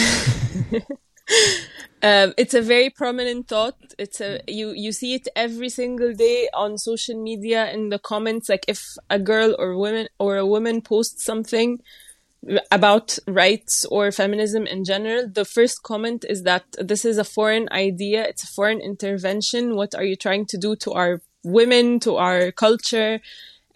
Um, 2.04 2.34
it's 2.38 2.56
a 2.56 2.62
very 2.62 2.90
prominent 2.90 3.48
thought. 3.48 3.76
It's 4.00 4.22
a 4.22 4.42
you 4.48 4.72
you 4.72 4.92
see 4.92 5.14
it 5.14 5.28
every 5.36 5.70
single 5.70 6.14
day 6.14 6.50
on 6.54 6.78
social 6.78 7.22
media 7.22 7.72
in 7.72 7.90
the 7.90 8.00
comments. 8.00 8.50
Like 8.50 8.66
if 8.68 8.96
a 9.10 9.20
girl 9.20 9.56
or 9.60 9.78
woman 9.78 10.08
or 10.18 10.38
a 10.38 10.46
woman 10.46 10.82
posts 10.82 11.24
something 11.24 11.80
about 12.72 13.20
rights 13.28 13.86
or 13.86 14.12
feminism 14.12 14.66
in 14.66 14.84
general, 14.84 15.28
the 15.28 15.46
first 15.46 15.84
comment 15.84 16.26
is 16.28 16.42
that 16.44 16.66
this 16.80 17.06
is 17.06 17.20
a 17.20 17.24
foreign 17.24 17.68
idea. 17.72 18.24
It's 18.24 18.44
a 18.44 18.48
foreign 18.48 18.82
intervention. 18.82 19.76
What 19.76 19.94
are 19.94 20.04
you 20.04 20.16
trying 20.16 20.48
to 20.48 20.58
do 20.58 20.76
to 20.78 20.94
our 20.94 21.22
women, 21.44 22.00
to 22.00 22.16
our 22.16 22.52
culture? 22.52 23.22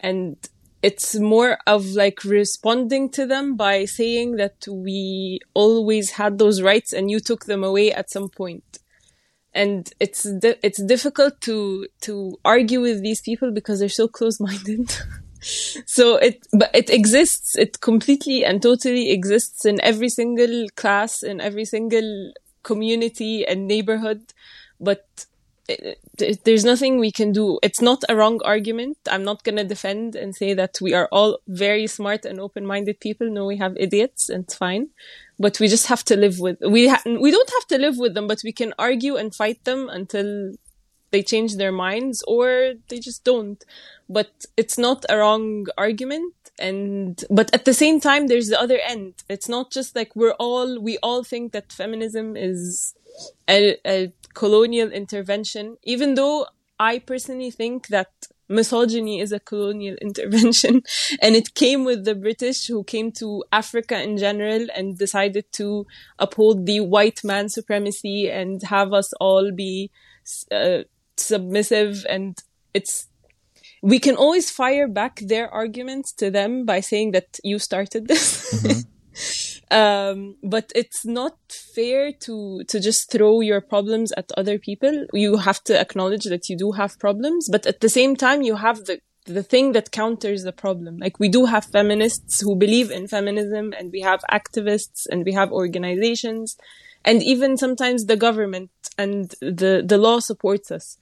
And 0.00 0.36
it's 0.82 1.16
more 1.16 1.58
of 1.66 1.86
like 1.86 2.24
responding 2.24 3.10
to 3.10 3.26
them 3.26 3.56
by 3.56 3.84
saying 3.84 4.36
that 4.36 4.66
we 4.68 5.40
always 5.54 6.12
had 6.12 6.38
those 6.38 6.62
rights 6.62 6.92
and 6.92 7.10
you 7.10 7.20
took 7.20 7.46
them 7.46 7.64
away 7.64 7.92
at 7.92 8.10
some 8.10 8.28
point. 8.28 8.78
And 9.54 9.90
it's 10.00 10.24
di- 10.24 10.60
it's 10.62 10.82
difficult 10.82 11.40
to 11.42 11.86
to 12.02 12.38
argue 12.44 12.82
with 12.82 13.02
these 13.02 13.22
people 13.22 13.52
because 13.52 13.80
they're 13.80 13.88
so 13.88 14.06
close-minded. 14.06 14.94
so 15.86 16.16
it 16.16 16.46
but 16.52 16.70
it 16.74 16.90
exists. 16.90 17.56
It 17.56 17.80
completely 17.80 18.44
and 18.44 18.60
totally 18.60 19.10
exists 19.10 19.64
in 19.64 19.80
every 19.80 20.10
single 20.10 20.66
class, 20.76 21.22
in 21.22 21.40
every 21.40 21.64
single 21.64 22.32
community 22.62 23.46
and 23.46 23.66
neighborhood. 23.66 24.34
But 24.78 25.24
there's 26.44 26.64
nothing 26.64 26.98
we 26.98 27.10
can 27.10 27.32
do. 27.32 27.58
It's 27.62 27.80
not 27.80 28.04
a 28.08 28.16
wrong 28.16 28.40
argument. 28.44 28.98
I'm 29.10 29.24
not 29.24 29.42
going 29.42 29.56
to 29.56 29.64
defend 29.64 30.14
and 30.14 30.34
say 30.34 30.54
that 30.54 30.78
we 30.80 30.94
are 30.94 31.08
all 31.10 31.38
very 31.48 31.86
smart 31.86 32.24
and 32.24 32.40
open-minded 32.40 33.00
people. 33.00 33.30
No, 33.30 33.46
we 33.46 33.56
have 33.56 33.76
idiots 33.76 34.28
and 34.28 34.44
it's 34.44 34.54
fine. 34.54 34.88
But 35.38 35.60
we 35.60 35.68
just 35.68 35.86
have 35.88 36.04
to 36.04 36.16
live 36.16 36.38
with, 36.38 36.58
we, 36.60 36.88
ha- 36.88 37.02
we 37.04 37.30
don't 37.30 37.50
have 37.50 37.66
to 37.68 37.78
live 37.78 37.98
with 37.98 38.14
them, 38.14 38.26
but 38.26 38.40
we 38.42 38.52
can 38.52 38.72
argue 38.78 39.16
and 39.16 39.34
fight 39.34 39.64
them 39.64 39.88
until 39.88 40.54
they 41.10 41.22
change 41.22 41.56
their 41.56 41.72
minds 41.72 42.22
or 42.26 42.74
they 42.88 42.98
just 42.98 43.24
don't. 43.24 43.62
But 44.08 44.46
it's 44.56 44.78
not 44.78 45.04
a 45.08 45.18
wrong 45.18 45.66
argument. 45.76 46.34
And, 46.58 47.22
but 47.28 47.52
at 47.52 47.66
the 47.66 47.74
same 47.74 48.00
time, 48.00 48.28
there's 48.28 48.48
the 48.48 48.60
other 48.60 48.78
end. 48.78 49.24
It's 49.28 49.48
not 49.48 49.70
just 49.70 49.94
like 49.94 50.16
we're 50.16 50.36
all, 50.38 50.80
we 50.80 50.96
all 51.02 51.22
think 51.22 51.52
that 51.52 51.72
feminism 51.72 52.34
is 52.36 52.94
a, 53.48 53.76
a 53.86 54.12
colonial 54.36 54.92
intervention, 54.92 55.78
even 55.82 56.14
though 56.14 56.46
I 56.78 56.98
personally 56.98 57.50
think 57.50 57.88
that 57.88 58.10
misogyny 58.48 59.18
is 59.20 59.32
a 59.32 59.40
colonial 59.40 59.96
intervention 60.00 60.82
and 61.20 61.34
it 61.34 61.54
came 61.54 61.84
with 61.84 62.04
the 62.04 62.14
British 62.14 62.66
who 62.66 62.84
came 62.84 63.10
to 63.12 63.42
Africa 63.50 64.00
in 64.00 64.18
general 64.18 64.66
and 64.76 64.98
decided 64.98 65.46
to 65.52 65.86
uphold 66.18 66.66
the 66.66 66.80
white 66.80 67.24
man 67.24 67.48
supremacy 67.48 68.30
and 68.30 68.62
have 68.64 68.92
us 68.92 69.12
all 69.14 69.50
be 69.50 69.90
uh, 70.52 70.82
submissive. 71.16 72.04
And 72.08 72.38
it's 72.74 73.08
we 73.82 73.98
can 73.98 74.16
always 74.16 74.50
fire 74.50 74.88
back 74.88 75.20
their 75.20 75.48
arguments 75.48 76.12
to 76.12 76.30
them 76.30 76.66
by 76.66 76.80
saying 76.80 77.12
that 77.12 77.38
you 77.42 77.58
started 77.58 78.06
this 78.06 78.84
um, 79.70 80.36
but 80.42 80.70
it's 80.74 81.04
not 81.04 81.36
fair 81.74 82.12
to 82.12 82.62
to 82.68 82.78
just 82.78 83.10
throw 83.10 83.40
your 83.40 83.60
problems 83.60 84.12
at 84.12 84.30
other 84.36 84.58
people. 84.58 85.06
You 85.12 85.38
have 85.38 85.62
to 85.64 85.78
acknowledge 85.78 86.24
that 86.24 86.48
you 86.48 86.56
do 86.56 86.72
have 86.72 86.98
problems, 86.98 87.48
but 87.50 87.66
at 87.66 87.80
the 87.80 87.88
same 87.88 88.16
time, 88.16 88.42
you 88.42 88.56
have 88.56 88.84
the 88.84 89.00
the 89.24 89.42
thing 89.42 89.72
that 89.72 89.90
counters 89.90 90.44
the 90.44 90.52
problem. 90.52 90.98
Like 90.98 91.18
we 91.18 91.28
do 91.28 91.46
have 91.46 91.64
feminists 91.64 92.40
who 92.40 92.54
believe 92.54 92.92
in 92.92 93.08
feminism, 93.08 93.74
and 93.76 93.90
we 93.90 94.00
have 94.02 94.20
activists, 94.30 95.06
and 95.10 95.24
we 95.24 95.32
have 95.32 95.50
organizations, 95.50 96.56
and 97.04 97.22
even 97.22 97.56
sometimes 97.56 98.06
the 98.06 98.16
government 98.16 98.70
and 98.96 99.30
the 99.40 99.82
the 99.84 99.98
law 99.98 100.20
supports 100.20 100.70
us. 100.70 100.96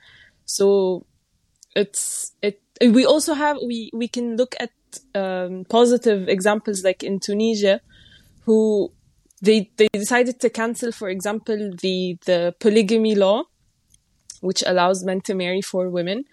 So 0.47 1.05
it's 1.77 2.33
it. 2.41 2.63
We 2.81 3.05
also 3.05 3.35
have 3.35 3.59
we 3.65 3.91
we 3.93 4.09
can 4.09 4.39
look 4.39 4.55
at 4.59 4.71
um, 5.15 5.67
positive 5.69 6.29
examples 6.31 6.83
like 6.83 7.03
in 7.03 7.21
Tunisia 7.21 7.83
who 8.45 8.93
they 9.43 9.71
they 9.77 9.89
decided 9.93 10.41
to 10.41 10.51
cancel, 10.51 10.93
for 10.93 11.09
example, 11.09 11.73
the 11.81 12.19
the 12.27 12.55
polygamy 12.61 13.15
law, 13.15 13.45
which 14.41 14.63
allows 14.67 15.05
men 15.05 15.21
to 15.23 15.35
marry 15.35 15.61
four 15.61 15.89
women. 15.89 16.25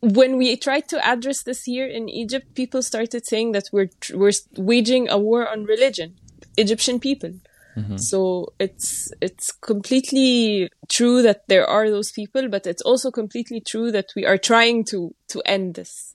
When 0.00 0.36
we 0.36 0.56
tried 0.56 0.88
to 0.88 1.06
address 1.06 1.42
this 1.42 1.64
here 1.64 1.86
in 1.86 2.08
Egypt, 2.08 2.54
people 2.54 2.82
started 2.82 3.26
saying 3.26 3.52
that 3.52 3.64
we're 3.72 3.90
we're 4.12 4.32
waging 4.56 5.08
a 5.08 5.18
war 5.18 5.48
on 5.48 5.64
religion, 5.64 6.16
Egyptian 6.56 7.00
people. 7.00 7.32
Mm-hmm. 7.76 7.96
So 7.96 8.52
it's 8.60 9.10
it's 9.20 9.50
completely 9.50 10.70
true 10.88 11.22
that 11.22 11.48
there 11.48 11.66
are 11.66 11.90
those 11.90 12.12
people, 12.12 12.48
but 12.48 12.66
it's 12.66 12.82
also 12.82 13.10
completely 13.10 13.60
true 13.60 13.90
that 13.90 14.06
we 14.14 14.24
are 14.24 14.38
trying 14.38 14.84
to 14.84 15.14
to 15.28 15.42
end 15.44 15.74
this. 15.74 16.14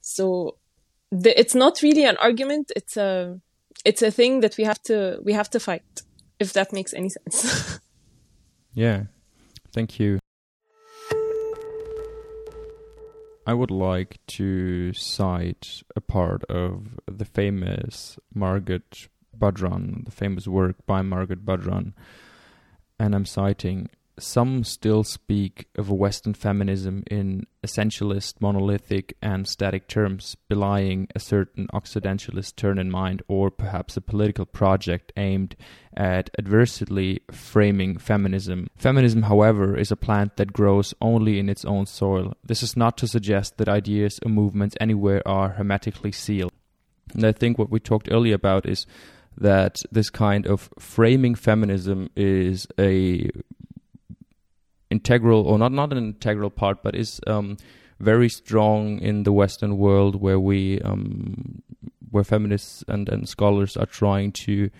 So 0.00 0.56
the, 1.10 1.38
it's 1.38 1.54
not 1.54 1.82
really 1.82 2.04
an 2.04 2.16
argument; 2.16 2.72
it's 2.74 2.96
a 2.96 3.38
it's 3.84 4.02
a 4.02 4.10
thing 4.10 4.40
that 4.40 4.56
we 4.56 4.64
have 4.64 4.80
to 4.82 5.18
we 5.24 5.32
have 5.32 5.50
to 5.50 5.60
fight 5.60 6.02
if 6.38 6.52
that 6.52 6.72
makes 6.72 6.94
any 6.94 7.08
sense 7.08 7.78
Yeah, 8.74 9.04
thank 9.72 10.00
you. 10.00 10.18
I 13.44 13.54
would 13.54 13.70
like 13.70 14.18
to 14.28 14.92
cite 14.92 15.82
a 15.96 16.00
part 16.00 16.44
of 16.44 16.98
the 17.10 17.24
famous 17.24 18.18
Margaret 18.32 19.08
Badran, 19.36 20.04
the 20.04 20.12
famous 20.12 20.46
work 20.46 20.76
by 20.86 21.02
Margaret 21.02 21.44
Badran, 21.44 21.92
and 22.98 23.14
I'm 23.14 23.26
citing 23.26 23.90
some 24.18 24.64
still 24.64 25.04
speak 25.04 25.68
of 25.76 25.88
a 25.88 25.94
Western 25.94 26.34
feminism 26.34 27.02
in 27.10 27.46
essentialist, 27.64 28.34
monolithic, 28.40 29.16
and 29.22 29.48
static 29.48 29.88
terms, 29.88 30.36
belying 30.48 31.08
a 31.14 31.20
certain 31.20 31.66
Occidentalist 31.72 32.56
turn 32.56 32.78
in 32.78 32.90
mind, 32.90 33.22
or 33.28 33.50
perhaps 33.50 33.96
a 33.96 34.00
political 34.00 34.44
project 34.44 35.12
aimed 35.16 35.56
at 35.96 36.30
adversely 36.38 37.22
framing 37.30 37.98
feminism. 37.98 38.68
Feminism, 38.76 39.22
however, 39.22 39.76
is 39.76 39.90
a 39.90 39.96
plant 39.96 40.36
that 40.36 40.52
grows 40.52 40.94
only 41.00 41.38
in 41.38 41.48
its 41.48 41.64
own 41.64 41.86
soil. 41.86 42.34
This 42.44 42.62
is 42.62 42.76
not 42.76 42.96
to 42.98 43.08
suggest 43.08 43.56
that 43.58 43.68
ideas 43.68 44.18
or 44.24 44.30
movements 44.30 44.76
anywhere 44.80 45.26
are 45.26 45.50
hermetically 45.50 46.12
sealed. 46.12 46.52
And 47.14 47.24
I 47.24 47.32
think 47.32 47.58
what 47.58 47.70
we 47.70 47.80
talked 47.80 48.08
earlier 48.10 48.34
about 48.34 48.66
is 48.66 48.86
that 49.38 49.82
this 49.90 50.10
kind 50.10 50.46
of 50.46 50.68
framing 50.78 51.34
feminism 51.34 52.10
is 52.16 52.66
a 52.78 53.30
integral 54.92 55.42
or 55.46 55.58
not 55.58 55.72
not 55.72 55.92
an 55.92 55.98
integral 55.98 56.50
part 56.50 56.82
but 56.84 56.94
is 56.94 57.20
um, 57.26 57.56
very 57.98 58.28
strong 58.28 58.98
in 59.00 59.24
the 59.24 59.32
western 59.32 59.76
world 59.76 60.20
where 60.20 60.38
we 60.38 60.80
um, 60.82 61.62
where 62.10 62.24
feminists 62.24 62.84
and, 62.88 63.08
and 63.08 63.28
scholars 63.28 63.76
are 63.76 63.86
trying 63.86 64.30
to 64.30 64.70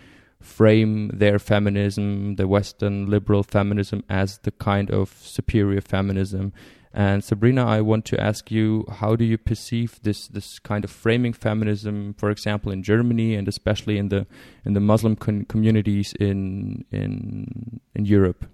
frame 0.40 1.08
their 1.14 1.38
feminism 1.38 2.36
the 2.36 2.46
western 2.46 3.06
liberal 3.06 3.42
feminism 3.42 4.04
as 4.08 4.38
the 4.38 4.50
kind 4.52 4.90
of 4.90 5.16
superior 5.20 5.80
feminism 5.80 6.52
and 6.94 7.24
Sabrina, 7.24 7.64
I 7.66 7.80
want 7.80 8.04
to 8.06 8.20
ask 8.20 8.50
you, 8.50 8.84
how 9.00 9.16
do 9.16 9.24
you 9.24 9.38
perceive 9.38 9.98
this 10.02 10.28
this 10.28 10.58
kind 10.58 10.84
of 10.84 10.90
framing 10.90 11.32
feminism, 11.32 12.14
for 12.18 12.30
example, 12.30 12.70
in 12.70 12.82
Germany 12.82 13.34
and 13.34 13.48
especially 13.48 13.96
in 13.96 14.10
the 14.10 14.26
in 14.64 14.74
the 14.74 14.80
Muslim 14.80 15.16
con- 15.16 15.46
communities 15.46 16.12
in 16.20 16.84
in 16.90 17.80
in 17.94 18.04
Europe? 18.04 18.44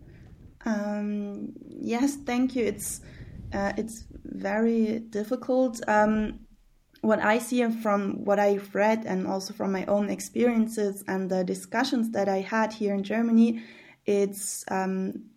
Um, 0.68 1.52
yes, 1.80 2.16
thank 2.16 2.54
you. 2.54 2.64
It's 2.64 3.00
uh, 3.52 3.72
it's 3.78 4.04
very 4.24 4.98
difficult. 4.98 5.80
Um, 5.88 6.40
what 7.00 7.20
I 7.20 7.38
see 7.38 7.66
from 7.70 8.24
what 8.24 8.38
I've 8.38 8.74
read 8.74 9.04
and 9.06 9.26
also 9.26 9.54
from 9.54 9.72
my 9.72 9.86
own 9.86 10.10
experiences 10.10 11.04
and 11.08 11.30
the 11.30 11.44
discussions 11.44 12.10
that 12.10 12.28
I 12.28 12.40
had 12.40 12.72
here 12.72 12.92
in 12.92 13.02
Germany, 13.02 13.62
it's 14.04 14.64
um, 14.68 15.30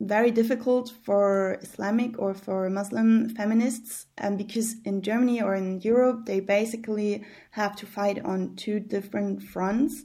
very 0.00 0.30
difficult 0.30 0.92
for 1.04 1.58
Islamic 1.62 2.18
or 2.18 2.34
for 2.34 2.68
Muslim 2.68 3.30
feminists 3.30 4.06
um, 4.18 4.36
because 4.36 4.76
in 4.84 5.00
Germany 5.00 5.40
or 5.40 5.54
in 5.54 5.80
Europe 5.80 6.26
they 6.26 6.40
basically 6.40 7.24
have 7.52 7.76
to 7.76 7.86
fight 7.86 8.22
on 8.24 8.56
two 8.56 8.80
different 8.80 9.42
fronts. 9.42 10.04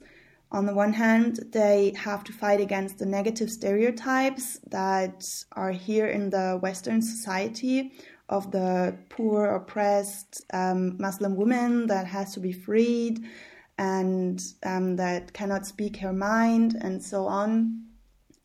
On 0.52 0.66
the 0.66 0.74
one 0.74 0.92
hand, 0.92 1.40
they 1.52 1.94
have 1.96 2.26
to 2.26 2.34
fight 2.34 2.60
against 2.60 2.98
the 2.98 3.06
negative 3.06 3.50
stereotypes 3.50 4.60
that 4.70 5.26
are 5.54 5.72
here 5.72 6.08
in 6.08 6.30
the 6.30 6.60
Western 6.62 7.02
society 7.02 7.94
of 8.28 8.52
the 8.52 8.98
poor, 9.10 9.46
oppressed 9.56 10.44
um, 10.54 10.98
Muslim 11.00 11.36
woman 11.38 11.88
that 11.88 12.06
has 12.08 12.34
to 12.34 12.42
be 12.42 12.52
freed 12.52 13.26
and 13.78 14.42
um, 14.64 14.98
that 14.98 15.32
cannot 15.32 15.66
speak 15.66 15.98
her 15.98 16.14
mind 16.14 16.76
and 16.82 17.02
so 17.02 17.28
on. 17.28 17.91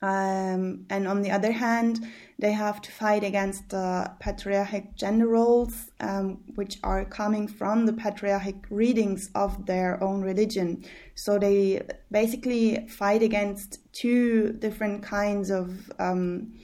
Um, 0.02 0.84
and 0.90 1.08
on 1.08 1.22
the 1.22 1.30
other 1.30 1.52
hand, 1.52 2.06
they 2.38 2.52
have 2.52 2.82
to 2.82 2.92
fight 2.92 3.24
against 3.24 3.70
the 3.70 4.10
patriarchic 4.20 4.94
gender 4.94 5.26
roles, 5.26 5.90
um, 6.00 6.42
which 6.54 6.78
are 6.82 7.04
coming 7.06 7.48
from 7.48 7.86
the 7.86 7.94
patriarchic 7.94 8.56
readings 8.68 9.30
of 9.34 9.64
their 9.64 10.02
own 10.02 10.20
religion. 10.20 10.84
So 11.14 11.38
they 11.38 11.86
basically 12.10 12.86
fight 12.88 13.22
against 13.22 13.78
two 13.92 14.52
different 14.52 15.02
kinds 15.02 15.50
of 15.50 15.90
um, 15.98 16.54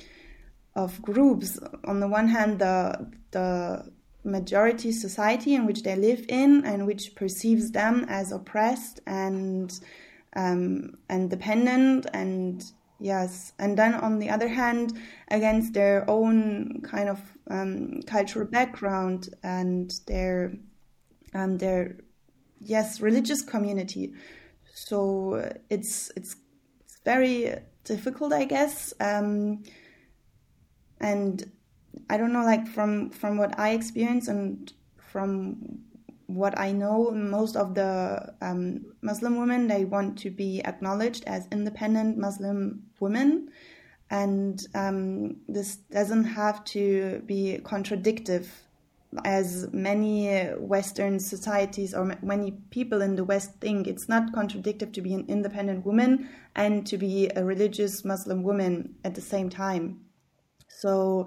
of 0.74 1.00
groups. 1.00 1.58
On 1.84 2.00
the 2.00 2.08
one 2.08 2.28
hand, 2.28 2.58
the 2.58 3.10
the 3.30 3.90
majority 4.24 4.92
society 4.92 5.54
in 5.54 5.66
which 5.66 5.82
they 5.82 5.96
live 5.96 6.24
in 6.28 6.64
and 6.64 6.86
which 6.86 7.14
perceives 7.16 7.72
them 7.72 8.04
as 8.08 8.30
oppressed 8.30 9.00
and 9.06 9.80
um, 10.36 10.96
and 11.08 11.30
dependent 11.30 12.06
and 12.12 12.72
Yes, 13.02 13.52
and 13.58 13.76
then 13.76 13.94
on 13.94 14.20
the 14.20 14.30
other 14.30 14.46
hand, 14.46 14.96
against 15.26 15.74
their 15.74 16.08
own 16.08 16.82
kind 16.84 17.08
of 17.08 17.20
um, 17.50 18.00
cultural 18.06 18.46
background 18.46 19.34
and 19.42 19.92
their 20.06 20.52
um, 21.34 21.58
their 21.58 21.96
yes 22.60 23.00
religious 23.00 23.42
community. 23.42 24.14
So 24.72 25.52
it's 25.68 26.12
it's, 26.14 26.36
it's 26.84 27.00
very 27.04 27.52
difficult, 27.82 28.32
I 28.32 28.44
guess. 28.44 28.94
Um, 29.00 29.64
and 31.00 31.50
I 32.08 32.16
don't 32.18 32.32
know, 32.32 32.44
like 32.44 32.68
from 32.68 33.10
from 33.10 33.36
what 33.36 33.58
I 33.58 33.70
experience 33.70 34.28
and 34.28 34.72
from 34.96 35.80
what 36.34 36.58
I 36.58 36.72
know, 36.72 37.10
most 37.10 37.56
of 37.56 37.74
the 37.74 38.34
um, 38.40 38.94
Muslim 39.02 39.38
women 39.38 39.68
they 39.68 39.84
want 39.84 40.18
to 40.18 40.30
be 40.30 40.62
acknowledged 40.64 41.24
as 41.26 41.46
independent 41.50 42.18
Muslim 42.18 42.84
women, 43.00 43.50
and 44.10 44.60
um, 44.74 45.36
this 45.48 45.76
doesn't 45.76 46.24
have 46.24 46.64
to 46.64 47.22
be 47.26 47.58
contradictory, 47.64 48.46
as 49.24 49.68
many 49.72 50.46
Western 50.56 51.20
societies 51.20 51.94
or 51.94 52.16
many 52.22 52.52
people 52.70 53.02
in 53.02 53.16
the 53.16 53.24
West 53.24 53.60
think. 53.60 53.86
It's 53.86 54.08
not 54.08 54.32
contradictory 54.32 54.90
to 54.90 55.00
be 55.02 55.14
an 55.14 55.26
independent 55.28 55.84
woman 55.84 56.30
and 56.56 56.86
to 56.86 56.96
be 56.96 57.30
a 57.36 57.44
religious 57.44 58.04
Muslim 58.04 58.42
woman 58.42 58.94
at 59.04 59.14
the 59.14 59.20
same 59.20 59.50
time. 59.50 60.00
So 60.68 61.26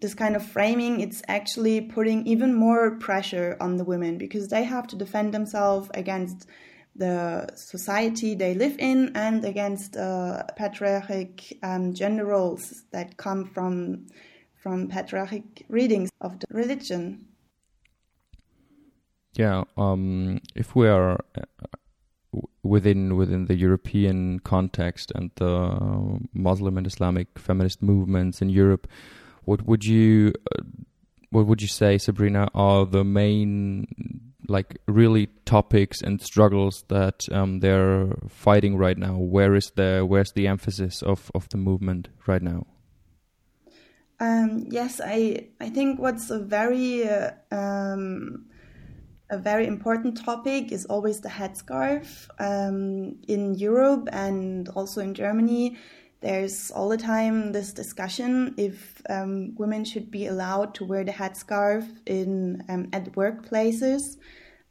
this 0.00 0.14
kind 0.14 0.34
of 0.34 0.44
framing, 0.46 1.00
it's 1.00 1.22
actually 1.28 1.80
putting 1.80 2.26
even 2.26 2.54
more 2.54 2.96
pressure 2.96 3.56
on 3.60 3.76
the 3.76 3.84
women 3.84 4.18
because 4.18 4.48
they 4.48 4.64
have 4.64 4.86
to 4.88 4.96
defend 4.96 5.34
themselves 5.34 5.90
against 5.94 6.46
the 6.96 7.48
society 7.54 8.34
they 8.34 8.54
live 8.54 8.76
in 8.78 9.12
and 9.14 9.44
against 9.44 9.96
uh, 9.96 10.42
patriarchic 10.56 11.58
um, 11.62 11.94
gender 11.94 12.24
roles 12.24 12.84
that 12.90 13.16
come 13.16 13.44
from 13.44 14.06
from 14.56 14.88
patriarchic 14.88 15.64
readings 15.68 16.10
of 16.20 16.38
the 16.38 16.46
religion. 16.50 17.26
Yeah, 19.32 19.64
um, 19.78 20.40
if 20.54 20.74
we 20.74 20.86
are 20.88 21.18
uh, 21.34 21.66
within 22.62 23.16
within 23.16 23.46
the 23.46 23.54
European 23.54 24.40
context 24.40 25.12
and 25.14 25.30
the 25.36 26.20
Muslim 26.34 26.76
and 26.76 26.86
Islamic 26.86 27.38
feminist 27.38 27.82
movements 27.82 28.42
in 28.42 28.50
Europe, 28.50 28.86
what 29.44 29.66
would 29.66 29.84
you 29.84 30.32
uh, 30.56 30.62
what 31.30 31.46
would 31.46 31.62
you 31.62 31.68
say, 31.68 31.96
Sabrina, 31.96 32.48
are 32.54 32.84
the 32.84 33.04
main 33.04 33.86
like 34.48 34.78
really 34.88 35.28
topics 35.44 36.02
and 36.02 36.20
struggles 36.20 36.84
that 36.88 37.28
um, 37.30 37.60
they're 37.60 38.08
fighting 38.28 38.76
right 38.76 38.98
now? 38.98 39.16
Where 39.16 39.54
is 39.54 39.70
the 39.76 40.04
where's 40.06 40.32
the 40.32 40.48
emphasis 40.48 41.02
of, 41.02 41.30
of 41.34 41.48
the 41.50 41.56
movement 41.56 42.08
right 42.26 42.42
now? 42.42 42.66
Um, 44.18 44.66
yes, 44.68 45.00
I 45.02 45.46
I 45.60 45.70
think 45.70 46.00
what's 46.00 46.30
a 46.30 46.40
very 46.40 47.08
uh, 47.08 47.30
um, 47.52 48.46
a 49.30 49.38
very 49.38 49.66
important 49.66 50.22
topic 50.22 50.72
is 50.72 50.84
always 50.86 51.20
the 51.20 51.28
headscarf 51.28 52.28
um, 52.40 53.16
in 53.28 53.54
Europe 53.54 54.08
and 54.12 54.68
also 54.70 55.00
in 55.00 55.14
Germany 55.14 55.76
there's 56.20 56.70
all 56.70 56.88
the 56.88 56.98
time 56.98 57.52
this 57.52 57.72
discussion 57.72 58.54
if 58.58 59.00
um, 59.08 59.54
women 59.56 59.84
should 59.84 60.10
be 60.10 60.26
allowed 60.26 60.74
to 60.74 60.84
wear 60.84 61.02
the 61.02 61.12
headscarf 61.12 61.88
in 62.06 62.62
um, 62.68 62.88
at 62.92 63.12
workplaces. 63.12 64.18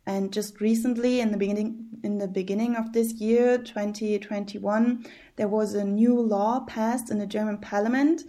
And 0.06 0.32
just 0.32 0.62
recently, 0.62 1.20
in 1.20 1.32
the 1.32 1.38
beginning 1.38 1.86
in 2.04 2.18
the 2.18 2.28
beginning 2.28 2.76
of 2.76 2.94
this 2.94 3.14
year, 3.14 3.58
2021, 3.58 5.06
there 5.36 5.48
was 5.48 5.74
a 5.74 5.84
new 5.84 6.20
law 6.20 6.62
passed 6.62 7.12
in 7.12 7.20
the 7.20 7.28
German 7.28 7.58
Parliament, 7.58 8.24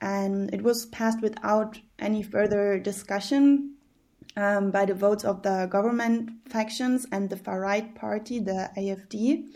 and 0.00 0.52
it 0.54 0.62
was 0.62 0.86
passed 0.86 1.20
without 1.20 1.78
any 1.98 2.22
further 2.22 2.78
discussion 2.78 3.74
um, 4.36 4.70
by 4.70 4.84
the 4.84 4.94
votes 4.94 5.24
of 5.24 5.42
the 5.42 5.66
government 5.70 6.30
factions 6.48 7.06
and 7.10 7.28
the 7.30 7.36
far 7.36 7.60
right 7.60 7.94
party, 7.94 8.38
the 8.38 8.70
AfD. 8.76 9.46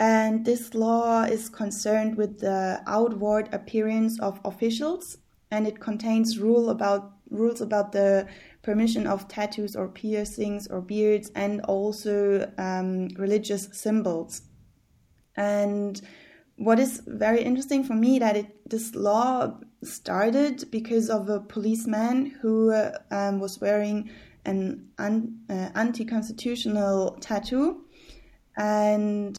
And 0.00 0.46
this 0.46 0.72
law 0.72 1.24
is 1.24 1.50
concerned 1.50 2.16
with 2.16 2.40
the 2.40 2.82
outward 2.86 3.50
appearance 3.52 4.18
of 4.18 4.40
officials, 4.46 5.18
and 5.50 5.66
it 5.66 5.78
contains 5.78 6.38
rule 6.38 6.70
about 6.70 7.12
rules 7.28 7.60
about 7.60 7.92
the 7.92 8.26
permission 8.62 9.06
of 9.06 9.28
tattoos 9.28 9.76
or 9.76 9.88
piercings 9.88 10.66
or 10.68 10.80
beards, 10.80 11.30
and 11.34 11.60
also 11.68 12.50
um, 12.56 13.08
religious 13.18 13.68
symbols. 13.72 14.40
And 15.36 16.00
what 16.56 16.78
is 16.78 17.02
very 17.06 17.42
interesting 17.42 17.84
for 17.84 17.94
me 17.94 18.18
that 18.20 18.36
it, 18.38 18.70
this 18.70 18.94
law 18.94 19.58
started 19.82 20.70
because 20.70 21.10
of 21.10 21.28
a 21.28 21.40
policeman 21.40 22.34
who 22.40 22.72
uh, 22.72 22.98
um, 23.10 23.38
was 23.38 23.60
wearing 23.60 24.10
an 24.46 24.88
un, 24.98 25.40
uh, 25.50 25.68
anti-constitutional 25.74 27.18
tattoo 27.20 27.84
and 28.56 29.38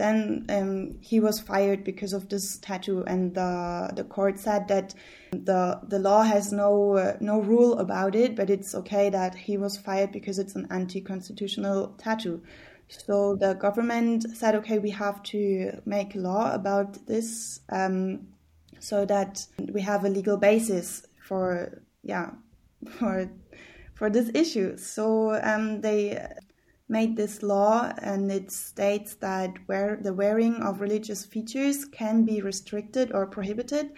then 0.00 0.46
um, 0.48 0.98
he 1.00 1.20
was 1.20 1.40
fired 1.40 1.84
because 1.84 2.14
of 2.14 2.30
this 2.30 2.56
tattoo, 2.56 3.04
and 3.06 3.34
the 3.34 3.90
the 3.94 4.04
court 4.04 4.38
said 4.38 4.66
that 4.68 4.94
the 5.30 5.78
the 5.86 5.98
law 5.98 6.22
has 6.22 6.52
no 6.52 6.96
uh, 6.96 7.16
no 7.20 7.38
rule 7.40 7.78
about 7.78 8.14
it, 8.14 8.34
but 8.34 8.48
it's 8.48 8.74
okay 8.74 9.10
that 9.10 9.34
he 9.34 9.58
was 9.58 9.76
fired 9.76 10.10
because 10.10 10.38
it's 10.38 10.56
an 10.56 10.66
anti-constitutional 10.70 11.94
tattoo. 11.98 12.42
So 12.88 13.36
the 13.36 13.52
government 13.54 14.24
said, 14.34 14.54
okay, 14.56 14.78
we 14.78 14.90
have 14.90 15.22
to 15.34 15.80
make 15.84 16.14
law 16.14 16.52
about 16.54 17.06
this 17.06 17.60
um, 17.68 18.28
so 18.78 19.04
that 19.04 19.46
we 19.72 19.82
have 19.82 20.04
a 20.04 20.08
legal 20.08 20.38
basis 20.38 21.06
for 21.28 21.82
yeah 22.02 22.30
for 22.98 23.30
for 23.94 24.08
this 24.08 24.30
issue. 24.34 24.78
So 24.78 25.38
um, 25.42 25.82
they 25.82 26.26
made 26.90 27.16
this 27.16 27.42
law, 27.42 27.92
and 28.02 28.30
it 28.30 28.50
states 28.50 29.14
that 29.14 29.54
where 29.66 29.98
the 30.02 30.12
wearing 30.12 30.56
of 30.56 30.80
religious 30.80 31.24
features 31.24 31.84
can 31.84 32.24
be 32.24 32.42
restricted 32.42 33.12
or 33.12 33.26
prohibited 33.26 33.92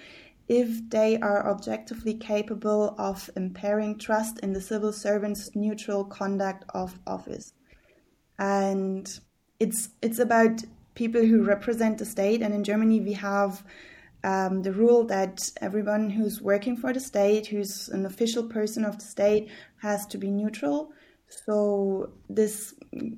if 0.49 0.69
they 0.91 1.19
are 1.21 1.49
objectively 1.49 2.15
capable 2.15 2.95
of 2.99 3.31
impairing 3.37 3.99
trust 3.99 4.39
in 4.41 4.53
the 4.53 4.61
civil 4.61 4.93
servant's 4.93 5.51
neutral 5.55 6.05
conduct 6.05 6.65
of 6.75 6.99
office. 7.07 7.55
And 8.39 9.09
it's 9.59 9.89
it's 10.03 10.19
about 10.19 10.63
people 10.95 11.25
who 11.25 11.45
represent 11.45 11.99
the 11.99 12.05
state, 12.05 12.43
and 12.43 12.53
in 12.55 12.65
Germany 12.65 13.01
we 13.01 13.15
have 13.15 13.65
um, 14.25 14.63
the 14.63 14.73
rule 14.73 15.05
that 15.05 15.51
everyone 15.61 16.11
who's 16.11 16.41
working 16.41 16.77
for 16.77 16.93
the 16.93 17.01
state, 17.01 17.47
who's 17.47 17.89
an 17.89 18.05
official 18.05 18.45
person 18.45 18.85
of 18.85 18.99
the 18.99 19.05
state, 19.05 19.49
has 19.81 20.07
to 20.07 20.19
be 20.19 20.31
neutral. 20.31 20.93
So 21.47 22.11
this 22.29 22.75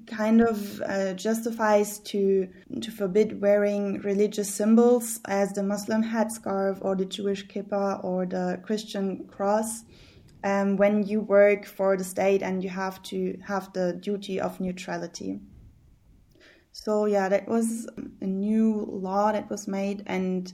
kind 0.07 0.41
of 0.41 0.81
uh, 0.83 1.14
justifies 1.14 1.99
to 1.99 2.49
to 2.81 2.91
forbid 2.91 3.41
wearing 3.41 4.01
religious 4.01 4.53
symbols 4.53 5.20
as 5.27 5.53
the 5.53 5.62
Muslim 5.62 6.03
headscarf 6.03 6.79
or 6.81 6.95
the 6.95 7.05
Jewish 7.05 7.47
kippah 7.47 8.03
or 8.05 8.25
the 8.27 8.61
Christian 8.62 9.27
cross 9.27 9.83
um, 10.45 10.77
when 10.77 11.03
you 11.03 11.20
work 11.20 11.66
for 11.66 11.97
the 11.97 12.05
state 12.05 12.43
and 12.43 12.62
you 12.62 12.70
have 12.70 13.03
to 13.05 13.37
have 13.47 13.72
the 13.72 13.95
duty 13.95 14.41
of 14.41 14.61
neutrality. 14.61 15.41
So 16.70 17.07
yeah, 17.07 17.29
that 17.29 17.49
was 17.49 17.89
a 18.20 18.27
new 18.27 18.87
law 18.91 19.33
that 19.33 19.51
was 19.51 19.66
made 19.66 20.03
and 20.07 20.53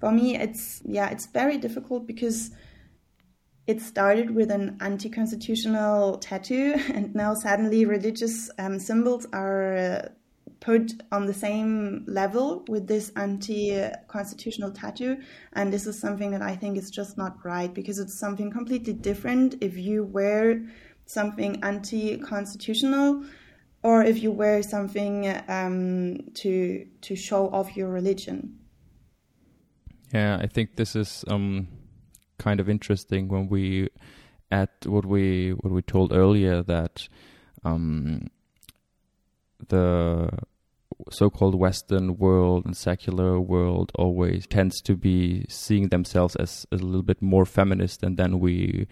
for 0.00 0.12
me 0.12 0.36
it's 0.36 0.82
yeah 0.84 1.08
it's 1.08 1.26
very 1.26 1.56
difficult 1.56 2.06
because 2.06 2.50
it 3.66 3.80
started 3.80 4.30
with 4.30 4.50
an 4.50 4.76
anti-constitutional 4.80 6.18
tattoo 6.18 6.74
and 6.94 7.14
now 7.14 7.34
suddenly 7.34 7.84
religious 7.84 8.50
um, 8.58 8.78
symbols 8.78 9.26
are 9.32 9.76
uh, 9.76 10.08
put 10.60 11.02
on 11.12 11.26
the 11.26 11.34
same 11.34 12.04
level 12.06 12.64
with 12.68 12.86
this 12.86 13.12
anti-constitutional 13.16 14.70
tattoo. 14.70 15.18
And 15.52 15.72
this 15.72 15.86
is 15.86 15.98
something 15.98 16.30
that 16.30 16.42
i 16.42 16.56
think 16.56 16.78
is 16.78 16.90
just 16.90 17.18
not 17.18 17.44
right 17.44 17.72
because 17.72 17.98
it's 17.98 18.18
something 18.18 18.50
completely 18.50 18.92
different 18.92 19.56
if 19.60 19.76
you 19.76 20.04
wear 20.04 20.62
something 21.06 21.62
anti-constitutional 21.62 23.24
or 23.82 24.02
if 24.02 24.22
you 24.22 24.32
wear 24.32 24.62
something 24.62 25.32
um, 25.48 26.18
to 26.34 26.86
to 27.02 27.14
show 27.14 27.48
off 27.50 27.76
your 27.76 27.88
religion. 27.88 28.58
Yeah, 30.12 30.38
I 30.40 30.46
think 30.46 30.76
this 30.76 30.96
is 30.96 31.24
um, 31.28 31.68
kind 32.38 32.60
of 32.60 32.68
interesting 32.68 33.28
when 33.28 33.48
we 33.48 33.88
at 34.50 34.70
what 34.86 35.04
we 35.04 35.50
what 35.50 35.72
we 35.72 35.82
told 35.82 36.12
earlier 36.12 36.62
that 36.62 37.08
um, 37.64 38.28
the 39.68 40.28
so-called 41.10 41.54
Western 41.54 42.16
world 42.16 42.64
and 42.64 42.76
secular 42.76 43.40
world 43.40 43.92
always 43.94 44.46
tends 44.46 44.80
to 44.82 44.96
be 44.96 45.44
seeing 45.48 45.88
themselves 45.88 46.36
as 46.36 46.66
a 46.72 46.76
little 46.76 47.02
bit 47.02 47.20
more 47.20 47.44
feminist, 47.44 48.02
and 48.02 48.16
then 48.16 48.38
we 48.40 48.86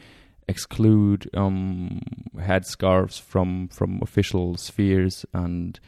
exclude 0.49 1.31
um, 1.35 2.03
headscarves 2.37 3.21
from 3.21 3.69
from 3.69 4.01
official 4.03 4.57
spheres 4.57 5.25
and 5.33 5.81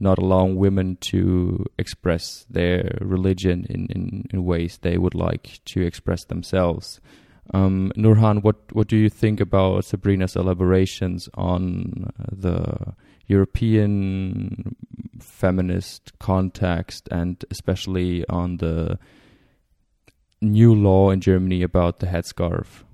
not 0.00 0.18
allowing 0.18 0.56
women 0.56 0.96
to 1.00 1.64
express 1.78 2.46
their 2.50 2.98
religion 3.00 3.66
in, 3.70 3.86
in, 3.86 4.26
in 4.30 4.44
ways 4.44 4.78
they 4.82 4.98
would 4.98 5.14
like 5.14 5.60
to 5.64 5.80
express 5.82 6.24
themselves. 6.24 7.00
Um, 7.52 7.92
Nourhan, 7.96 8.42
what, 8.42 8.56
what 8.72 8.88
do 8.88 8.96
you 8.96 9.08
think 9.08 9.40
about 9.40 9.84
Sabrina's 9.84 10.34
elaborations 10.34 11.28
on 11.34 12.10
the 12.32 12.94
European 13.26 14.74
feminist 15.20 16.18
context 16.18 17.08
and 17.10 17.44
especially 17.50 18.26
on 18.28 18.58
the 18.58 18.98
new 20.40 20.74
law 20.74 21.10
in 21.10 21.20
Germany 21.20 21.62
about 21.62 21.98
the 22.00 22.06
headscarf? 22.06 22.84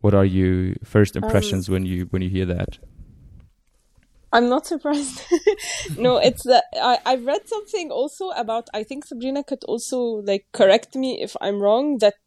What 0.00 0.14
are 0.14 0.24
your 0.24 0.74
first 0.84 1.16
impressions 1.16 1.68
um, 1.68 1.72
when 1.74 1.86
you 1.86 2.06
when 2.10 2.22
you 2.22 2.30
hear 2.30 2.46
that? 2.46 2.78
I'm 4.32 4.48
not 4.48 4.66
surprised. 4.66 5.22
no, 5.96 6.18
it's 6.18 6.42
that 6.44 6.64
I 6.74 6.98
I 7.06 7.16
read 7.16 7.48
something 7.48 7.90
also 7.90 8.30
about. 8.30 8.68
I 8.74 8.84
think 8.84 9.06
Sabrina 9.06 9.42
could 9.42 9.64
also 9.64 9.98
like 10.00 10.46
correct 10.52 10.94
me 10.96 11.22
if 11.22 11.36
I'm 11.40 11.60
wrong. 11.60 11.98
That 11.98 12.18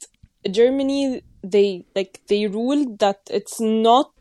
Germany 0.50 1.22
they 1.44 1.86
like 1.96 2.22
they 2.28 2.48
ruled 2.48 3.00
that 3.00 3.20
it's 3.30 3.60
not 3.60 4.12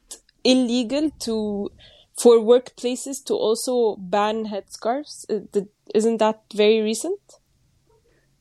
illegal 0.44 1.10
to 1.20 1.70
for 2.18 2.36
workplaces 2.36 3.24
to 3.24 3.34
also 3.34 3.96
ban 3.96 4.46
headscarves. 4.46 5.24
Uh, 5.30 5.62
isn't 5.94 6.18
that 6.18 6.42
very 6.54 6.82
recent? 6.82 7.20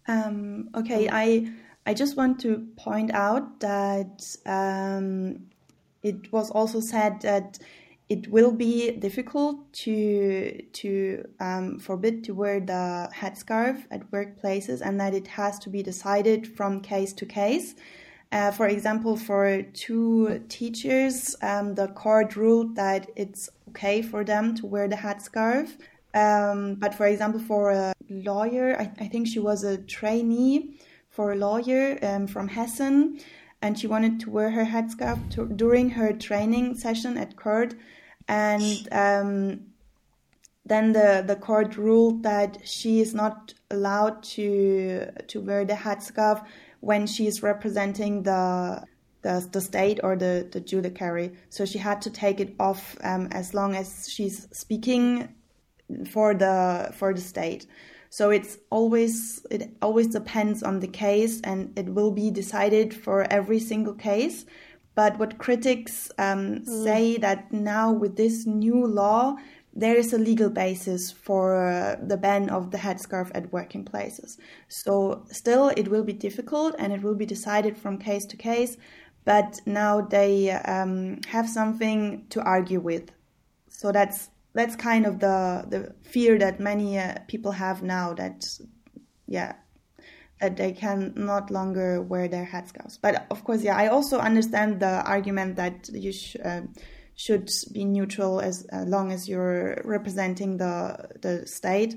Um, 0.07 0.69
okay, 0.75 1.07
I 1.09 1.49
I 1.85 1.93
just 1.93 2.17
want 2.17 2.39
to 2.41 2.67
point 2.75 3.11
out 3.13 3.61
that 3.61 4.35
um, 4.45 5.47
it 6.03 6.31
was 6.33 6.51
also 6.51 6.79
said 6.81 7.21
that 7.21 7.59
it 8.09 8.27
will 8.27 8.51
be 8.51 8.91
difficult 8.91 9.71
to 9.71 10.61
to 10.73 11.23
um, 11.39 11.77
forbid 11.79 12.23
to 12.23 12.33
wear 12.33 12.59
the 12.59 13.09
headscarf 13.13 13.85
at 13.91 14.09
workplaces, 14.11 14.81
and 14.81 14.99
that 14.99 15.13
it 15.13 15.27
has 15.27 15.59
to 15.59 15.69
be 15.69 15.83
decided 15.83 16.47
from 16.47 16.81
case 16.81 17.13
to 17.13 17.25
case. 17.25 17.75
Uh, 18.31 18.51
for 18.51 18.67
example, 18.67 19.15
for 19.15 19.63
two 19.73 20.43
teachers, 20.49 21.35
um, 21.41 21.75
the 21.75 21.87
court 21.89 22.35
ruled 22.35 22.75
that 22.75 23.09
it's 23.15 23.49
okay 23.69 24.01
for 24.01 24.23
them 24.23 24.55
to 24.55 24.65
wear 24.67 24.87
the 24.87 24.95
headscarf. 24.95 25.77
Um, 26.13 26.75
but 26.75 26.93
for 26.93 27.05
example, 27.05 27.39
for 27.39 27.71
a 27.71 27.93
lawyer, 28.09 28.75
I, 28.79 28.91
I, 29.03 29.07
think 29.07 29.27
she 29.27 29.39
was 29.39 29.63
a 29.63 29.77
trainee 29.77 30.79
for 31.09 31.33
a 31.33 31.35
lawyer 31.35 31.99
um, 32.03 32.25
from 32.25 32.49
Hessen, 32.49 33.19
and 33.61 33.77
she 33.79 33.85
wanted 33.85 34.19
to 34.21 34.29
wear 34.31 34.49
her 34.51 34.65
headscarf 34.65 35.29
to, 35.31 35.45
during 35.47 35.91
her 35.91 36.11
training 36.13 36.75
session 36.75 37.15
at 37.17 37.35
court 37.35 37.75
and 38.29 38.87
um, 38.91 39.59
then 40.65 40.93
the 40.93 41.23
the 41.25 41.35
court 41.35 41.75
ruled 41.75 42.23
that 42.23 42.59
she 42.63 43.01
is 43.01 43.13
not 43.13 43.53
allowed 43.71 44.23
to 44.23 45.07
to 45.27 45.41
wear 45.41 45.65
the 45.65 45.73
headscarf 45.73 46.45
when 46.79 47.07
she 47.07 47.27
is 47.27 47.43
representing 47.43 48.23
the 48.23 48.83
the, 49.21 49.45
the 49.51 49.59
state 49.59 49.99
or 50.01 50.15
the, 50.15 50.47
the 50.49 50.61
judiciary. 50.61 51.33
So 51.49 51.65
she 51.65 51.77
had 51.77 52.01
to 52.03 52.09
take 52.09 52.39
it 52.39 52.55
off 52.57 52.95
um, 53.03 53.27
as 53.31 53.53
long 53.53 53.75
as 53.75 54.07
she's 54.09 54.47
speaking 54.53 55.35
for 56.09 56.33
the 56.33 56.91
for 56.93 57.13
the 57.13 57.21
state. 57.21 57.65
So 58.11 58.29
it's 58.29 58.57
always 58.69 59.45
it 59.51 59.71
always 59.81 60.07
depends 60.07 60.63
on 60.63 60.79
the 60.79 60.87
case, 60.87 61.41
and 61.41 61.77
it 61.77 61.89
will 61.89 62.11
be 62.11 62.31
decided 62.31 62.93
for 62.93 63.31
every 63.31 63.59
single 63.59 63.93
case. 63.93 64.45
But 64.95 65.17
what 65.17 65.37
critics 65.37 66.11
um, 66.17 66.59
mm. 66.59 66.83
say 66.83 67.17
that 67.17 67.51
now 67.51 67.91
with 67.91 68.17
this 68.17 68.45
new 68.45 68.85
law, 68.85 69.35
there 69.73 69.95
is 69.95 70.13
a 70.13 70.17
legal 70.17 70.49
basis 70.49 71.11
for 71.11 71.55
uh, 71.55 71.95
the 72.01 72.17
ban 72.17 72.49
of 72.49 72.71
the 72.71 72.77
headscarf 72.77 73.31
at 73.33 73.53
working 73.53 73.85
places. 73.85 74.37
So 74.67 75.25
still, 75.31 75.69
it 75.69 75.87
will 75.87 76.03
be 76.03 76.13
difficult 76.13 76.75
and 76.79 76.91
it 76.91 77.01
will 77.01 77.15
be 77.15 77.25
decided 77.25 77.77
from 77.77 77.97
case 77.97 78.25
to 78.25 78.37
case. 78.37 78.77
But 79.25 79.61
now 79.65 80.01
they 80.01 80.51
um, 80.51 81.21
have 81.27 81.47
something 81.47 82.25
to 82.29 82.41
argue 82.41 82.79
with. 82.79 83.11
So 83.69 83.91
that's 83.91 84.29
that's 84.53 84.75
kind 84.75 85.05
of 85.05 85.19
the 85.19 85.65
the 85.69 85.93
fear 86.01 86.37
that 86.39 86.59
many 86.59 86.97
uh, 86.97 87.19
people 87.27 87.51
have 87.51 87.83
now. 87.83 88.13
That 88.13 88.47
yeah, 89.27 89.53
that 90.39 90.57
they 90.57 90.71
can 90.71 91.13
not 91.15 91.51
longer 91.51 92.01
wear 92.01 92.27
their 92.27 92.45
headscarves. 92.45 92.97
But 93.01 93.25
of 93.29 93.43
course, 93.43 93.61
yeah, 93.61 93.75
I 93.75 93.87
also 93.87 94.19
understand 94.19 94.79
the 94.79 95.03
argument 95.03 95.57
that 95.57 95.89
you 95.91 96.11
sh- 96.11 96.37
uh, 96.43 96.61
should 97.15 97.49
be 97.73 97.83
neutral 97.83 98.39
as 98.39 98.65
uh, 98.71 98.85
long 98.87 99.11
as 99.11 99.27
you're 99.27 99.81
representing 99.83 100.57
the 100.57 101.09
the 101.21 101.45
state. 101.45 101.95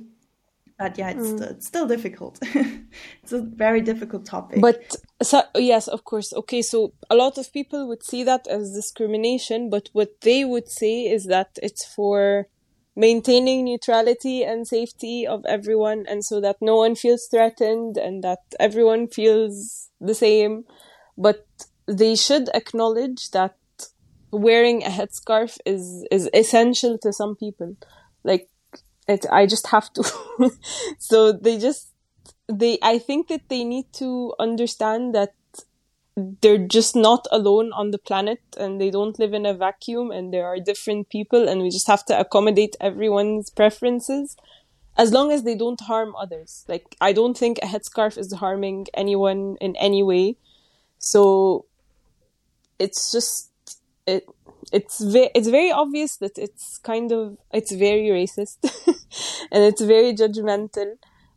But 0.79 0.99
yeah, 0.99 1.11
it's, 1.11 1.29
mm. 1.29 1.51
it's 1.51 1.69
still 1.69 1.87
difficult. 1.87 2.39
it's 3.23 3.33
a 3.33 3.41
very 3.41 3.83
difficult 3.83 4.27
topic. 4.27 4.61
But 4.61 4.97
so, 5.23 5.43
yes, 5.55 5.87
of 5.87 6.03
course. 6.05 6.33
Okay, 6.33 6.63
so 6.63 6.95
a 7.09 7.15
lot 7.15 7.39
of 7.39 7.53
people 7.53 7.87
would 7.87 8.03
see 8.03 8.25
that 8.25 8.49
as 8.49 8.73
discrimination, 8.73 9.71
but 9.71 9.91
what 9.93 10.23
they 10.23 10.45
would 10.45 10.69
say 10.69 11.05
is 11.05 11.27
that 11.27 11.51
it's 11.63 11.85
for 11.85 12.49
maintaining 12.95 13.65
neutrality 13.65 14.45
and 14.45 14.67
safety 14.69 15.27
of 15.27 15.45
everyone 15.47 16.05
and 16.09 16.25
so 16.25 16.41
that 16.41 16.57
no 16.61 16.77
one 16.77 16.95
feels 16.95 17.27
threatened 17.31 17.97
and 17.97 18.23
that 18.23 18.41
everyone 18.61 19.09
feels 19.09 19.89
the 20.01 20.15
same. 20.15 20.65
But 21.17 21.47
they 21.87 22.15
should 22.17 22.49
acknowledge 22.55 23.31
that 23.31 23.57
wearing 24.31 24.83
a 24.83 24.89
headscarf 24.89 25.59
is 25.67 26.07
is 26.11 26.29
essential 26.35 26.99
to 26.99 27.13
some 27.13 27.37
people. 27.37 27.77
Like 28.25 28.49
it 29.09 29.27
i 29.31 29.47
just 29.47 29.69
have 29.69 29.93
to. 29.95 30.05
So 30.99 31.33
they 31.33 31.59
just 31.59 31.93
they 32.49 32.79
i 32.83 32.99
think 32.99 33.29
that 33.29 33.49
they 33.49 33.65
need 33.65 33.93
to 33.95 34.35
understand 34.39 35.15
that 35.15 35.35
they're 36.17 36.59
just 36.59 36.95
not 36.95 37.27
alone 37.31 37.73
on 37.73 37.91
the 37.91 37.99
planet 37.99 38.41
and 38.59 38.81
they 38.81 38.91
don't 38.91 39.19
live 39.19 39.33
in 39.33 39.47
a 39.47 39.55
vacuum 39.55 40.11
and 40.11 40.33
there 40.33 40.47
are 40.47 40.59
different 40.61 41.09
people 41.09 41.49
and 41.49 41.63
we 41.63 41.71
just 41.71 41.87
have 41.87 42.05
to 42.05 42.19
accommodate 42.19 42.77
everyone's 42.81 43.49
preferences 43.51 44.37
as 44.99 45.13
long 45.13 45.33
as 45.33 45.43
they 45.43 45.55
don't 45.55 45.81
harm 45.83 46.15
others. 46.17 46.65
Like 46.69 46.97
i 47.01 47.13
don't 47.13 47.37
think 47.37 47.59
a 47.59 47.67
headscarf 47.67 48.19
is 48.19 48.33
harming 48.35 48.89
anyone 48.95 49.57
in 49.61 49.75
any 49.77 50.03
way. 50.03 50.37
So 50.99 51.67
it's 52.79 53.13
just 53.13 53.51
it 54.07 54.27
it's 54.73 55.01
ve- 55.03 55.31
it's 55.35 55.49
very 55.49 55.71
obvious 55.71 56.17
that 56.17 56.39
it's 56.39 56.79
kind 56.79 57.13
of 57.13 57.37
it's 57.53 57.73
very 57.73 58.09
racist 58.09 58.59
and 59.53 59.65
it's 59.65 59.81
very 59.81 60.13
judgmental 60.15 60.95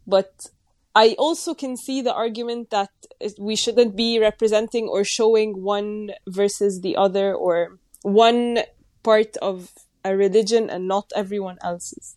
but 0.08 0.48
I 0.96 1.16
also 1.20 1.54
can 1.54 1.76
see 1.76 2.02
the 2.02 2.14
argument 2.14 2.70
that 2.70 2.90
we 3.38 3.58
shouldn't 3.58 3.96
be 3.98 4.18
representing 4.18 4.88
or 4.88 5.04
showing 5.04 5.62
one 5.62 6.12
versus 6.26 6.80
the 6.82 6.96
other 6.96 7.36
or 7.36 7.78
one 8.02 8.60
part 9.04 9.36
of 9.38 9.72
a 10.06 10.16
religion 10.16 10.70
and 10.70 10.88
not 10.88 11.12
everyone 11.14 11.58
else's. 11.62 12.16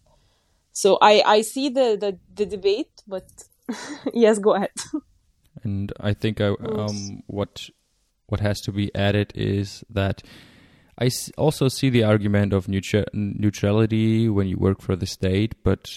So 0.72 0.96
I, 1.02 1.22
I 1.26 1.40
see 1.42 1.68
the, 1.68 1.96
the, 1.98 2.18
the 2.32 2.46
debate, 2.46 3.02
but 3.06 3.26
yes, 4.14 4.38
go 4.38 4.54
ahead. 4.54 4.70
And 5.64 5.92
I 5.98 6.14
think 6.14 6.40
I, 6.40 6.50
um, 6.50 7.24
what 7.26 7.68
what 8.28 8.40
has 8.40 8.60
to 8.60 8.72
be 8.72 8.94
added 8.94 9.32
is 9.34 9.82
that 9.90 10.22
I 10.98 11.10
also 11.36 11.68
see 11.68 11.88
the 11.90 12.04
argument 12.04 12.52
of 12.52 12.68
neutrality 12.68 14.28
when 14.28 14.46
you 14.46 14.58
work 14.58 14.82
for 14.82 14.96
the 14.96 15.06
state, 15.06 15.54
but 15.64 15.88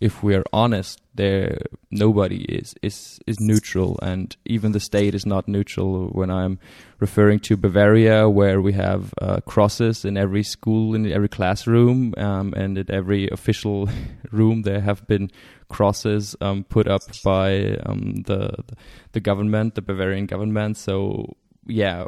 if 0.00 0.22
we 0.22 0.34
are 0.34 0.44
honest, 0.52 1.00
there 1.14 1.58
nobody 1.90 2.42
is 2.44 2.74
is 2.82 3.18
is 3.26 3.40
neutral, 3.40 3.98
and 4.02 4.36
even 4.44 4.72
the 4.72 4.80
state 4.80 5.14
is 5.14 5.24
not 5.24 5.48
neutral. 5.48 6.08
When 6.08 6.30
I'm 6.30 6.58
referring 7.00 7.40
to 7.40 7.56
Bavaria, 7.56 8.28
where 8.28 8.60
we 8.60 8.72
have 8.74 9.14
uh, 9.22 9.40
crosses 9.46 10.04
in 10.04 10.16
every 10.16 10.42
school, 10.42 10.94
in 10.94 11.10
every 11.10 11.28
classroom, 11.28 12.12
um, 12.18 12.52
and 12.54 12.76
at 12.76 12.90
every 12.90 13.28
official 13.30 13.88
room, 14.30 14.62
there 14.62 14.80
have 14.80 15.06
been 15.06 15.30
crosses 15.68 16.36
um, 16.40 16.64
put 16.64 16.86
up 16.86 17.02
by 17.24 17.76
um, 17.86 18.22
the 18.26 18.52
the 19.12 19.20
government, 19.20 19.76
the 19.76 19.82
Bavarian 19.82 20.26
government. 20.26 20.76
So 20.76 21.36
yeah, 21.66 22.04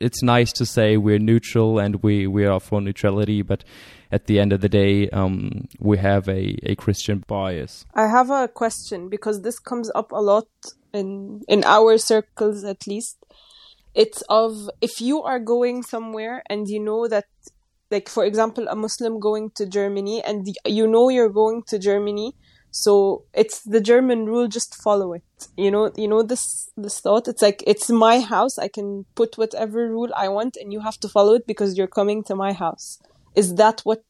it's 0.00 0.22
nice 0.22 0.52
to 0.52 0.66
say 0.66 0.96
we're 0.96 1.18
neutral 1.18 1.78
and 1.78 2.02
we 2.02 2.26
we 2.26 2.44
are 2.44 2.60
for 2.60 2.80
neutrality, 2.80 3.42
but 3.42 3.64
at 4.12 4.26
the 4.26 4.38
end 4.38 4.52
of 4.52 4.60
the 4.60 4.68
day, 4.68 5.08
um, 5.10 5.66
we 5.80 5.98
have 5.98 6.28
a, 6.28 6.56
a 6.62 6.76
Christian 6.76 7.24
bias. 7.26 7.84
I 7.94 8.06
have 8.06 8.30
a 8.30 8.48
question 8.48 9.08
because 9.08 9.42
this 9.42 9.58
comes 9.58 9.90
up 9.94 10.12
a 10.12 10.20
lot 10.20 10.46
in 10.92 11.42
in 11.48 11.64
our 11.64 11.98
circles, 11.98 12.64
at 12.64 12.86
least. 12.86 13.16
It's 13.94 14.22
of 14.28 14.68
if 14.82 15.00
you 15.00 15.22
are 15.22 15.38
going 15.38 15.82
somewhere 15.82 16.42
and 16.50 16.68
you 16.68 16.80
know 16.80 17.08
that, 17.08 17.24
like 17.90 18.08
for 18.10 18.24
example, 18.24 18.68
a 18.68 18.76
Muslim 18.76 19.18
going 19.18 19.50
to 19.54 19.66
Germany 19.66 20.22
and 20.22 20.46
you 20.66 20.86
know 20.86 21.08
you're 21.08 21.30
going 21.30 21.62
to 21.68 21.78
Germany, 21.78 22.34
so 22.76 23.24
it's 23.32 23.60
the 23.62 23.80
German 23.80 24.26
rule, 24.26 24.48
just 24.48 24.74
follow 24.74 25.14
it. 25.14 25.22
You 25.56 25.70
know, 25.70 25.90
you 25.96 26.06
know 26.06 26.22
this 26.22 26.70
this 26.76 27.00
thought. 27.00 27.26
It's 27.26 27.40
like 27.40 27.64
it's 27.66 27.88
my 27.88 28.20
house. 28.20 28.58
I 28.58 28.68
can 28.68 29.06
put 29.14 29.38
whatever 29.38 29.88
rule 29.88 30.10
I 30.14 30.28
want, 30.28 30.58
and 30.60 30.74
you 30.74 30.80
have 30.80 31.00
to 31.00 31.08
follow 31.08 31.32
it 31.32 31.46
because 31.46 31.78
you're 31.78 31.86
coming 32.00 32.22
to 32.24 32.34
my 32.34 32.52
house. 32.52 32.98
Is 33.34 33.54
that 33.54 33.80
what 33.84 34.04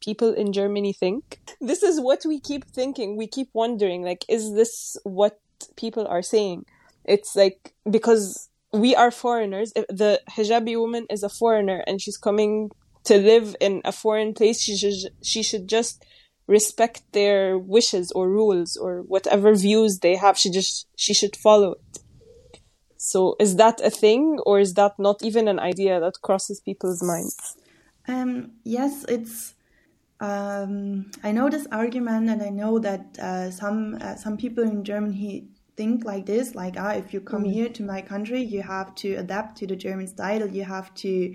people 0.00 0.32
in 0.32 0.52
Germany 0.52 0.92
think? 0.92 1.38
This 1.60 1.84
is 1.84 2.00
what 2.00 2.22
we 2.26 2.40
keep 2.40 2.64
thinking. 2.64 3.16
We 3.16 3.28
keep 3.28 3.50
wondering, 3.52 4.02
like, 4.02 4.24
is 4.28 4.54
this 4.54 4.96
what 5.04 5.38
people 5.76 6.04
are 6.08 6.22
saying? 6.22 6.64
It's 7.04 7.36
like, 7.36 7.74
because 7.88 8.48
we 8.72 8.96
are 8.96 9.12
foreigners. 9.12 9.72
The 9.72 10.20
hijabi 10.30 10.76
woman 10.76 11.06
is 11.10 11.22
a 11.22 11.28
foreigner 11.28 11.84
and 11.86 12.02
she's 12.02 12.18
coming 12.18 12.70
to 13.04 13.18
live 13.18 13.54
in 13.60 13.82
a 13.84 13.92
foreign 13.92 14.34
place, 14.34 14.60
she 14.60 14.76
should, 14.76 15.12
she 15.22 15.42
should 15.42 15.68
just 15.68 16.04
respect 16.50 17.02
their 17.12 17.56
wishes 17.56 18.10
or 18.12 18.28
rules 18.28 18.76
or 18.76 19.02
whatever 19.02 19.54
views 19.54 20.00
they 20.00 20.16
have. 20.16 20.36
She 20.36 20.50
just, 20.50 20.86
she 20.96 21.14
should 21.14 21.36
follow 21.36 21.70
it. 21.72 21.98
So 22.96 23.36
is 23.40 23.56
that 23.56 23.80
a 23.80 23.88
thing 23.88 24.38
or 24.44 24.60
is 24.60 24.74
that 24.74 24.98
not 24.98 25.22
even 25.22 25.48
an 25.48 25.58
idea 25.58 26.00
that 26.00 26.20
crosses 26.20 26.60
people's 26.60 27.02
minds? 27.02 27.56
Um, 28.06 28.52
yes, 28.64 29.04
it's. 29.08 29.54
Um, 30.20 31.10
I 31.24 31.32
know 31.32 31.48
this 31.48 31.66
argument, 31.72 32.28
and 32.28 32.42
I 32.42 32.50
know 32.50 32.78
that 32.78 33.18
uh, 33.18 33.50
some 33.50 33.96
uh, 34.02 34.16
some 34.16 34.36
people 34.36 34.64
in 34.64 34.84
Germany 34.84 35.48
think 35.78 36.04
like 36.04 36.26
this: 36.26 36.54
like, 36.54 36.74
ah, 36.76 36.92
if 36.92 37.14
you 37.14 37.20
come 37.22 37.44
mm. 37.44 37.52
here 37.52 37.70
to 37.70 37.82
my 37.82 38.02
country, 38.02 38.42
you 38.42 38.60
have 38.62 38.94
to 38.96 39.14
adapt 39.14 39.56
to 39.58 39.66
the 39.66 39.76
German 39.76 40.06
style. 40.06 40.46
You 40.46 40.64
have 40.64 40.92
to 40.96 41.34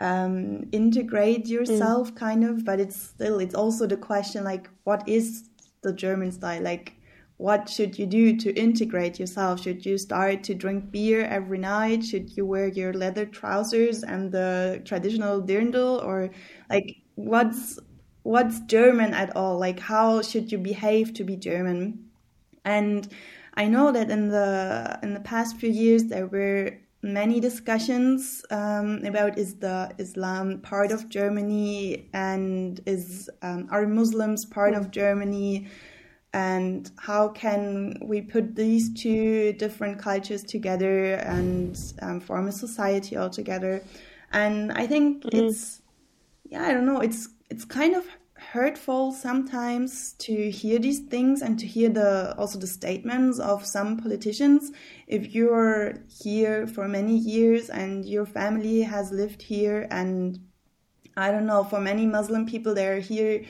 um, 0.00 0.68
integrate 0.72 1.46
yourself, 1.46 2.12
mm. 2.12 2.16
kind 2.16 2.44
of. 2.44 2.64
But 2.64 2.80
it's 2.80 3.00
still, 3.00 3.38
it's 3.38 3.54
also 3.54 3.86
the 3.86 3.96
question, 3.96 4.44
like, 4.44 4.68
what 4.84 5.08
is 5.08 5.48
the 5.82 5.92
German 5.92 6.32
style? 6.32 6.62
Like, 6.62 6.94
what 7.40 7.70
should 7.70 7.98
you 7.98 8.04
do 8.04 8.36
to 8.36 8.52
integrate 8.52 9.18
yourself? 9.18 9.62
Should 9.62 9.86
you 9.86 9.96
start 9.96 10.44
to 10.44 10.54
drink 10.54 10.90
beer 10.90 11.24
every 11.24 11.56
night? 11.56 12.04
Should 12.04 12.36
you 12.36 12.44
wear 12.44 12.68
your 12.68 12.92
leather 12.92 13.24
trousers 13.24 14.02
and 14.02 14.30
the 14.30 14.82
traditional 14.84 15.40
dirndl? 15.40 16.04
Or 16.04 16.28
like 16.68 16.96
what's 17.14 17.78
what's 18.24 18.60
German 18.60 19.14
at 19.14 19.34
all? 19.34 19.58
Like 19.58 19.80
how 19.80 20.20
should 20.20 20.52
you 20.52 20.58
behave 20.58 21.14
to 21.14 21.24
be 21.24 21.34
German? 21.34 22.10
And 22.66 23.08
I 23.54 23.68
know 23.68 23.90
that 23.90 24.10
in 24.10 24.28
the 24.28 24.98
in 25.02 25.14
the 25.14 25.20
past 25.20 25.56
few 25.56 25.70
years 25.70 26.04
there 26.04 26.26
were 26.26 26.76
many 27.02 27.40
discussions 27.40 28.44
um, 28.50 29.04
about 29.04 29.38
is 29.38 29.54
the 29.54 29.90
Islam 29.98 30.60
part 30.60 30.92
of 30.92 31.08
Germany 31.08 32.08
and 32.12 32.80
is 32.86 33.30
um, 33.42 33.68
are 33.70 33.86
Muslims 33.86 34.44
part 34.44 34.74
of 34.74 34.90
Germany? 34.90 35.68
and 36.32 36.90
how 36.96 37.28
can 37.28 37.98
we 38.02 38.20
put 38.20 38.54
these 38.54 38.92
two 38.94 39.52
different 39.54 39.98
cultures 39.98 40.44
together 40.44 41.14
and 41.14 41.76
um, 42.02 42.20
form 42.20 42.46
a 42.46 42.52
society 42.52 43.16
all 43.16 43.30
together 43.30 43.82
and 44.32 44.70
i 44.72 44.86
think 44.86 45.24
mm. 45.24 45.34
it's 45.34 45.82
yeah 46.44 46.62
i 46.62 46.72
don't 46.72 46.86
know 46.86 47.00
it's 47.00 47.28
it's 47.50 47.64
kind 47.64 47.96
of 47.96 48.06
hurtful 48.52 49.12
sometimes 49.12 50.12
to 50.14 50.50
hear 50.50 50.78
these 50.78 51.00
things 51.00 51.40
and 51.40 51.58
to 51.58 51.66
hear 51.66 51.88
the 51.88 52.34
also 52.36 52.58
the 52.58 52.66
statements 52.66 53.38
of 53.38 53.64
some 53.64 53.96
politicians 53.96 54.72
if 55.06 55.34
you're 55.34 55.94
here 56.22 56.66
for 56.66 56.88
many 56.88 57.16
years 57.16 57.70
and 57.70 58.04
your 58.04 58.26
family 58.26 58.82
has 58.82 59.12
lived 59.12 59.40
here 59.40 59.86
and 59.92 60.40
i 61.16 61.30
don't 61.30 61.46
know 61.46 61.62
for 61.62 61.80
many 61.80 62.06
muslim 62.06 62.44
people 62.44 62.74
they're 62.74 62.98
here 62.98 63.44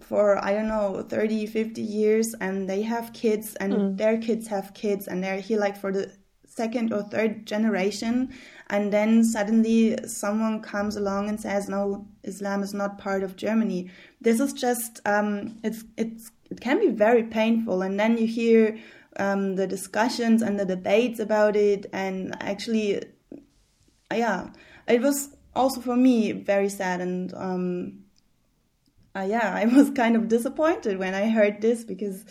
for 0.00 0.42
I 0.44 0.52
don't 0.52 0.68
know 0.68 1.02
30 1.08 1.46
50 1.46 1.82
years 1.82 2.34
and 2.40 2.68
they 2.68 2.82
have 2.82 3.12
kids 3.12 3.54
and 3.56 3.72
mm. 3.72 3.96
their 3.96 4.18
kids 4.18 4.46
have 4.48 4.74
kids 4.74 5.08
and 5.08 5.22
they're 5.22 5.40
here 5.40 5.58
like 5.58 5.76
for 5.76 5.90
the 5.90 6.12
second 6.56 6.92
or 6.92 7.02
third 7.02 7.46
generation 7.46 8.32
and 8.68 8.92
then 8.92 9.22
suddenly 9.22 9.96
someone 10.06 10.60
comes 10.60 10.96
along 10.96 11.28
and 11.28 11.40
says 11.40 11.68
no 11.68 12.06
Islam 12.24 12.62
is 12.62 12.72
not 12.74 12.98
part 12.98 13.22
of 13.22 13.36
Germany. 13.36 13.90
This 14.20 14.40
is 14.40 14.52
just 14.52 15.00
um, 15.04 15.58
it's 15.62 15.84
it's 15.96 16.30
it 16.50 16.60
can 16.60 16.80
be 16.80 16.88
very 16.88 17.24
painful 17.24 17.82
and 17.82 18.00
then 18.00 18.16
you 18.16 18.26
hear 18.26 18.78
um, 19.18 19.56
the 19.56 19.66
discussions 19.66 20.42
and 20.42 20.58
the 20.58 20.64
debates 20.64 21.20
about 21.20 21.56
it 21.56 21.86
and 21.92 22.34
actually 22.40 23.02
yeah 24.12 24.50
it 24.86 25.00
was 25.00 25.36
also 25.54 25.80
for 25.80 25.96
me 25.96 26.32
very 26.32 26.68
sad 26.68 27.00
and 27.00 27.34
um, 27.34 28.04
uh, 29.16 29.26
yeah, 29.28 29.54
I 29.62 29.64
was 29.64 29.90
kind 29.90 30.14
of 30.16 30.28
disappointed 30.28 30.98
when 30.98 31.14
I 31.14 31.28
heard 31.30 31.60
this 31.60 31.84
because 31.84 32.24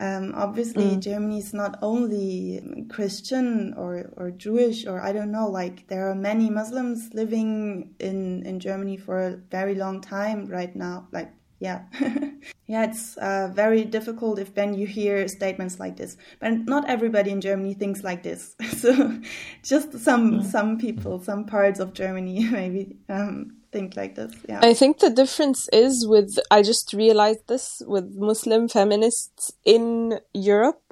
um, 0.00 0.32
obviously 0.36 0.84
mm. 0.84 1.00
Germany 1.00 1.38
is 1.38 1.52
not 1.52 1.78
only 1.82 2.62
Christian 2.88 3.74
or, 3.76 4.10
or 4.16 4.30
Jewish 4.30 4.86
or 4.86 5.00
I 5.00 5.12
don't 5.12 5.32
know, 5.32 5.48
like 5.48 5.88
there 5.88 6.08
are 6.08 6.14
many 6.14 6.50
Muslims 6.50 7.10
living 7.14 7.94
in, 7.98 8.46
in 8.46 8.60
Germany 8.60 8.96
for 8.96 9.18
a 9.18 9.36
very 9.50 9.74
long 9.74 10.00
time 10.00 10.46
right 10.46 10.74
now. 10.76 11.08
Like, 11.10 11.32
yeah. 11.58 11.82
yeah, 12.68 12.84
it's 12.84 13.16
uh, 13.16 13.50
very 13.52 13.84
difficult 13.84 14.38
if 14.38 14.54
then 14.54 14.72
you 14.72 14.86
hear 14.86 15.26
statements 15.26 15.80
like 15.80 15.96
this. 15.96 16.16
But 16.38 16.66
not 16.66 16.88
everybody 16.88 17.32
in 17.32 17.40
Germany 17.40 17.74
thinks 17.74 18.04
like 18.04 18.22
this. 18.22 18.54
so 18.76 19.18
just 19.64 19.98
some, 19.98 20.42
mm. 20.42 20.44
some 20.44 20.78
people, 20.78 21.20
some 21.20 21.44
parts 21.44 21.80
of 21.80 21.92
Germany 21.92 22.48
maybe. 22.52 22.98
Um, 23.08 23.57
think 23.72 23.96
like 23.96 24.14
this. 24.14 24.32
Yeah. 24.48 24.60
I 24.62 24.74
think 24.74 24.98
the 24.98 25.10
difference 25.10 25.68
is 25.72 26.06
with, 26.06 26.38
I 26.50 26.62
just 26.62 26.92
realized 26.92 27.46
this 27.48 27.82
with 27.86 28.14
Muslim 28.16 28.68
feminists 28.68 29.52
in 29.64 30.20
Europe 30.34 30.82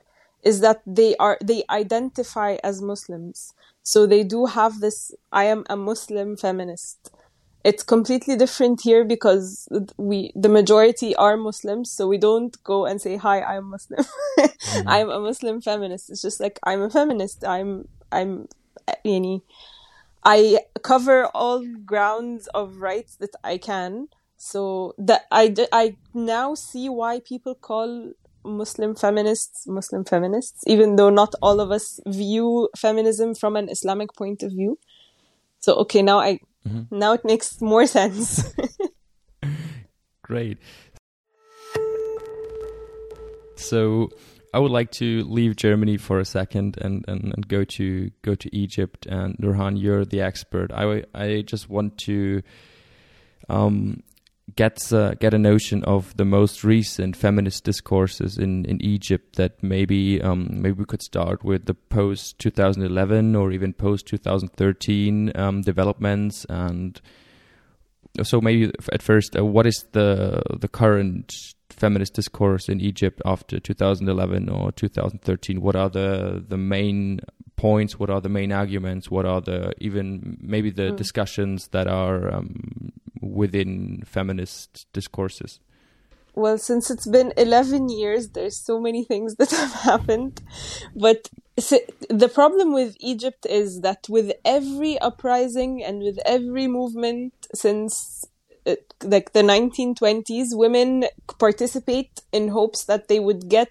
is 0.43 0.61
that 0.61 0.83
they 0.87 1.17
are, 1.17 1.39
they 1.43 1.65
identify 1.71 2.57
as 2.63 2.81
Muslims. 2.81 3.53
So 3.83 4.07
they 4.07 4.25
do 4.25 4.47
have 4.47 4.81
this, 4.81 5.13
I 5.33 5.45
am 5.45 5.65
a 5.69 5.77
Muslim 5.77 6.37
feminist. 6.37 7.11
It's 7.65 7.83
completely 7.83 8.37
different 8.37 8.81
here 8.83 9.05
because 9.05 9.69
we, 9.97 10.33
the 10.37 10.49
majority 10.49 11.17
are 11.17 11.37
Muslims. 11.37 11.91
So 11.91 12.07
we 12.07 12.19
don't 12.19 12.57
go 12.63 12.87
and 12.87 13.01
say, 13.01 13.17
hi, 13.17 13.43
I'm 13.43 13.71
Muslim. 13.71 14.05
mm-hmm. 14.39 14.89
I'm 14.89 15.11
a 15.11 15.19
Muslim 15.19 15.61
feminist. 15.61 16.11
It's 16.11 16.23
just 16.23 16.41
like, 16.41 16.61
I'm 16.63 16.83
a 16.83 16.91
feminist. 16.91 17.45
I'm, 17.45 17.89
I'm, 18.13 18.49
yani, 19.05 19.43
I 20.27 20.59
cover 20.83 21.27
all 21.27 21.65
grounds 21.85 22.49
of 22.49 22.79
rights 22.79 23.15
that 23.17 23.31
I 23.45 23.59
can. 23.59 24.09
So 24.37 24.95
that 24.99 25.23
I, 25.31 25.55
I 25.73 25.97
now 26.13 26.55
see 26.55 26.89
why 26.89 27.21
people 27.21 27.55
call 27.55 28.13
Muslim 28.45 28.95
feminists 28.95 29.67
Muslim 29.67 30.05
feminists, 30.05 30.63
even 30.67 30.97
though 30.97 31.11
not 31.11 31.35
all 31.41 31.61
of 31.61 31.71
us 31.71 32.01
view 32.07 32.69
feminism 32.77 33.35
from 33.35 33.57
an 33.57 33.69
Islamic 33.69 34.15
point 34.15 34.43
of 34.43 34.51
view. 34.51 34.79
So 35.61 35.75
okay, 35.77 36.03
now 36.03 36.19
I 36.19 36.41
mm-hmm. 36.67 36.83
now 36.91 37.13
it 37.13 37.25
makes 37.25 37.61
more 37.61 37.87
sense. 37.87 38.53
Great. 40.23 40.59
So 43.55 44.11
I 44.57 44.59
would 44.59 44.71
like 44.71 44.91
to 44.93 45.23
leave 45.25 45.55
Germany 45.57 45.99
for 45.99 46.19
a 46.19 46.25
second 46.25 46.79
and, 46.81 47.05
and, 47.07 47.35
and 47.35 47.47
go 47.47 47.63
to 47.63 48.11
go 48.23 48.35
to 48.35 48.57
Egypt. 48.57 49.05
And 49.05 49.37
Nourhan, 49.37 49.79
you're 49.79 50.07
the 50.07 50.23
expert. 50.23 50.73
I 50.73 51.05
I 51.15 51.43
just 51.43 51.69
want 51.69 51.99
to 52.07 52.41
um, 53.51 54.03
get 54.55 54.79
uh, 54.95 55.13
get 55.21 55.35
a 55.35 55.39
notion 55.39 55.85
of 55.85 56.17
the 56.17 56.25
most 56.25 56.65
recent 56.65 57.17
feminist 57.17 57.65
discourses 57.65 58.39
in, 58.39 58.65
in 58.65 58.81
Egypt. 58.81 59.37
That 59.37 59.63
maybe 59.63 60.23
um, 60.23 60.49
maybe 60.51 60.79
we 60.79 60.87
could 60.87 61.03
start 61.03 61.45
with 61.45 61.67
the 61.67 61.75
post 61.75 62.39
2011 62.39 63.37
or 63.37 63.53
even 63.53 63.75
post 63.75 64.07
2013 64.07 65.33
um, 65.35 65.61
developments 65.61 66.47
and 66.49 66.99
so 68.23 68.41
maybe 68.41 68.73
at 68.91 69.03
first, 69.03 69.37
uh, 69.37 69.45
what 69.45 69.67
is 69.67 69.85
the 69.93 70.43
the 70.59 70.69
current 70.69 71.31
feminist 71.71 72.15
discourse 72.15 72.69
in 72.69 72.81
Egypt 72.81 73.21
after 73.25 73.59
2011 73.61 74.49
or 74.49 74.73
2013? 74.73 75.61
What 75.61 75.77
are 75.77 75.89
the 75.89 76.45
the 76.47 76.57
main 76.57 77.21
points? 77.57 77.99
What 77.99 78.11
are 78.11 78.21
the 78.21 78.29
main 78.29 78.53
arguments? 78.53 79.11
What 79.11 79.27
are 79.27 79.41
the 79.41 79.73
even 79.79 80.39
maybe 80.41 80.71
the 80.71 80.91
mm. 80.91 80.97
discussions 80.97 81.69
that 81.69 81.87
are 81.87 82.33
um, 82.33 82.93
within 83.21 84.03
feminist 84.07 84.87
discourses? 84.93 85.61
Well, 86.35 86.59
since 86.59 86.91
it's 86.91 87.09
been 87.09 87.33
11 87.39 87.89
years, 87.89 88.29
there's 88.29 88.63
so 88.63 88.79
many 88.79 89.05
things 89.05 89.37
that 89.37 89.51
have 89.63 89.73
happened. 89.73 90.43
But 90.95 91.31
the 91.57 92.31
problem 92.33 92.75
with 92.75 92.95
Egypt 93.01 93.47
is 93.49 93.81
that 93.81 94.07
with 94.11 94.33
every 94.45 94.99
uprising 94.99 95.83
and 95.83 96.03
with 96.03 96.19
every 96.27 96.69
movement 96.69 97.33
since 97.55 98.27
like 99.03 99.33
the 99.33 99.43
1920s, 99.43 100.49
women 100.53 101.07
participate 101.39 102.21
in 102.33 102.49
hopes 102.49 102.85
that 102.85 103.09
they 103.09 103.21
would 103.21 103.49
get 103.49 103.71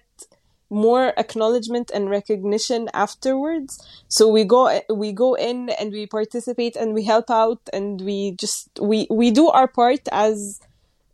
more 0.68 1.12
acknowledgement 1.16 1.90
and 1.94 2.10
recognition 2.10 2.88
afterwards. 2.92 3.78
So 4.08 4.28
we 4.28 4.44
go 4.44 4.80
we 4.90 5.12
go 5.12 5.34
in 5.34 5.70
and 5.70 5.92
we 5.92 6.06
participate 6.06 6.76
and 6.76 6.92
we 6.92 7.04
help 7.04 7.30
out 7.30 7.60
and 7.72 8.00
we 8.00 8.32
just 8.32 8.70
we 8.80 9.06
we 9.10 9.30
do 9.30 9.48
our 9.48 9.68
part 9.68 10.00
as 10.10 10.60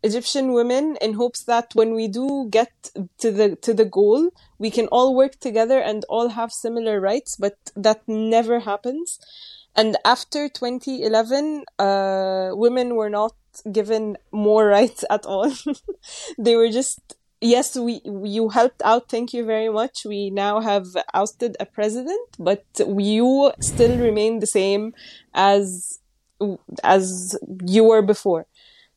Egyptian 0.03 0.53
women 0.53 0.97
in 1.01 1.15
hopes 1.15 1.45
that 1.45 1.71
when 1.75 1.95
we 1.95 2.09
do 2.09 2.49
get 2.51 2.73
to 3.19 3.31
the 3.31 3.57
to 3.57 3.73
the 3.75 3.85
goal, 3.85 4.31
we 4.59 4.71
can 4.71 4.87
all 4.89 5.15
work 5.15 5.39
together 5.39 5.79
and 5.79 6.05
all 6.09 6.29
have 6.29 6.53
similar 6.53 7.01
rights, 7.01 7.37
but 7.37 7.57
that 7.77 8.03
never 8.09 8.61
happens. 8.61 9.19
And 9.75 9.97
after 10.05 10.49
2011, 10.49 11.65
uh, 11.79 12.51
women 12.53 12.95
were 12.95 13.09
not 13.09 13.33
given 13.71 14.17
more 14.31 14.67
rights 14.79 15.05
at 15.11 15.27
all. 15.27 15.53
they 16.39 16.57
were 16.57 16.71
just 16.71 17.17
yes, 17.41 17.77
we 17.77 18.01
you 18.05 18.49
helped 18.49 18.83
out. 18.85 19.11
Thank 19.11 19.35
you 19.35 19.45
very 19.45 19.69
much. 19.69 20.05
We 20.05 20.31
now 20.31 20.61
have 20.61 20.87
ousted 21.13 21.57
a 21.61 21.67
president, 21.67 22.29
but 22.39 22.65
you 22.79 23.53
still 23.61 23.99
remain 23.99 24.39
the 24.39 24.47
same 24.47 24.95
as 25.35 25.99
as 26.83 27.37
you 27.67 27.85
were 27.85 28.03
before. 28.03 28.47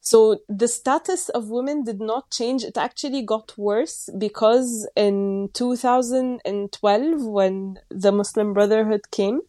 So 0.06 0.40
the 0.48 0.68
status 0.68 1.30
of 1.30 1.50
women 1.50 1.84
did 1.84 2.00
not 2.00 2.30
change. 2.30 2.64
It 2.64 2.78
actually 2.78 3.24
got 3.24 3.58
worse 3.58 4.08
because 4.16 4.88
in 4.96 5.50
2012, 5.54 7.26
when 7.26 7.80
the 7.90 8.12
Muslim 8.12 8.54
Brotherhood 8.54 9.10
came, 9.10 9.42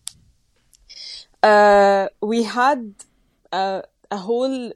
uh, 1.42 2.08
we 2.22 2.44
had 2.44 2.94
uh, 3.52 3.82
a 4.10 4.16
whole 4.16 4.72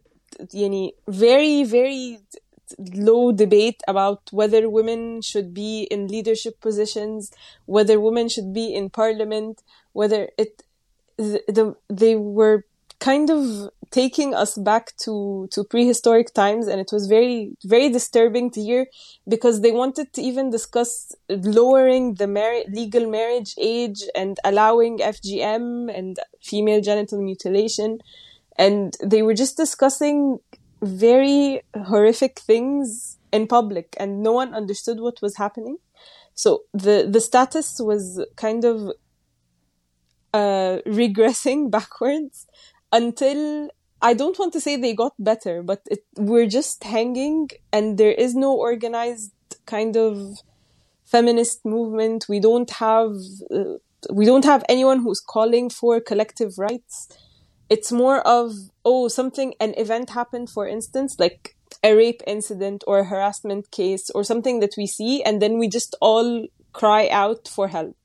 yani, 0.52 0.92
very, 1.08 1.64
very 1.64 2.18
low 2.94 3.32
debate 3.32 3.80
about 3.88 4.22
whether 4.30 4.68
women 4.68 5.22
should 5.22 5.52
be 5.52 5.82
in 5.90 6.06
leadership 6.08 6.60
positions, 6.60 7.32
whether 7.66 7.98
women 7.98 8.28
should 8.28 8.52
be 8.52 8.72
in 8.74 8.90
parliament, 8.90 9.62
whether 9.92 10.28
it, 10.38 10.62
the, 11.16 11.42
the 11.48 11.74
they 11.88 12.16
were 12.16 12.64
kind 13.00 13.30
of 13.30 13.70
taking 13.90 14.34
us 14.34 14.56
back 14.56 14.96
to 14.98 15.48
to 15.50 15.64
prehistoric 15.64 16.32
times 16.32 16.68
and 16.68 16.80
it 16.80 16.90
was 16.92 17.06
very 17.06 17.56
very 17.64 17.88
disturbing 17.88 18.50
to 18.50 18.62
hear 18.62 18.86
because 19.26 19.62
they 19.62 19.72
wanted 19.72 20.12
to 20.12 20.22
even 20.22 20.50
discuss 20.50 21.14
lowering 21.28 22.14
the 22.14 22.26
mar- 22.26 22.64
legal 22.68 23.10
marriage 23.10 23.54
age 23.58 24.02
and 24.14 24.38
allowing 24.44 24.98
FGM 24.98 25.92
and 25.96 26.18
female 26.42 26.80
genital 26.80 27.20
mutilation 27.20 27.98
and 28.60 28.96
they 29.02 29.22
were 29.22 29.34
just 29.34 29.56
discussing 29.56 30.38
very 30.82 31.62
horrific 31.86 32.40
things 32.40 33.18
in 33.32 33.46
public 33.46 33.96
and 33.98 34.22
no 34.22 34.32
one 34.32 34.54
understood 34.54 35.00
what 35.00 35.22
was 35.22 35.36
happening 35.38 35.78
so 36.34 36.62
the 36.74 37.08
the 37.10 37.20
status 37.20 37.80
was 37.80 38.24
kind 38.36 38.64
of 38.64 38.92
uh, 40.32 40.78
regressing 40.86 41.70
backwards 41.76 42.46
until 42.92 43.70
I 44.02 44.14
don't 44.14 44.38
want 44.38 44.52
to 44.54 44.60
say 44.60 44.76
they 44.76 44.94
got 44.94 45.12
better, 45.18 45.62
but 45.62 45.82
it, 45.90 46.00
we're 46.16 46.46
just 46.46 46.84
hanging 46.84 47.50
and 47.72 47.98
there 47.98 48.12
is 48.12 48.34
no 48.34 48.54
organized 48.56 49.32
kind 49.66 49.96
of 49.96 50.38
feminist 51.04 51.64
movement. 51.64 52.26
We 52.28 52.40
don't 52.40 52.70
have, 52.70 53.12
uh, 53.54 53.76
we 54.12 54.24
don't 54.24 54.44
have 54.44 54.64
anyone 54.68 55.00
who's 55.00 55.20
calling 55.20 55.70
for 55.70 56.00
collective 56.00 56.58
rights. 56.58 57.08
It's 57.70 57.92
more 57.92 58.20
of, 58.26 58.52
oh, 58.84 59.08
something, 59.08 59.54
an 59.60 59.74
event 59.78 60.10
happened, 60.10 60.50
for 60.50 60.66
instance, 60.66 61.16
like 61.18 61.56
a 61.84 61.94
rape 61.94 62.20
incident 62.26 62.82
or 62.86 62.98
a 62.98 63.04
harassment 63.04 63.70
case 63.70 64.10
or 64.10 64.24
something 64.24 64.58
that 64.60 64.74
we 64.76 64.86
see, 64.86 65.22
and 65.22 65.40
then 65.40 65.56
we 65.56 65.68
just 65.68 65.94
all 66.00 66.46
cry 66.72 67.08
out 67.08 67.48
for 67.48 67.68
help. 67.68 67.96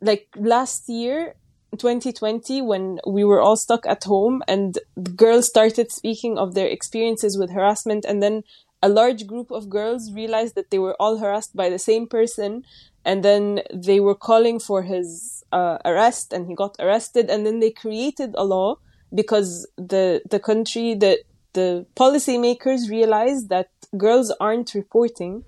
Like 0.00 0.26
last 0.36 0.88
year, 0.88 1.36
2020 1.78 2.60
when 2.60 3.00
we 3.06 3.24
were 3.24 3.40
all 3.40 3.56
stuck 3.56 3.86
at 3.86 4.04
home 4.04 4.42
and 4.46 4.78
girls 5.16 5.48
started 5.48 5.90
speaking 5.90 6.36
of 6.36 6.54
their 6.54 6.66
experiences 6.66 7.38
with 7.38 7.50
harassment 7.50 8.04
and 8.04 8.22
then 8.22 8.42
a 8.82 8.88
large 8.88 9.26
group 9.26 9.50
of 9.50 9.70
girls 9.70 10.12
realized 10.12 10.54
that 10.54 10.70
they 10.70 10.78
were 10.78 10.96
all 11.00 11.16
harassed 11.16 11.56
by 11.56 11.70
the 11.70 11.78
same 11.78 12.06
person 12.06 12.62
and 13.04 13.24
then 13.24 13.62
they 13.72 14.00
were 14.00 14.14
calling 14.14 14.58
for 14.58 14.82
his 14.82 15.41
uh, 15.52 15.78
arrest 15.84 16.32
and 16.32 16.46
he 16.46 16.54
got 16.54 16.76
arrested 16.78 17.30
and 17.30 17.46
then 17.46 17.60
they 17.60 17.70
created 17.70 18.34
a 18.36 18.44
law 18.44 18.76
because 19.14 19.66
the 19.76 20.22
the 20.30 20.40
country 20.40 20.94
the 20.94 21.18
the 21.52 21.86
policymakers 21.94 22.88
realized 22.90 23.50
that 23.50 23.68
girls 23.96 24.32
aren't 24.40 24.74
reporting 24.74 25.44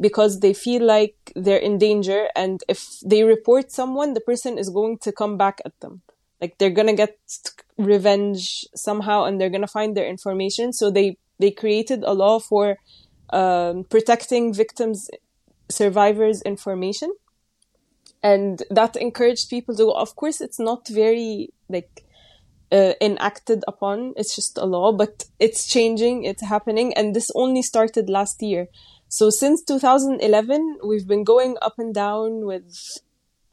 because 0.00 0.38
they 0.40 0.54
feel 0.54 0.84
like 0.84 1.16
they're 1.34 1.58
in 1.58 1.78
danger 1.78 2.28
and 2.36 2.62
if 2.68 3.00
they 3.04 3.24
report 3.24 3.72
someone 3.72 4.14
the 4.14 4.20
person 4.20 4.56
is 4.56 4.70
going 4.70 4.98
to 4.98 5.10
come 5.12 5.36
back 5.36 5.60
at 5.64 5.78
them. 5.80 6.02
Like 6.40 6.58
they're 6.58 6.70
going 6.70 6.86
to 6.86 6.94
get 6.94 7.18
revenge 7.76 8.64
somehow 8.74 9.24
and 9.24 9.40
they're 9.40 9.50
going 9.50 9.62
to 9.62 9.66
find 9.66 9.96
their 9.96 10.06
information. 10.06 10.72
So 10.72 10.88
they 10.90 11.16
they 11.40 11.50
created 11.50 12.04
a 12.04 12.12
law 12.12 12.38
for 12.38 12.78
um, 13.30 13.84
protecting 13.84 14.54
victims 14.54 15.10
survivors 15.68 16.40
information 16.42 17.12
and 18.22 18.62
that 18.70 18.96
encouraged 18.96 19.50
people 19.50 19.74
to 19.76 19.84
go. 19.84 19.92
Of 19.92 20.16
course 20.16 20.40
it's 20.40 20.58
not 20.58 20.88
very 20.88 21.50
like 21.68 22.04
uh, 22.72 22.92
enacted 23.00 23.64
upon. 23.66 24.14
It's 24.16 24.34
just 24.34 24.58
a 24.58 24.64
law 24.64 24.92
but 24.92 25.24
it's 25.38 25.66
changing. 25.66 26.24
It's 26.24 26.42
happening. 26.42 26.92
And 26.94 27.14
this 27.14 27.30
only 27.34 27.62
started 27.62 28.08
last 28.08 28.42
year. 28.42 28.68
So 29.08 29.30
since 29.30 29.62
2011, 29.62 30.78
we've 30.84 31.06
been 31.06 31.24
going 31.24 31.56
up 31.62 31.78
and 31.78 31.94
down 31.94 32.44
with 32.44 32.76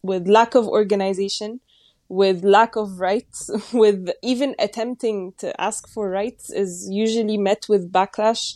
with 0.04 0.28
lack 0.28 0.54
of 0.54 0.68
organization, 0.68 1.62
with 2.10 2.44
lack 2.44 2.76
of 2.76 3.00
rights, 3.00 3.50
with 3.74 4.10
even 4.22 4.56
attempting 4.60 5.34
to 5.38 5.60
ask 5.60 5.88
for 5.88 6.10
rights 6.10 6.52
is 6.52 6.88
usually 6.92 7.38
met 7.38 7.68
with 7.70 7.92
backlash 7.92 8.56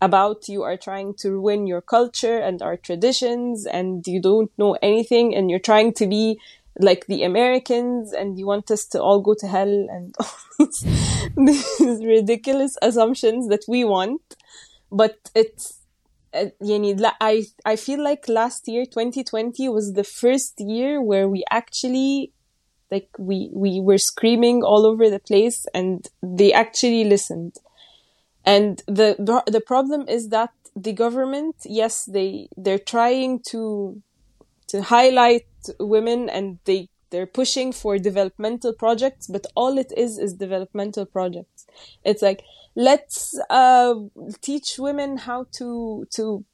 about 0.00 0.48
you 0.48 0.62
are 0.62 0.76
trying 0.76 1.14
to 1.14 1.32
ruin 1.32 1.66
your 1.66 1.80
culture 1.80 2.38
and 2.38 2.62
our 2.62 2.76
traditions 2.76 3.66
and 3.66 4.06
you 4.06 4.20
don't 4.20 4.50
know 4.58 4.76
anything 4.82 5.34
and 5.34 5.50
you're 5.50 5.58
trying 5.58 5.92
to 5.94 6.06
be 6.06 6.40
like 6.78 7.06
the 7.06 7.22
Americans 7.24 8.12
and 8.12 8.38
you 8.38 8.46
want 8.46 8.70
us 8.70 8.86
to 8.86 9.02
all 9.02 9.20
go 9.20 9.34
to 9.34 9.46
hell 9.46 9.68
and 9.90 10.14
all 10.20 10.66
these 11.36 12.04
ridiculous 12.04 12.78
assumptions 12.80 13.48
that 13.48 13.64
we 13.68 13.84
want. 13.84 14.22
But 14.90 15.30
it's, 15.34 15.78
uh, 16.32 16.46
I, 17.20 17.44
I 17.64 17.76
feel 17.76 18.02
like 18.02 18.28
last 18.28 18.68
year, 18.68 18.86
2020 18.86 19.68
was 19.68 19.92
the 19.92 20.04
first 20.04 20.60
year 20.60 21.02
where 21.02 21.28
we 21.28 21.44
actually 21.50 22.32
like 22.90 23.08
we 23.18 23.50
we 23.52 23.80
were 23.80 23.98
screaming 23.98 24.62
all 24.64 24.84
over 24.84 25.08
the 25.08 25.20
place 25.20 25.64
and 25.72 26.08
they 26.22 26.52
actually 26.52 27.04
listened 27.04 27.54
and 28.44 28.82
the 28.86 29.42
the 29.46 29.60
problem 29.60 30.06
is 30.08 30.28
that 30.28 30.50
the 30.76 30.92
government 30.92 31.56
yes 31.64 32.04
they 32.04 32.48
they're 32.56 32.78
trying 32.78 33.40
to 33.40 34.00
to 34.68 34.82
highlight 34.82 35.46
women 35.78 36.28
and 36.28 36.58
they 36.64 36.88
they're 37.10 37.26
pushing 37.26 37.72
for 37.72 37.98
developmental 37.98 38.72
projects 38.72 39.26
but 39.26 39.46
all 39.56 39.78
it 39.78 39.92
is 39.96 40.16
is 40.16 40.34
developmental 40.34 41.04
projects 41.04 41.66
it's 42.04 42.22
like 42.22 42.42
let's 42.76 43.38
uh, 43.50 43.94
teach 44.40 44.78
women 44.78 45.16
how 45.18 45.44
to 45.50 46.06
to 46.10 46.44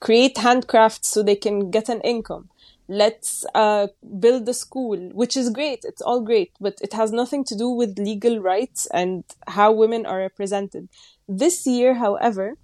create 0.00 0.36
handcrafts 0.36 1.06
so 1.06 1.22
they 1.22 1.34
can 1.34 1.70
get 1.70 1.88
an 1.88 2.00
income 2.02 2.48
let's 2.88 3.44
uh, 3.54 3.88
build 4.20 4.48
a 4.48 4.54
school, 4.54 4.96
which 5.12 5.36
is 5.36 5.50
great. 5.50 5.80
It's 5.82 6.02
all 6.02 6.20
great, 6.20 6.52
but 6.60 6.78
it 6.80 6.92
has 6.92 7.12
nothing 7.12 7.44
to 7.44 7.56
do 7.56 7.68
with 7.68 7.98
legal 7.98 8.38
rights 8.38 8.86
and 8.92 9.24
how 9.48 9.72
women 9.72 10.06
are 10.06 10.18
represented. 10.18 10.88
This 11.28 11.66
year, 11.66 11.94
however, 11.94 12.54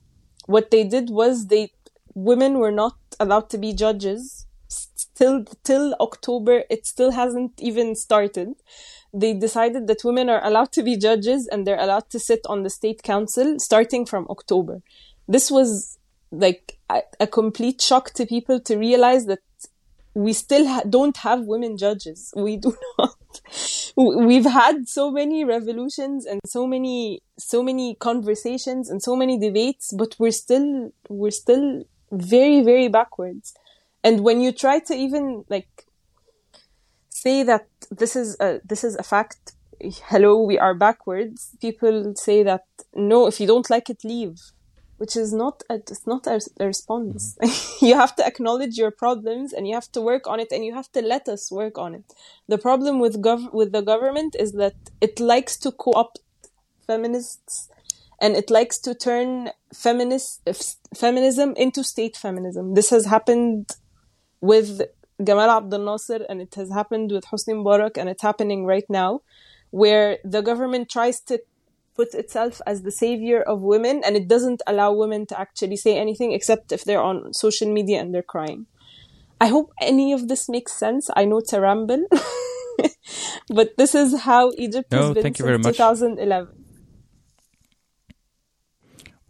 what 0.46 0.70
they 0.70 0.84
did 0.84 1.10
was 1.10 1.46
they 1.46 1.72
women 2.14 2.58
were 2.58 2.72
not 2.72 2.96
allowed 3.18 3.48
to 3.50 3.58
be 3.58 3.72
judges 3.72 4.46
till 5.14 5.44
till 5.64 5.94
October. 6.00 6.64
It 6.70 6.86
still 6.86 7.10
hasn't 7.10 7.60
even 7.60 7.94
started. 7.94 8.54
They 9.12 9.34
decided 9.34 9.86
that 9.88 10.04
women 10.04 10.30
are 10.30 10.44
allowed 10.44 10.72
to 10.72 10.82
be 10.82 10.96
judges 10.96 11.46
and 11.46 11.66
they're 11.66 11.80
allowed 11.80 12.08
to 12.10 12.18
sit 12.18 12.40
on 12.46 12.62
the 12.62 12.70
state 12.70 13.02
council 13.02 13.56
starting 13.58 14.06
from 14.06 14.26
October. 14.30 14.82
This 15.28 15.50
was 15.50 15.98
like 16.30 16.78
a, 16.88 17.02
a 17.20 17.26
complete 17.26 17.80
shock 17.80 18.12
to 18.14 18.24
people 18.26 18.58
to 18.60 18.76
realize 18.76 19.26
that 19.26 19.40
we 20.14 20.32
still 20.32 20.66
ha- 20.66 20.82
don't 20.88 21.16
have 21.18 21.42
women 21.42 21.76
judges. 21.76 22.32
We 22.36 22.56
do 22.56 22.76
not. 22.98 23.16
We've 23.96 24.44
had 24.44 24.88
so 24.88 25.10
many 25.10 25.44
revolutions 25.44 26.26
and 26.26 26.40
so 26.46 26.66
many, 26.66 27.22
so 27.38 27.62
many 27.62 27.94
conversations 27.94 28.90
and 28.90 29.02
so 29.02 29.16
many 29.16 29.38
debates, 29.38 29.92
but 29.92 30.14
we're 30.18 30.32
still, 30.32 30.92
we're 31.08 31.30
still 31.30 31.84
very, 32.10 32.62
very 32.62 32.88
backwards. 32.88 33.54
And 34.04 34.20
when 34.20 34.40
you 34.40 34.52
try 34.52 34.80
to 34.80 34.94
even 34.94 35.44
like 35.48 35.86
say 37.08 37.42
that 37.44 37.68
this 37.90 38.16
is 38.16 38.36
a, 38.40 38.60
this 38.64 38.84
is 38.84 38.96
a 38.96 39.02
fact, 39.02 39.52
hello, 39.80 40.42
we 40.42 40.58
are 40.58 40.74
backwards, 40.74 41.56
people 41.60 42.14
say 42.16 42.42
that 42.42 42.64
no, 42.94 43.26
if 43.26 43.40
you 43.40 43.46
don't 43.46 43.70
like 43.70 43.88
it, 43.88 44.04
leave 44.04 44.38
which 45.02 45.16
is 45.16 45.32
not 45.32 45.64
a, 45.68 45.74
it's 45.74 46.06
not 46.06 46.28
a, 46.28 46.40
a 46.60 46.66
response. 46.66 47.36
Mm-hmm. 47.42 47.86
you 47.86 47.94
have 47.96 48.14
to 48.14 48.24
acknowledge 48.24 48.78
your 48.78 48.92
problems 48.92 49.52
and 49.52 49.66
you 49.66 49.74
have 49.74 49.90
to 49.96 50.00
work 50.00 50.28
on 50.28 50.38
it 50.38 50.52
and 50.52 50.64
you 50.64 50.72
have 50.74 50.92
to 50.92 51.02
let 51.02 51.28
us 51.28 51.50
work 51.50 51.76
on 51.76 51.96
it. 51.96 52.04
The 52.46 52.56
problem 52.56 53.00
with 53.00 53.20
gov- 53.20 53.52
with 53.52 53.72
the 53.72 53.82
government 53.82 54.36
is 54.38 54.52
that 54.52 54.76
it 55.00 55.18
likes 55.18 55.56
to 55.64 55.72
co-opt 55.72 56.20
feminists 56.86 57.68
and 58.20 58.36
it 58.36 58.48
likes 58.48 58.78
to 58.86 58.94
turn 58.94 59.50
feminist 59.74 60.40
f- 60.46 60.76
feminism 60.94 61.48
into 61.56 61.82
state 61.82 62.16
feminism. 62.16 62.74
This 62.74 62.90
has 62.90 63.06
happened 63.06 63.72
with 64.40 64.82
Gamal 65.20 65.56
Abdel 65.56 65.84
Nasser 65.84 66.24
and 66.28 66.40
it 66.40 66.54
has 66.54 66.70
happened 66.70 67.10
with 67.10 67.24
Hosni 67.24 67.54
Mubarak 67.54 67.94
and 67.96 68.08
it's 68.08 68.22
happening 68.22 68.66
right 68.66 68.88
now 68.88 69.22
where 69.72 70.18
the 70.22 70.42
government 70.42 70.88
tries 70.88 71.18
to 71.22 71.40
puts 71.94 72.14
itself 72.14 72.60
as 72.66 72.82
the 72.82 72.90
savior 72.90 73.40
of 73.42 73.60
women 73.60 74.02
and 74.04 74.16
it 74.16 74.28
doesn't 74.28 74.62
allow 74.66 74.92
women 74.92 75.26
to 75.26 75.38
actually 75.38 75.76
say 75.76 75.98
anything 75.98 76.32
except 76.32 76.72
if 76.72 76.84
they're 76.84 77.00
on 77.00 77.32
social 77.32 77.72
media 77.72 78.00
and 78.00 78.14
they're 78.14 78.22
crying. 78.22 78.66
I 79.40 79.48
hope 79.48 79.72
any 79.80 80.12
of 80.12 80.28
this 80.28 80.48
makes 80.48 80.72
sense. 80.72 81.10
I 81.16 81.24
know 81.24 81.38
it's 81.38 81.52
a 81.52 81.60
ramble, 81.60 82.06
but 83.48 83.76
this 83.76 83.94
is 83.94 84.20
how 84.20 84.52
Egypt 84.56 84.92
no, 84.92 84.98
has 84.98 85.14
been 85.14 85.22
thank 85.22 85.38
you 85.38 85.44
very 85.44 85.58
much. 85.58 85.76
2011. 85.78 86.62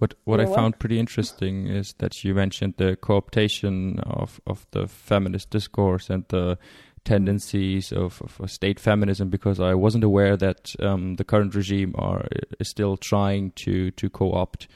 What 0.02 0.14
what 0.24 0.40
You're 0.40 0.46
I 0.46 0.50
welcome. 0.50 0.62
found 0.64 0.78
pretty 0.80 0.98
interesting 0.98 1.68
is 1.68 1.94
that 1.98 2.24
you 2.24 2.34
mentioned 2.34 2.74
the 2.76 2.96
co-optation 2.96 4.00
of, 4.00 4.40
of 4.48 4.66
the 4.72 4.88
feminist 4.88 5.50
discourse 5.50 6.10
and 6.10 6.24
the 6.28 6.58
tendencies 7.04 7.92
of, 7.92 8.22
of, 8.38 8.50
state 8.50 8.78
feminism 8.78 9.28
because 9.28 9.58
I 9.58 9.74
wasn't 9.74 10.04
aware 10.04 10.36
that 10.36 10.74
um, 10.80 11.16
the 11.16 11.24
current 11.24 11.54
regime 11.54 11.94
are 11.98 12.26
is 12.60 12.68
still 12.68 12.96
trying 12.96 13.52
to 13.52 13.90
to 13.92 14.08
co-opt 14.08 14.68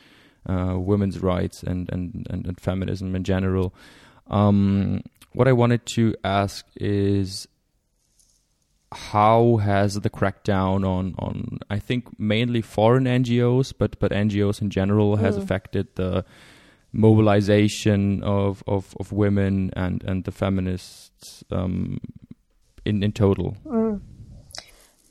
uh, 0.48 0.74
women's 0.76 1.20
rights 1.20 1.62
and, 1.62 1.90
and, 1.92 2.26
and, 2.30 2.46
and, 2.46 2.60
feminism 2.60 3.16
in 3.16 3.24
general. 3.24 3.74
Um, 4.28 5.02
what 5.32 5.48
I 5.48 5.52
wanted 5.52 5.86
to 5.86 6.14
ask 6.22 6.64
is 6.76 7.48
how 8.92 9.56
has 9.56 9.94
the 9.94 10.10
crackdown 10.10 10.86
on, 10.86 11.14
on 11.18 11.58
I 11.68 11.78
think 11.80 12.18
mainly 12.18 12.62
foreign 12.62 13.04
NGOs 13.04 13.72
but 13.76 13.98
but 13.98 14.12
NGOs 14.12 14.62
in 14.62 14.70
general 14.70 15.16
has 15.16 15.36
mm. 15.36 15.42
affected 15.42 15.88
the 15.96 16.24
mobilization 16.96 18.22
of, 18.22 18.64
of, 18.66 18.96
of 18.98 19.12
women 19.12 19.70
and, 19.74 20.02
and 20.04 20.24
the 20.24 20.32
um, 21.50 21.98
in, 22.84 23.02
in 23.02 23.12
total? 23.12 23.56
Mm. 23.64 24.00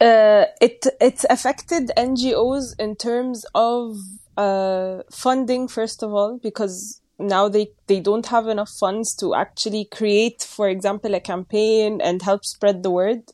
Uh, 0.02 0.46
it 0.60 0.86
it's 1.00 1.26
affected 1.30 1.92
NGOs 1.96 2.78
in 2.78 2.96
terms 2.96 3.46
of 3.56 3.98
uh, 4.38 5.04
funding 5.10 5.68
first 5.70 6.04
of 6.04 6.14
all 6.14 6.38
because 6.44 7.02
now 7.18 7.48
they 7.48 7.68
they 7.88 8.02
don't 8.02 8.26
have 8.26 8.48
enough 8.48 8.70
funds 8.70 9.16
to 9.16 9.34
actually 9.34 9.86
create 9.86 10.42
for 10.42 10.68
example 10.68 11.14
a 11.16 11.20
campaign 11.22 12.02
and 12.02 12.22
help 12.22 12.44
spread 12.44 12.84
the 12.84 12.92
word 12.92 13.32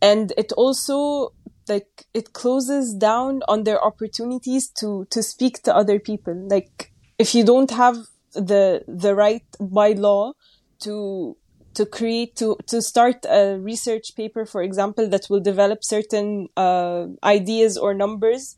and 0.00 0.32
it 0.36 0.52
also 0.52 1.32
like 1.68 2.06
it 2.14 2.32
closes 2.32 2.94
down 2.94 3.42
on 3.48 3.64
their 3.64 3.82
opportunities 3.84 4.68
to 4.68 5.06
to 5.10 5.22
speak 5.22 5.62
to 5.62 5.74
other 5.74 5.98
people 5.98 6.34
like 6.48 6.92
if 7.18 7.34
you 7.34 7.44
don't 7.44 7.72
have 7.72 7.96
the 8.34 8.84
the 8.86 9.14
right 9.14 9.44
by 9.60 9.92
law 9.92 10.32
to 10.78 11.36
to 11.74 11.86
create 11.86 12.36
to 12.36 12.56
to 12.66 12.82
start 12.82 13.24
a 13.28 13.58
research 13.58 14.16
paper 14.16 14.44
for 14.44 14.62
example 14.62 15.08
that 15.08 15.26
will 15.30 15.40
develop 15.40 15.84
certain 15.84 16.48
uh, 16.56 17.06
ideas 17.22 17.78
or 17.78 17.94
numbers 17.94 18.56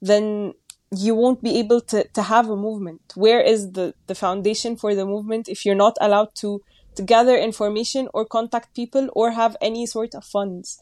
then 0.00 0.54
you 0.96 1.14
won't 1.14 1.42
be 1.42 1.58
able 1.58 1.80
to 1.80 2.06
to 2.08 2.22
have 2.22 2.48
a 2.48 2.56
movement. 2.56 3.00
Where 3.14 3.40
is 3.40 3.72
the 3.72 3.94
the 4.06 4.14
foundation 4.14 4.76
for 4.76 4.94
the 4.94 5.06
movement 5.06 5.48
if 5.48 5.64
you're 5.64 5.74
not 5.74 5.96
allowed 6.00 6.34
to 6.36 6.60
to 6.96 7.02
gather 7.02 7.36
information 7.36 8.08
or 8.14 8.24
contact 8.24 8.76
people 8.76 9.08
or 9.14 9.32
have 9.32 9.56
any 9.60 9.86
sort 9.86 10.14
of 10.14 10.24
funds? 10.24 10.78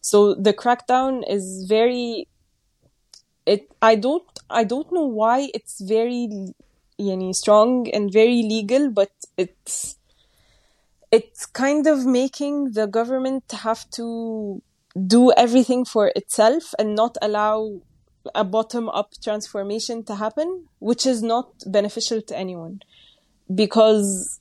So 0.00 0.34
the 0.34 0.52
crackdown 0.52 1.22
is 1.28 1.66
very 1.68 2.28
it 3.46 3.70
i 3.82 3.94
don't 3.94 4.38
i 4.48 4.64
don't 4.64 4.90
know 4.90 5.04
why 5.04 5.50
it's 5.52 5.78
very 5.82 6.28
yani, 6.98 7.34
strong 7.34 7.88
and 7.90 8.12
very 8.12 8.42
legal, 8.42 8.90
but 8.90 9.10
it's 9.36 9.96
it's 11.14 11.46
kind 11.46 11.86
of 11.86 12.04
making 12.04 12.72
the 12.72 12.86
government 12.86 13.44
have 13.52 13.88
to 13.90 14.60
do 15.16 15.32
everything 15.32 15.84
for 15.84 16.12
itself 16.16 16.74
and 16.78 16.94
not 16.94 17.16
allow 17.22 17.80
a 18.34 18.44
bottom 18.44 18.88
up 18.88 19.10
transformation 19.22 20.02
to 20.04 20.14
happen, 20.16 20.66
which 20.78 21.06
is 21.06 21.22
not 21.22 21.48
beneficial 21.66 22.20
to 22.22 22.36
anyone 22.36 22.80
because 23.62 24.40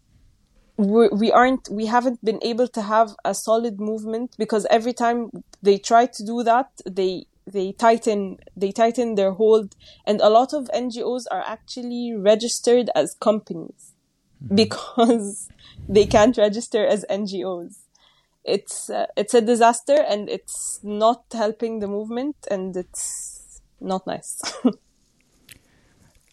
we're, 0.78 1.10
we 1.10 1.32
aren't, 1.32 1.70
we 1.70 1.86
haven't 1.86 2.24
been 2.26 2.40
able 2.42 2.68
to 2.70 2.82
have 2.82 3.16
a 3.24 3.36
solid 3.36 3.80
movement 3.80 4.36
because 4.40 4.66
every 4.72 4.94
time 4.94 5.30
they 5.62 5.78
try 5.78 6.08
to 6.08 6.26
do 6.26 6.44
that, 6.44 6.70
they 6.90 7.26
they 7.46 7.74
tighten 7.74 8.38
they 8.56 8.72
tighten 8.72 9.16
their 9.16 9.32
hold 9.32 9.76
and 10.08 10.22
a 10.22 10.30
lot 10.30 10.54
of 10.54 10.70
NGOs 10.74 11.24
are 11.30 11.44
actually 11.46 12.14
registered 12.16 12.90
as 12.96 13.18
companies 13.20 13.92
mm-hmm. 14.42 14.56
because 14.64 15.50
they 15.90 16.06
can't 16.06 16.38
register 16.38 16.86
as 16.86 17.06
NGOs 17.10 17.80
it's 18.44 18.90
uh, 18.90 19.06
it's 19.16 19.34
a 19.34 19.42
disaster 19.42 19.96
and 20.08 20.30
it's 20.30 20.80
not 20.84 21.24
helping 21.32 21.80
the 21.80 21.88
movement 21.88 22.36
and 22.52 22.76
it's 22.76 23.62
not 23.80 24.06
nice 24.06 24.42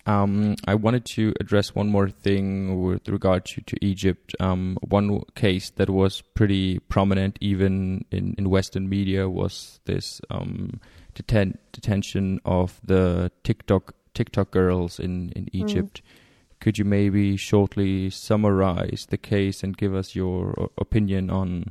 Um, 0.06 0.56
I 0.66 0.74
wanted 0.74 1.04
to 1.16 1.34
address 1.40 1.74
one 1.74 1.88
more 1.88 2.08
thing 2.08 2.82
with 2.82 3.08
regard 3.08 3.44
to, 3.46 3.60
to 3.60 3.76
Egypt. 3.84 4.34
Um, 4.40 4.76
one 4.80 5.22
case 5.36 5.70
that 5.76 5.90
was 5.90 6.22
pretty 6.34 6.78
prominent 6.78 7.38
even 7.40 8.04
in, 8.10 8.34
in 8.38 8.50
Western 8.50 8.88
media 8.88 9.28
was 9.28 9.78
this 9.84 10.20
um, 10.30 10.80
deten- 11.14 11.58
detention 11.72 12.40
of 12.44 12.80
the 12.82 13.30
TikTok 13.44 13.94
TikTok 14.12 14.50
girls 14.50 14.98
in, 14.98 15.30
in 15.36 15.44
hmm. 15.44 15.56
Egypt. 15.58 16.02
Mm. 16.02 16.19
Could 16.60 16.78
you 16.78 16.84
maybe 16.84 17.36
shortly 17.36 18.10
summarize 18.10 19.06
the 19.08 19.18
case 19.18 19.62
and 19.62 19.76
give 19.76 19.94
us 19.94 20.14
your 20.14 20.70
opinion 20.76 21.30
on 21.30 21.64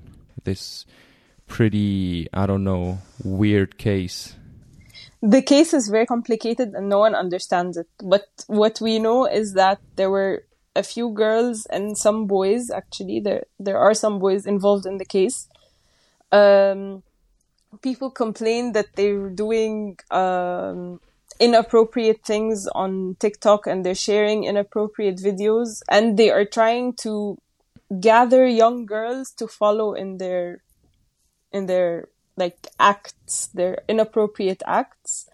this 0.44 0.86
pretty, 1.48 2.28
I 2.34 2.46
don't 2.48 2.64
know, 2.64 3.00
weird 3.24 3.78
case? 3.78 4.36
the 5.22 5.42
case 5.42 5.74
is 5.74 5.90
very 5.90 6.06
complicated 6.06 6.74
and 6.74 6.88
no 6.88 7.00
one 7.00 7.16
understands 7.16 7.78
it. 7.78 7.88
But 8.02 8.28
what 8.48 8.80
we 8.80 9.00
know 9.00 9.26
is 9.26 9.54
that 9.54 9.80
there 9.96 10.10
were 10.10 10.44
a 10.76 10.84
few 10.84 11.10
girls 11.10 11.66
and 11.66 11.98
some 11.98 12.26
boys. 12.26 12.70
Actually, 12.70 13.20
there 13.20 13.46
there 13.60 13.78
are 13.78 13.94
some 13.94 14.20
boys 14.20 14.46
involved 14.46 14.86
in 14.86 14.98
the 14.98 15.06
case. 15.06 15.50
Um, 16.32 17.04
people 17.82 18.12
complained 18.12 18.76
that 18.76 18.96
they 18.96 19.14
were 19.14 19.30
doing 19.30 19.98
um, 20.12 21.02
inappropriate 21.40 22.24
things 22.26 22.68
on 22.76 23.16
TikTok 23.20 23.66
and 23.66 23.86
they're 23.86 23.96
sharing 23.96 24.44
inappropriate 24.44 25.18
videos 25.18 25.82
and 25.90 26.18
they 26.18 26.30
are 26.30 26.46
trying 26.46 26.94
to 26.94 27.38
gather 28.00 28.46
young 28.46 28.86
girls 28.86 29.32
to 29.32 29.48
follow 29.48 29.94
in 29.94 30.18
their 30.18 30.62
in 31.52 31.66
their 31.66 32.10
like 32.38 32.68
acts, 32.80 33.48
their 33.48 33.80
inappropriate 33.88 34.62
acts. 34.66 35.28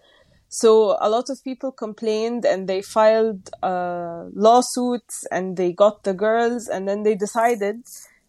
So 0.48 0.96
a 1.00 1.10
lot 1.10 1.28
of 1.28 1.42
people 1.44 1.70
complained 1.72 2.44
and 2.44 2.68
they 2.68 2.82
filed 2.82 3.50
uh, 3.62 4.24
lawsuits 4.32 5.26
and 5.30 5.56
they 5.56 5.72
got 5.72 6.04
the 6.04 6.14
girls 6.14 6.68
and 6.68 6.88
then 6.88 7.02
they 7.02 7.14
decided 7.14 7.84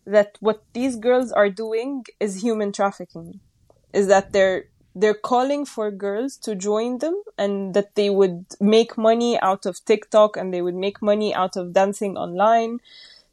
that 0.06 0.38
what 0.40 0.64
these 0.74 0.96
girls 0.96 1.32
are 1.32 1.50
doing 1.50 2.06
is 2.20 2.42
human 2.42 2.72
trafficking. 2.72 3.40
Is 3.94 4.08
that 4.08 4.34
they're 4.34 4.66
they're 5.00 5.14
calling 5.14 5.66
for 5.66 5.92
girls 5.92 6.38
to 6.38 6.56
join 6.56 6.98
them 6.98 7.22
and 7.38 7.74
that 7.74 7.96
they 7.96 8.10
would 8.10 8.46
make 8.60 8.98
money 8.98 9.40
out 9.42 9.66
of 9.66 9.84
TikTok 9.86 10.36
and 10.38 10.54
they 10.54 10.62
would 10.62 10.76
make 10.76 11.02
money 11.02 11.34
out 11.34 11.56
of 11.56 11.74
dancing 11.74 12.18
online. 12.18 12.80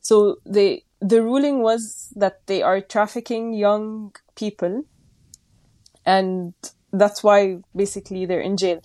So 0.01 0.39
they 0.45 0.85
the 1.01 1.23
ruling 1.23 1.63
was 1.63 2.13
that 2.17 2.47
they 2.47 2.63
are 2.63 2.81
trafficking 2.81 3.53
young 3.53 4.15
people 4.37 4.85
and 6.07 6.55
that's 6.93 7.23
why 7.23 7.59
basically 7.75 8.25
they're 8.27 8.41
in 8.41 8.57
jail. 8.57 8.81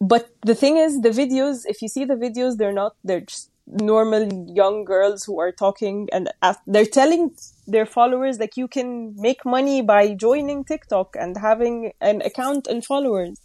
But 0.00 0.30
the 0.44 0.54
thing 0.54 0.76
is, 0.78 1.00
the 1.00 1.10
videos, 1.10 1.64
if 1.66 1.80
you 1.80 1.88
see 1.88 2.04
the 2.04 2.14
videos, 2.14 2.56
they're 2.56 2.72
not, 2.72 2.96
they're 3.04 3.20
just 3.20 3.50
normal 3.66 4.28
young 4.48 4.84
girls 4.84 5.24
who 5.24 5.40
are 5.40 5.52
talking 5.52 6.08
and 6.12 6.28
they're 6.66 6.84
telling 6.84 7.30
their 7.66 7.86
followers 7.86 8.38
like 8.38 8.56
you 8.56 8.68
can 8.68 9.14
make 9.16 9.44
money 9.44 9.82
by 9.82 10.14
joining 10.14 10.64
TikTok 10.64 11.16
and 11.18 11.36
having 11.36 11.92
an 12.00 12.22
account 12.22 12.66
and 12.66 12.84
followers. 12.84 13.40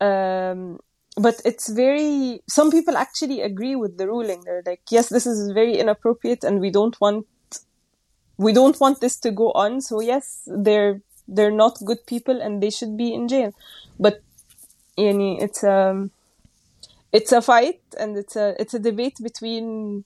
Um, 0.00 0.80
but 1.16 1.40
it's 1.44 1.68
very, 1.68 2.40
some 2.48 2.70
people 2.70 2.96
actually 2.96 3.42
agree 3.42 3.76
with 3.76 3.98
the 3.98 4.06
ruling. 4.06 4.42
They're 4.44 4.62
like, 4.64 4.80
yes, 4.90 5.08
this 5.10 5.26
is 5.26 5.52
very 5.52 5.78
inappropriate 5.78 6.42
and 6.42 6.60
we 6.60 6.70
don't 6.70 6.98
want, 7.00 7.26
we 8.38 8.52
don't 8.52 8.80
want 8.80 9.00
this 9.00 9.18
to 9.20 9.30
go 9.30 9.52
on. 9.52 9.82
So 9.82 10.00
yes, 10.00 10.42
they're 10.46 11.00
they're 11.28 11.52
not 11.52 11.78
good 11.84 12.04
people 12.06 12.42
and 12.42 12.60
they 12.60 12.68
should 12.68 12.96
be 12.96 13.14
in 13.14 13.28
jail 13.28 13.54
but 13.98 14.20
yani, 14.98 15.40
it's 15.40 15.62
a 15.62 16.08
it's 17.12 17.32
a 17.32 17.42
fight 17.42 17.82
and 17.98 18.16
it's 18.16 18.36
a 18.36 18.54
it's 18.58 18.74
a 18.74 18.78
debate 18.78 19.18
between 19.22 20.04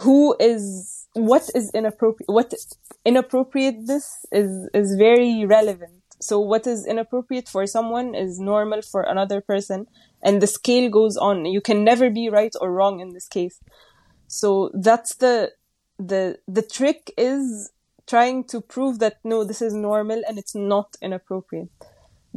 who 0.00 0.36
is 0.38 1.08
what 1.14 1.50
is 1.54 1.70
inappropriate 1.74 2.28
what 2.28 2.54
inappropriateness 3.04 4.24
is 4.32 4.68
is 4.74 4.96
very 4.96 5.44
relevant. 5.44 5.92
So 6.20 6.40
what 6.40 6.66
is 6.66 6.86
inappropriate 6.86 7.48
for 7.48 7.66
someone 7.66 8.14
is 8.14 8.40
normal 8.40 8.80
for 8.82 9.02
another 9.02 9.40
person 9.40 9.86
and 10.22 10.40
the 10.40 10.46
scale 10.46 10.88
goes 10.88 11.16
on. 11.16 11.44
You 11.44 11.60
can 11.60 11.84
never 11.84 12.08
be 12.08 12.30
right 12.30 12.54
or 12.60 12.72
wrong 12.72 13.00
in 13.00 13.12
this 13.12 13.28
case. 13.28 13.60
So 14.26 14.70
that's 14.74 15.16
the 15.16 15.52
the 15.98 16.38
the 16.46 16.62
trick 16.62 17.12
is 17.18 17.70
trying 18.06 18.44
to 18.44 18.60
prove 18.60 18.98
that 19.00 19.18
no, 19.24 19.44
this 19.44 19.60
is 19.60 19.74
normal 19.74 20.22
and 20.28 20.38
it's 20.38 20.54
not 20.54 20.96
inappropriate. 21.02 21.70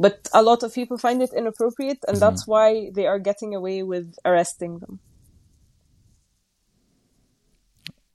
But 0.00 0.30
a 0.32 0.42
lot 0.42 0.62
of 0.62 0.74
people 0.74 0.96
find 0.96 1.20
it 1.20 1.30
inappropriate, 1.36 1.98
and 2.08 2.16
mm-hmm. 2.16 2.20
that's 2.20 2.46
why 2.46 2.90
they 2.94 3.06
are 3.06 3.18
getting 3.18 3.54
away 3.54 3.82
with 3.82 4.16
arresting 4.24 4.78
them. 4.78 4.98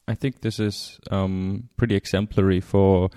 I 0.07 0.15
think 0.15 0.41
this 0.41 0.59
is 0.59 0.99
um, 1.11 1.69
pretty 1.77 1.95
exemplary 1.95 2.59
for 2.59 3.11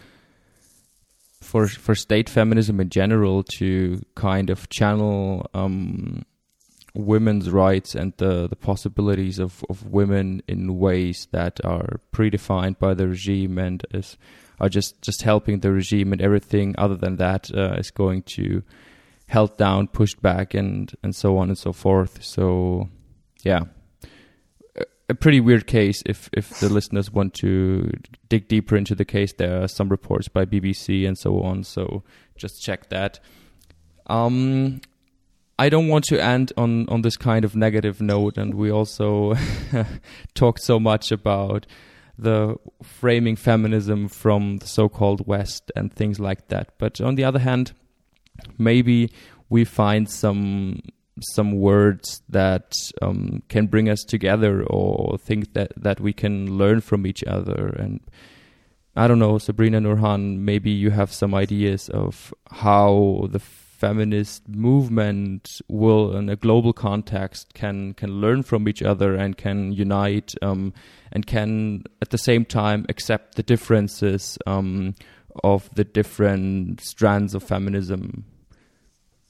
for 1.41 1.67
for 1.67 1.95
state 1.95 2.29
feminism 2.29 2.79
in 2.79 2.91
general 2.91 3.43
to 3.59 4.03
kind 4.15 4.51
of 4.51 4.69
channel 4.69 5.49
um, 5.55 6.27
women's 6.95 7.51
rights 7.51 7.95
and 7.95 8.13
the, 8.19 8.49
the 8.49 8.57
possibilities 8.57 9.39
of, 9.39 9.65
of 9.71 9.87
women 9.87 10.43
in 10.47 10.79
ways 10.79 11.29
that 11.31 11.65
are 11.65 12.01
predefined 12.13 12.79
by 12.79 12.93
the 12.93 13.09
regime 13.09 13.57
and 13.57 13.87
is 13.95 14.19
are 14.61 14.69
just, 14.69 15.01
just 15.03 15.23
helping 15.23 15.61
the 15.61 15.73
regime 15.73 16.13
and 16.13 16.21
everything 16.21 16.75
other 16.79 16.97
than 16.97 17.17
that 17.17 17.51
uh, 17.55 17.75
is 17.79 17.91
going 17.91 18.23
to 18.23 18.63
held 19.29 19.57
down, 19.57 19.89
pushed 19.89 20.21
back 20.23 20.55
and, 20.55 20.93
and 21.03 21.15
so 21.15 21.39
on 21.39 21.49
and 21.49 21.59
so 21.59 21.73
forth. 21.73 22.23
So 22.23 22.89
yeah. 23.43 23.61
A, 25.11 25.15
pretty 25.15 25.41
weird 25.41 25.67
case 25.67 26.03
if, 26.05 26.29
if 26.35 26.61
the 26.61 26.69
listeners 26.69 27.11
want 27.11 27.33
to 27.33 27.91
dig 28.29 28.47
deeper 28.47 28.77
into 28.77 28.95
the 28.95 29.07
case, 29.07 29.33
there 29.33 29.63
are 29.63 29.69
some 29.69 29.89
reports 29.89 30.29
by 30.29 30.45
BBC 30.45 31.09
and 31.09 31.17
so 31.17 31.41
on. 31.41 31.65
So 31.65 32.03
just 32.37 32.63
check 32.63 32.91
that. 32.91 33.19
Um, 34.07 34.83
I 35.59 35.69
don't 35.69 35.89
want 35.89 36.05
to 36.05 36.23
end 36.23 36.53
on, 36.57 36.89
on 36.89 37.03
this 37.03 37.17
kind 37.17 37.45
of 37.45 37.57
negative 37.57 38.01
note, 38.01 38.39
and 38.39 38.55
we 38.55 38.71
also 38.71 39.35
talked 40.35 40.61
so 40.63 40.79
much 40.79 41.11
about 41.11 41.67
the 42.19 42.57
framing 42.83 43.37
feminism 43.37 44.09
from 44.09 44.59
the 44.59 44.67
so-called 44.67 45.27
West 45.27 45.71
and 45.77 45.93
things 45.93 46.19
like 46.19 46.49
that. 46.49 46.73
But 46.79 47.01
on 47.01 47.15
the 47.15 47.25
other 47.25 47.39
hand, 47.39 47.73
maybe 48.59 49.11
we 49.49 49.65
find 49.65 50.11
some 50.11 50.81
some 51.21 51.53
words 51.53 52.23
that 52.29 52.73
um, 53.03 53.43
can 53.49 53.67
bring 53.67 53.89
us 53.89 54.05
together, 54.05 54.63
or 54.65 55.19
things 55.19 55.49
that 55.55 55.73
that 55.77 56.01
we 56.01 56.13
can 56.13 56.59
learn 56.59 56.81
from 56.81 57.07
each 57.07 57.25
other. 57.25 57.75
And 57.79 58.01
I 58.97 59.09
don't 59.09 59.19
know, 59.19 59.39
Sabrina 59.39 59.81
Nourhan, 59.81 60.39
maybe 60.39 60.71
you 60.71 60.91
have 60.91 61.13
some 61.13 61.35
ideas 61.35 61.89
of 61.89 62.35
how 62.51 63.29
the 63.31 63.41
feminist 63.79 64.49
movement 64.49 65.61
will, 65.69 66.17
in 66.17 66.29
a 66.29 66.37
global 66.37 66.73
context, 66.73 67.55
can 67.55 67.95
can 67.95 68.21
learn 68.21 68.43
from 68.43 68.69
each 68.69 68.83
other 68.83 69.15
and 69.15 69.37
can 69.37 69.73
unite 69.73 70.35
um, 70.43 70.75
and 71.13 71.27
can 71.27 71.85
at 72.03 72.11
the 72.11 72.19
same 72.19 72.45
time 72.45 72.85
accept 72.89 73.37
the 73.37 73.43
differences 73.43 74.37
um, 74.47 74.95
of 75.45 75.71
the 75.75 75.85
different 75.85 76.81
strands 76.81 77.35
of 77.35 77.43
feminism. 77.45 78.25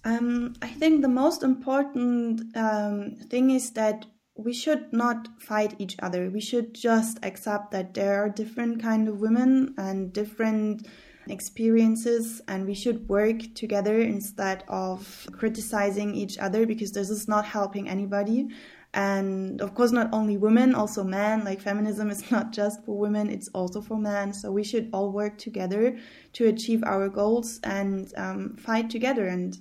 Um, 0.05 0.55
I 0.63 0.69
think 0.69 1.03
the 1.03 1.09
most 1.09 1.43
important 1.43 2.57
um, 2.57 3.17
thing 3.29 3.51
is 3.51 3.73
that 3.73 4.07
we 4.35 4.55
should 4.55 4.93
not 4.93 5.29
fight 5.39 5.75
each 5.79 5.97
other. 6.01 6.31
We 6.31 6.41
should 6.41 6.73
just 6.73 7.19
accept 7.23 7.73
that 7.73 7.93
there 7.93 8.23
are 8.23 8.31
different 8.31 8.81
kind 8.81 9.09
of 9.09 9.21
women 9.21 9.75
and 9.77 10.13
different 10.13 10.87
experiences 11.31 12.41
and 12.49 12.67
we 12.67 12.75
should 12.75 13.09
work 13.09 13.43
together 13.55 14.01
instead 14.01 14.65
of 14.69 15.29
criticizing 15.33 16.15
each 16.15 16.39
other 16.39 16.67
because 16.67 16.93
this 16.93 17.11
is 17.11 17.29
not 17.29 17.45
helping 17.45 17.89
anybody. 17.89 18.49
And 18.95 19.61
of 19.61 19.75
course 19.75 19.93
not 19.93 20.09
only 20.13 20.37
women 20.37 20.75
also 20.75 21.05
men. 21.05 21.45
Like 21.45 21.61
feminism 21.61 22.11
is 22.11 22.31
not 22.37 22.53
just 22.53 22.85
for 22.85 22.97
women 22.97 23.31
it's 23.31 23.49
also 23.49 23.81
for 23.81 23.99
men. 23.99 24.33
So 24.33 24.51
we 24.51 24.65
should 24.65 24.89
all 24.93 25.13
work 25.13 25.39
together 25.39 25.99
to 26.35 26.47
achieve 26.47 26.83
our 26.85 27.09
goals 27.09 27.61
and 27.65 28.13
um, 28.17 28.57
fight 28.57 28.91
together 28.91 29.27
and 29.27 29.59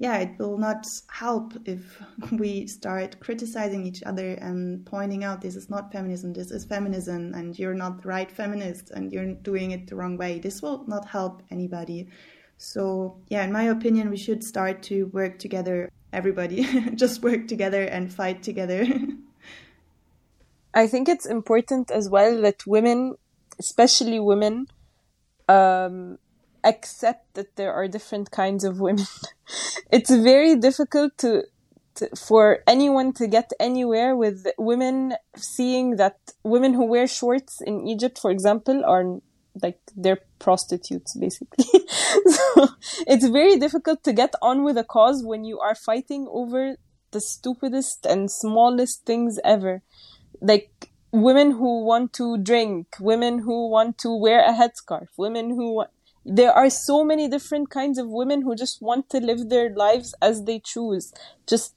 yeah, 0.00 0.16
it 0.16 0.38
will 0.38 0.56
not 0.56 0.86
help 1.08 1.52
if 1.66 2.02
we 2.32 2.66
start 2.66 3.20
criticizing 3.20 3.86
each 3.86 4.02
other 4.02 4.32
and 4.32 4.84
pointing 4.86 5.24
out 5.24 5.42
this 5.42 5.54
is 5.54 5.68
not 5.68 5.92
feminism, 5.92 6.32
this 6.32 6.50
is 6.50 6.64
feminism, 6.64 7.34
and 7.34 7.58
you're 7.58 7.74
not 7.74 8.00
the 8.00 8.08
right 8.08 8.32
feminist 8.32 8.90
and 8.90 9.12
you're 9.12 9.34
doing 9.34 9.72
it 9.72 9.86
the 9.88 9.94
wrong 9.94 10.16
way. 10.16 10.38
This 10.38 10.62
will 10.62 10.86
not 10.88 11.06
help 11.06 11.42
anybody. 11.50 12.08
So, 12.56 13.18
yeah, 13.28 13.44
in 13.44 13.52
my 13.52 13.64
opinion, 13.64 14.08
we 14.08 14.16
should 14.16 14.42
start 14.42 14.82
to 14.84 15.04
work 15.08 15.38
together, 15.38 15.90
everybody, 16.14 16.62
just 16.94 17.22
work 17.22 17.46
together 17.46 17.82
and 17.82 18.10
fight 18.10 18.42
together. 18.42 18.86
I 20.72 20.86
think 20.86 21.10
it's 21.10 21.26
important 21.26 21.90
as 21.90 22.08
well 22.08 22.40
that 22.40 22.66
women, 22.66 23.16
especially 23.58 24.18
women, 24.18 24.66
um, 25.46 26.16
accept 26.64 27.34
that 27.34 27.56
there 27.56 27.72
are 27.72 27.88
different 27.88 28.30
kinds 28.30 28.64
of 28.64 28.80
women. 28.80 29.06
it's 29.92 30.10
very 30.10 30.56
difficult 30.56 31.16
to 31.18 31.44
for 32.16 32.60
anyone 32.66 33.12
to 33.12 33.26
get 33.26 33.50
anywhere 33.58 34.16
with 34.16 34.46
women 34.56 35.14
seeing 35.36 35.96
that 35.96 36.16
women 36.42 36.72
who 36.72 36.86
wear 36.86 37.06
shorts 37.06 37.60
in 37.60 37.86
Egypt, 37.86 38.18
for 38.18 38.30
example, 38.30 38.82
are 38.86 39.20
like 39.62 39.78
they're 39.96 40.20
prostitutes 40.38 41.16
basically. 41.16 41.64
so 42.26 42.68
it's 43.06 43.28
very 43.28 43.56
difficult 43.56 44.02
to 44.04 44.12
get 44.12 44.34
on 44.40 44.62
with 44.64 44.78
a 44.78 44.84
cause 44.84 45.22
when 45.24 45.44
you 45.44 45.58
are 45.58 45.74
fighting 45.74 46.26
over 46.30 46.76
the 47.10 47.20
stupidest 47.20 48.06
and 48.06 48.30
smallest 48.30 49.04
things 49.04 49.38
ever. 49.44 49.82
Like 50.40 50.90
women 51.12 51.50
who 51.52 51.84
want 51.84 52.12
to 52.14 52.38
drink, 52.38 52.96
women 53.00 53.40
who 53.40 53.68
want 53.68 53.98
to 53.98 54.14
wear 54.14 54.40
a 54.40 54.52
headscarf, 54.52 55.08
women 55.16 55.50
who 55.50 55.74
want 55.74 55.90
there 56.24 56.52
are 56.52 56.70
so 56.70 57.04
many 57.04 57.28
different 57.28 57.70
kinds 57.70 57.98
of 57.98 58.08
women 58.08 58.42
who 58.42 58.54
just 58.54 58.82
want 58.82 59.08
to 59.10 59.18
live 59.18 59.48
their 59.48 59.70
lives 59.74 60.14
as 60.20 60.44
they 60.44 60.58
choose. 60.58 61.12
Just 61.46 61.74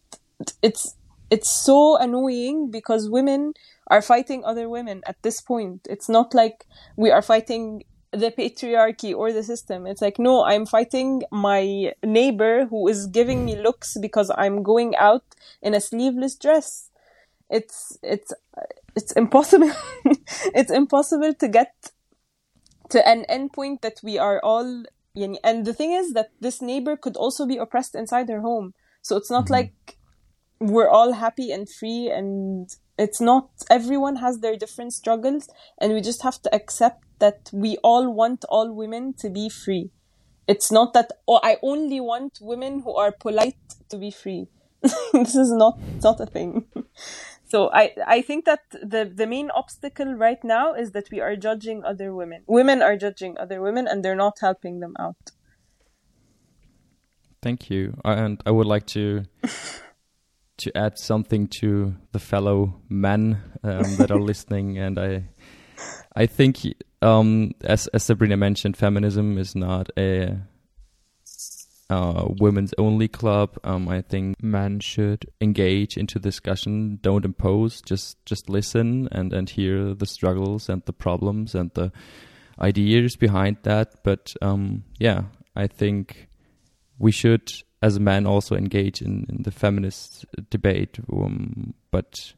it's 0.62 0.96
it's 1.30 1.50
so 1.50 1.98
annoying 1.98 2.70
because 2.70 3.10
women 3.10 3.54
are 3.88 4.02
fighting 4.02 4.44
other 4.46 4.70
women 4.70 5.02
at 5.06 5.22
this 5.24 5.42
point. 5.42 5.88
It's 5.90 6.10
not 6.10 6.34
like 6.34 6.66
we 6.96 7.12
are 7.12 7.22
fighting 7.22 7.84
the 8.12 8.32
patriarchy 8.32 9.16
or 9.16 9.34
the 9.34 9.44
system. 9.44 9.88
It's 9.88 10.02
like, 10.02 10.20
no, 10.20 10.46
I'm 10.46 10.66
fighting 10.66 11.24
my 11.32 11.94
neighbor 12.04 12.66
who 12.66 12.88
is 12.88 13.08
giving 13.08 13.44
me 13.46 13.56
looks 13.56 13.98
because 14.00 14.32
I'm 14.38 14.62
going 14.62 14.96
out 14.96 15.24
in 15.62 15.74
a 15.74 15.82
sleeveless 15.82 16.36
dress. 16.36 16.90
It's, 17.50 17.98
it's, 18.04 18.32
it's 18.96 19.12
impossible. 19.14 19.72
it's 20.54 20.72
impossible 20.72 21.34
to 21.34 21.48
get 21.48 21.74
to 22.94 23.08
an 23.08 23.26
endpoint 23.28 23.82
that 23.82 24.00
we 24.04 24.20
are 24.20 24.40
all, 24.44 24.84
and 25.16 25.66
the 25.66 25.74
thing 25.74 25.94
is 25.94 26.14
that 26.14 26.30
this 26.40 26.62
neighbor 26.62 26.96
could 26.96 27.18
also 27.18 27.46
be 27.46 27.58
oppressed 27.58 27.96
inside 27.96 28.30
her 28.30 28.42
home. 28.42 28.74
So 29.02 29.18
it's 29.18 29.32
not 29.32 29.46
mm-hmm. 29.46 29.54
like 29.54 29.98
we're 30.60 30.88
all 30.88 31.14
happy 31.14 31.52
and 31.52 31.68
free 31.70 32.10
and 32.14 32.70
it's 32.98 33.20
not 33.20 33.50
everyone 33.70 34.18
has 34.18 34.40
their 34.40 34.56
different 34.56 34.94
struggles 34.94 35.50
and 35.80 35.94
we 35.94 36.02
just 36.02 36.22
have 36.24 36.42
to 36.44 36.54
accept 36.56 37.04
that 37.20 37.50
we 37.52 37.78
all 37.84 38.14
want 38.14 38.46
all 38.50 38.72
women 38.72 39.14
to 39.14 39.30
be 39.30 39.50
free 39.50 39.90
it's 40.48 40.72
not 40.72 40.94
that 40.94 41.12
oh 41.28 41.40
i 41.44 41.58
only 41.62 42.00
want 42.00 42.38
women 42.42 42.82
who 42.82 42.96
are 42.96 43.12
polite 43.12 43.58
to 43.90 43.98
be 43.98 44.10
free 44.12 44.48
this 45.14 45.36
is 45.36 45.52
not 45.52 45.78
not 46.02 46.20
a 46.22 46.26
thing 46.26 46.66
so 47.54 47.70
i 47.82 47.86
i 48.08 48.20
think 48.22 48.46
that 48.46 48.64
the 48.72 49.02
the 49.22 49.28
main 49.28 49.52
obstacle 49.52 50.12
right 50.26 50.44
now 50.44 50.74
is 50.74 50.92
that 50.92 51.08
we 51.12 51.20
are 51.26 51.36
judging 51.36 51.84
other 51.92 52.10
women. 52.20 52.44
Women 52.48 52.82
are 52.82 52.98
judging 53.06 53.38
other 53.38 53.62
women 53.62 53.88
and 53.88 54.04
they're 54.04 54.22
not 54.28 54.38
helping 54.48 54.80
them 54.80 54.94
out. 55.06 55.24
Thank 57.42 57.70
you. 57.70 57.94
And 58.04 58.42
i 58.46 58.52
would 58.52 58.70
like 58.76 58.86
to 58.98 59.26
to 60.58 60.78
add 60.78 60.98
something 60.98 61.48
to 61.48 61.96
the 62.12 62.20
fellow 62.20 62.82
men 62.90 63.42
um, 63.64 63.96
that 63.98 64.12
are 64.12 64.22
listening, 64.32 64.78
and 64.78 65.00
I, 65.00 65.26
I 66.16 66.26
think, 66.26 66.60
um, 67.02 67.52
as 67.64 67.88
as 67.88 68.04
Sabrina 68.04 68.38
mentioned, 68.38 68.78
feminism 68.78 69.38
is 69.38 69.56
not 69.56 69.90
a 69.98 70.38
uh, 71.90 72.28
women's 72.40 72.74
only 72.78 73.08
club. 73.08 73.58
Um, 73.64 73.88
I 73.90 74.02
think 74.02 74.42
men 74.42 74.80
should 74.80 75.30
engage 75.42 75.98
into 75.98 76.20
discussion. 76.20 77.00
Don't 77.02 77.26
impose. 77.26 77.82
Just 77.82 78.24
just 78.26 78.50
listen 78.50 79.08
and 79.12 79.34
and 79.34 79.50
hear 79.50 79.94
the 79.94 80.06
struggles 80.06 80.70
and 80.70 80.82
the 80.86 80.94
problems 80.94 81.56
and 81.56 81.72
the 81.74 81.92
ideas 82.60 83.16
behind 83.16 83.58
that. 83.64 84.04
But 84.04 84.34
um, 84.42 84.84
yeah, 85.00 85.24
I 85.56 85.68
think 85.68 86.30
we 86.98 87.12
should 87.12 87.52
as 87.82 87.98
a 87.98 88.00
man 88.00 88.26
also 88.26 88.56
engage 88.56 89.02
in, 89.02 89.26
in 89.28 89.44
the 89.44 89.52
feminist 89.52 90.26
debate, 90.50 91.00
um, 91.12 91.74
but 91.92 92.34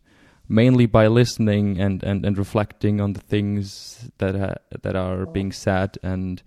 mainly 0.50 0.88
by 0.88 1.06
listening 1.06 1.80
and, 1.80 2.04
and, 2.04 2.26
and 2.26 2.38
reflecting 2.38 3.00
on 3.00 3.14
the 3.14 3.22
things 3.22 4.10
that 4.18 4.36
ha- 4.36 4.78
that 4.82 4.96
are 4.96 5.28
being 5.28 5.52
said 5.52 5.98
and 6.02 6.42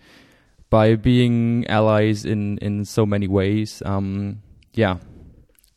by 0.70 0.96
being 0.96 1.66
allies 1.68 2.24
in, 2.24 2.58
in 2.58 2.84
so 2.84 3.06
many 3.06 3.26
ways. 3.26 3.82
Um, 3.84 4.42
yeah, 4.74 4.98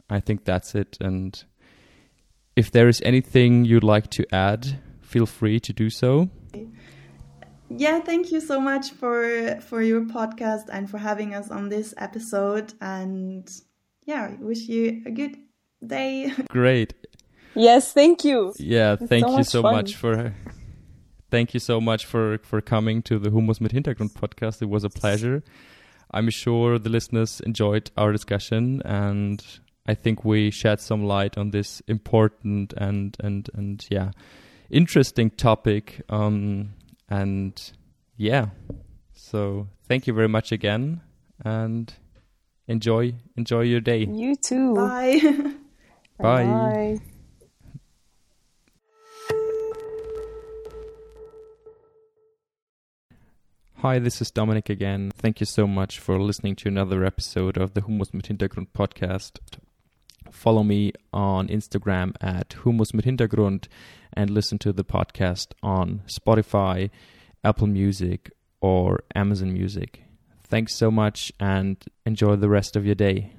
I 0.10 0.20
think 0.20 0.46
that's 0.46 0.76
it. 0.76 0.98
And 1.00 1.44
if 2.56 2.72
there 2.72 2.88
is 2.88 3.02
anything 3.06 3.66
you'd 3.66 3.84
like 3.84 4.10
to 4.12 4.26
add, 4.34 4.80
feel 5.02 5.26
free 5.26 5.60
to 5.60 5.74
do 5.74 5.90
so 5.90 6.30
yeah 7.78 8.00
thank 8.00 8.32
you 8.32 8.40
so 8.40 8.60
much 8.60 8.92
for 8.92 9.60
for 9.62 9.82
your 9.82 10.02
podcast 10.02 10.64
and 10.72 10.90
for 10.90 10.98
having 10.98 11.34
us 11.34 11.50
on 11.50 11.70
this 11.70 11.94
episode 11.98 12.74
and 12.82 13.50
yeah 14.06 14.30
I 14.32 14.44
wish 14.44 14.68
you 14.68 15.02
a 15.06 15.12
good 15.12 15.38
day 15.86 16.32
great 16.50 16.94
yes 17.56 17.94
thank 17.94 18.24
you 18.24 18.54
yeah 18.58 18.94
it's 18.94 19.06
thank 19.08 19.26
so 19.26 19.32
you 19.32 19.38
much 19.38 19.48
so 19.48 19.62
fun. 19.62 19.74
much 19.74 19.96
for 19.96 20.34
thank 21.32 21.54
you 21.54 21.60
so 21.60 21.82
much 21.82 22.06
for 22.06 22.38
for 22.44 22.62
coming 22.62 23.02
to 23.02 23.18
the 23.18 23.30
Hummus 23.30 23.60
mit 23.60 23.72
Hintergrund 23.72 24.14
podcast 24.14 24.62
it 24.62 24.70
was 24.70 24.84
a 24.84 24.90
pleasure 24.90 25.42
i'm 26.12 26.30
sure 26.30 26.78
the 26.78 26.90
listeners 26.90 27.42
enjoyed 27.42 27.90
our 27.98 28.12
discussion 28.12 28.82
and 28.86 29.44
i 29.88 29.96
think 29.96 30.24
we 30.24 30.52
shed 30.52 30.80
some 30.80 31.04
light 31.04 31.38
on 31.38 31.52
this 31.52 31.82
important 31.88 32.74
and 32.78 33.18
and 33.20 33.50
and 33.54 33.88
yeah 33.90 34.12
interesting 34.70 35.32
topic 35.32 36.02
um 36.10 36.74
and 37.10 37.74
yeah, 38.22 38.50
so 39.14 39.68
thank 39.88 40.06
you 40.06 40.14
very 40.14 40.30
much 40.30 40.52
again, 40.52 41.02
and 41.44 41.92
enjoy 42.68 43.16
enjoy 43.36 43.62
your 43.62 43.82
day. 43.82 44.06
You 44.06 44.36
too. 44.36 44.76
Bye. 44.76 45.20
Bye. 46.20 46.46
Bye. 46.46 47.00
Hi, 53.82 53.98
this 53.98 54.22
is 54.22 54.32
Dominik 54.32 54.70
again. 54.70 55.10
Thank 55.10 55.40
you 55.40 55.48
so 55.48 55.66
much 55.66 55.98
for 55.98 56.22
listening 56.22 56.56
to 56.58 56.68
another 56.68 57.04
episode 57.04 57.58
of 57.58 57.74
the 57.74 57.82
Hummus 57.82 58.14
mit 58.14 58.26
Hintergrund 58.26 58.68
podcast. 58.76 59.40
Follow 60.30 60.62
me 60.62 60.94
on 61.12 61.48
Instagram 61.48 62.14
at 62.22 62.50
Hummus 62.64 62.94
mit 62.94 63.06
Hintergrund 63.06 63.68
and 64.14 64.30
listen 64.30 64.60
to 64.60 64.72
the 64.72 64.84
podcast 64.84 65.54
on 65.64 66.04
Spotify, 66.06 66.92
Apple 67.44 67.66
Music, 67.66 68.30
or 68.62 69.04
Amazon 69.16 69.52
Music. 69.52 70.04
Thanks 70.44 70.76
so 70.76 70.92
much 70.92 71.32
and 71.40 71.84
enjoy 72.06 72.36
the 72.36 72.50
rest 72.50 72.76
of 72.76 72.86
your 72.86 72.94
day. 72.94 73.34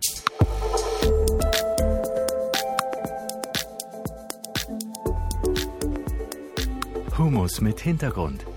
Hummus 7.12 7.60
mit 7.60 7.78
Hintergrund 7.78 8.52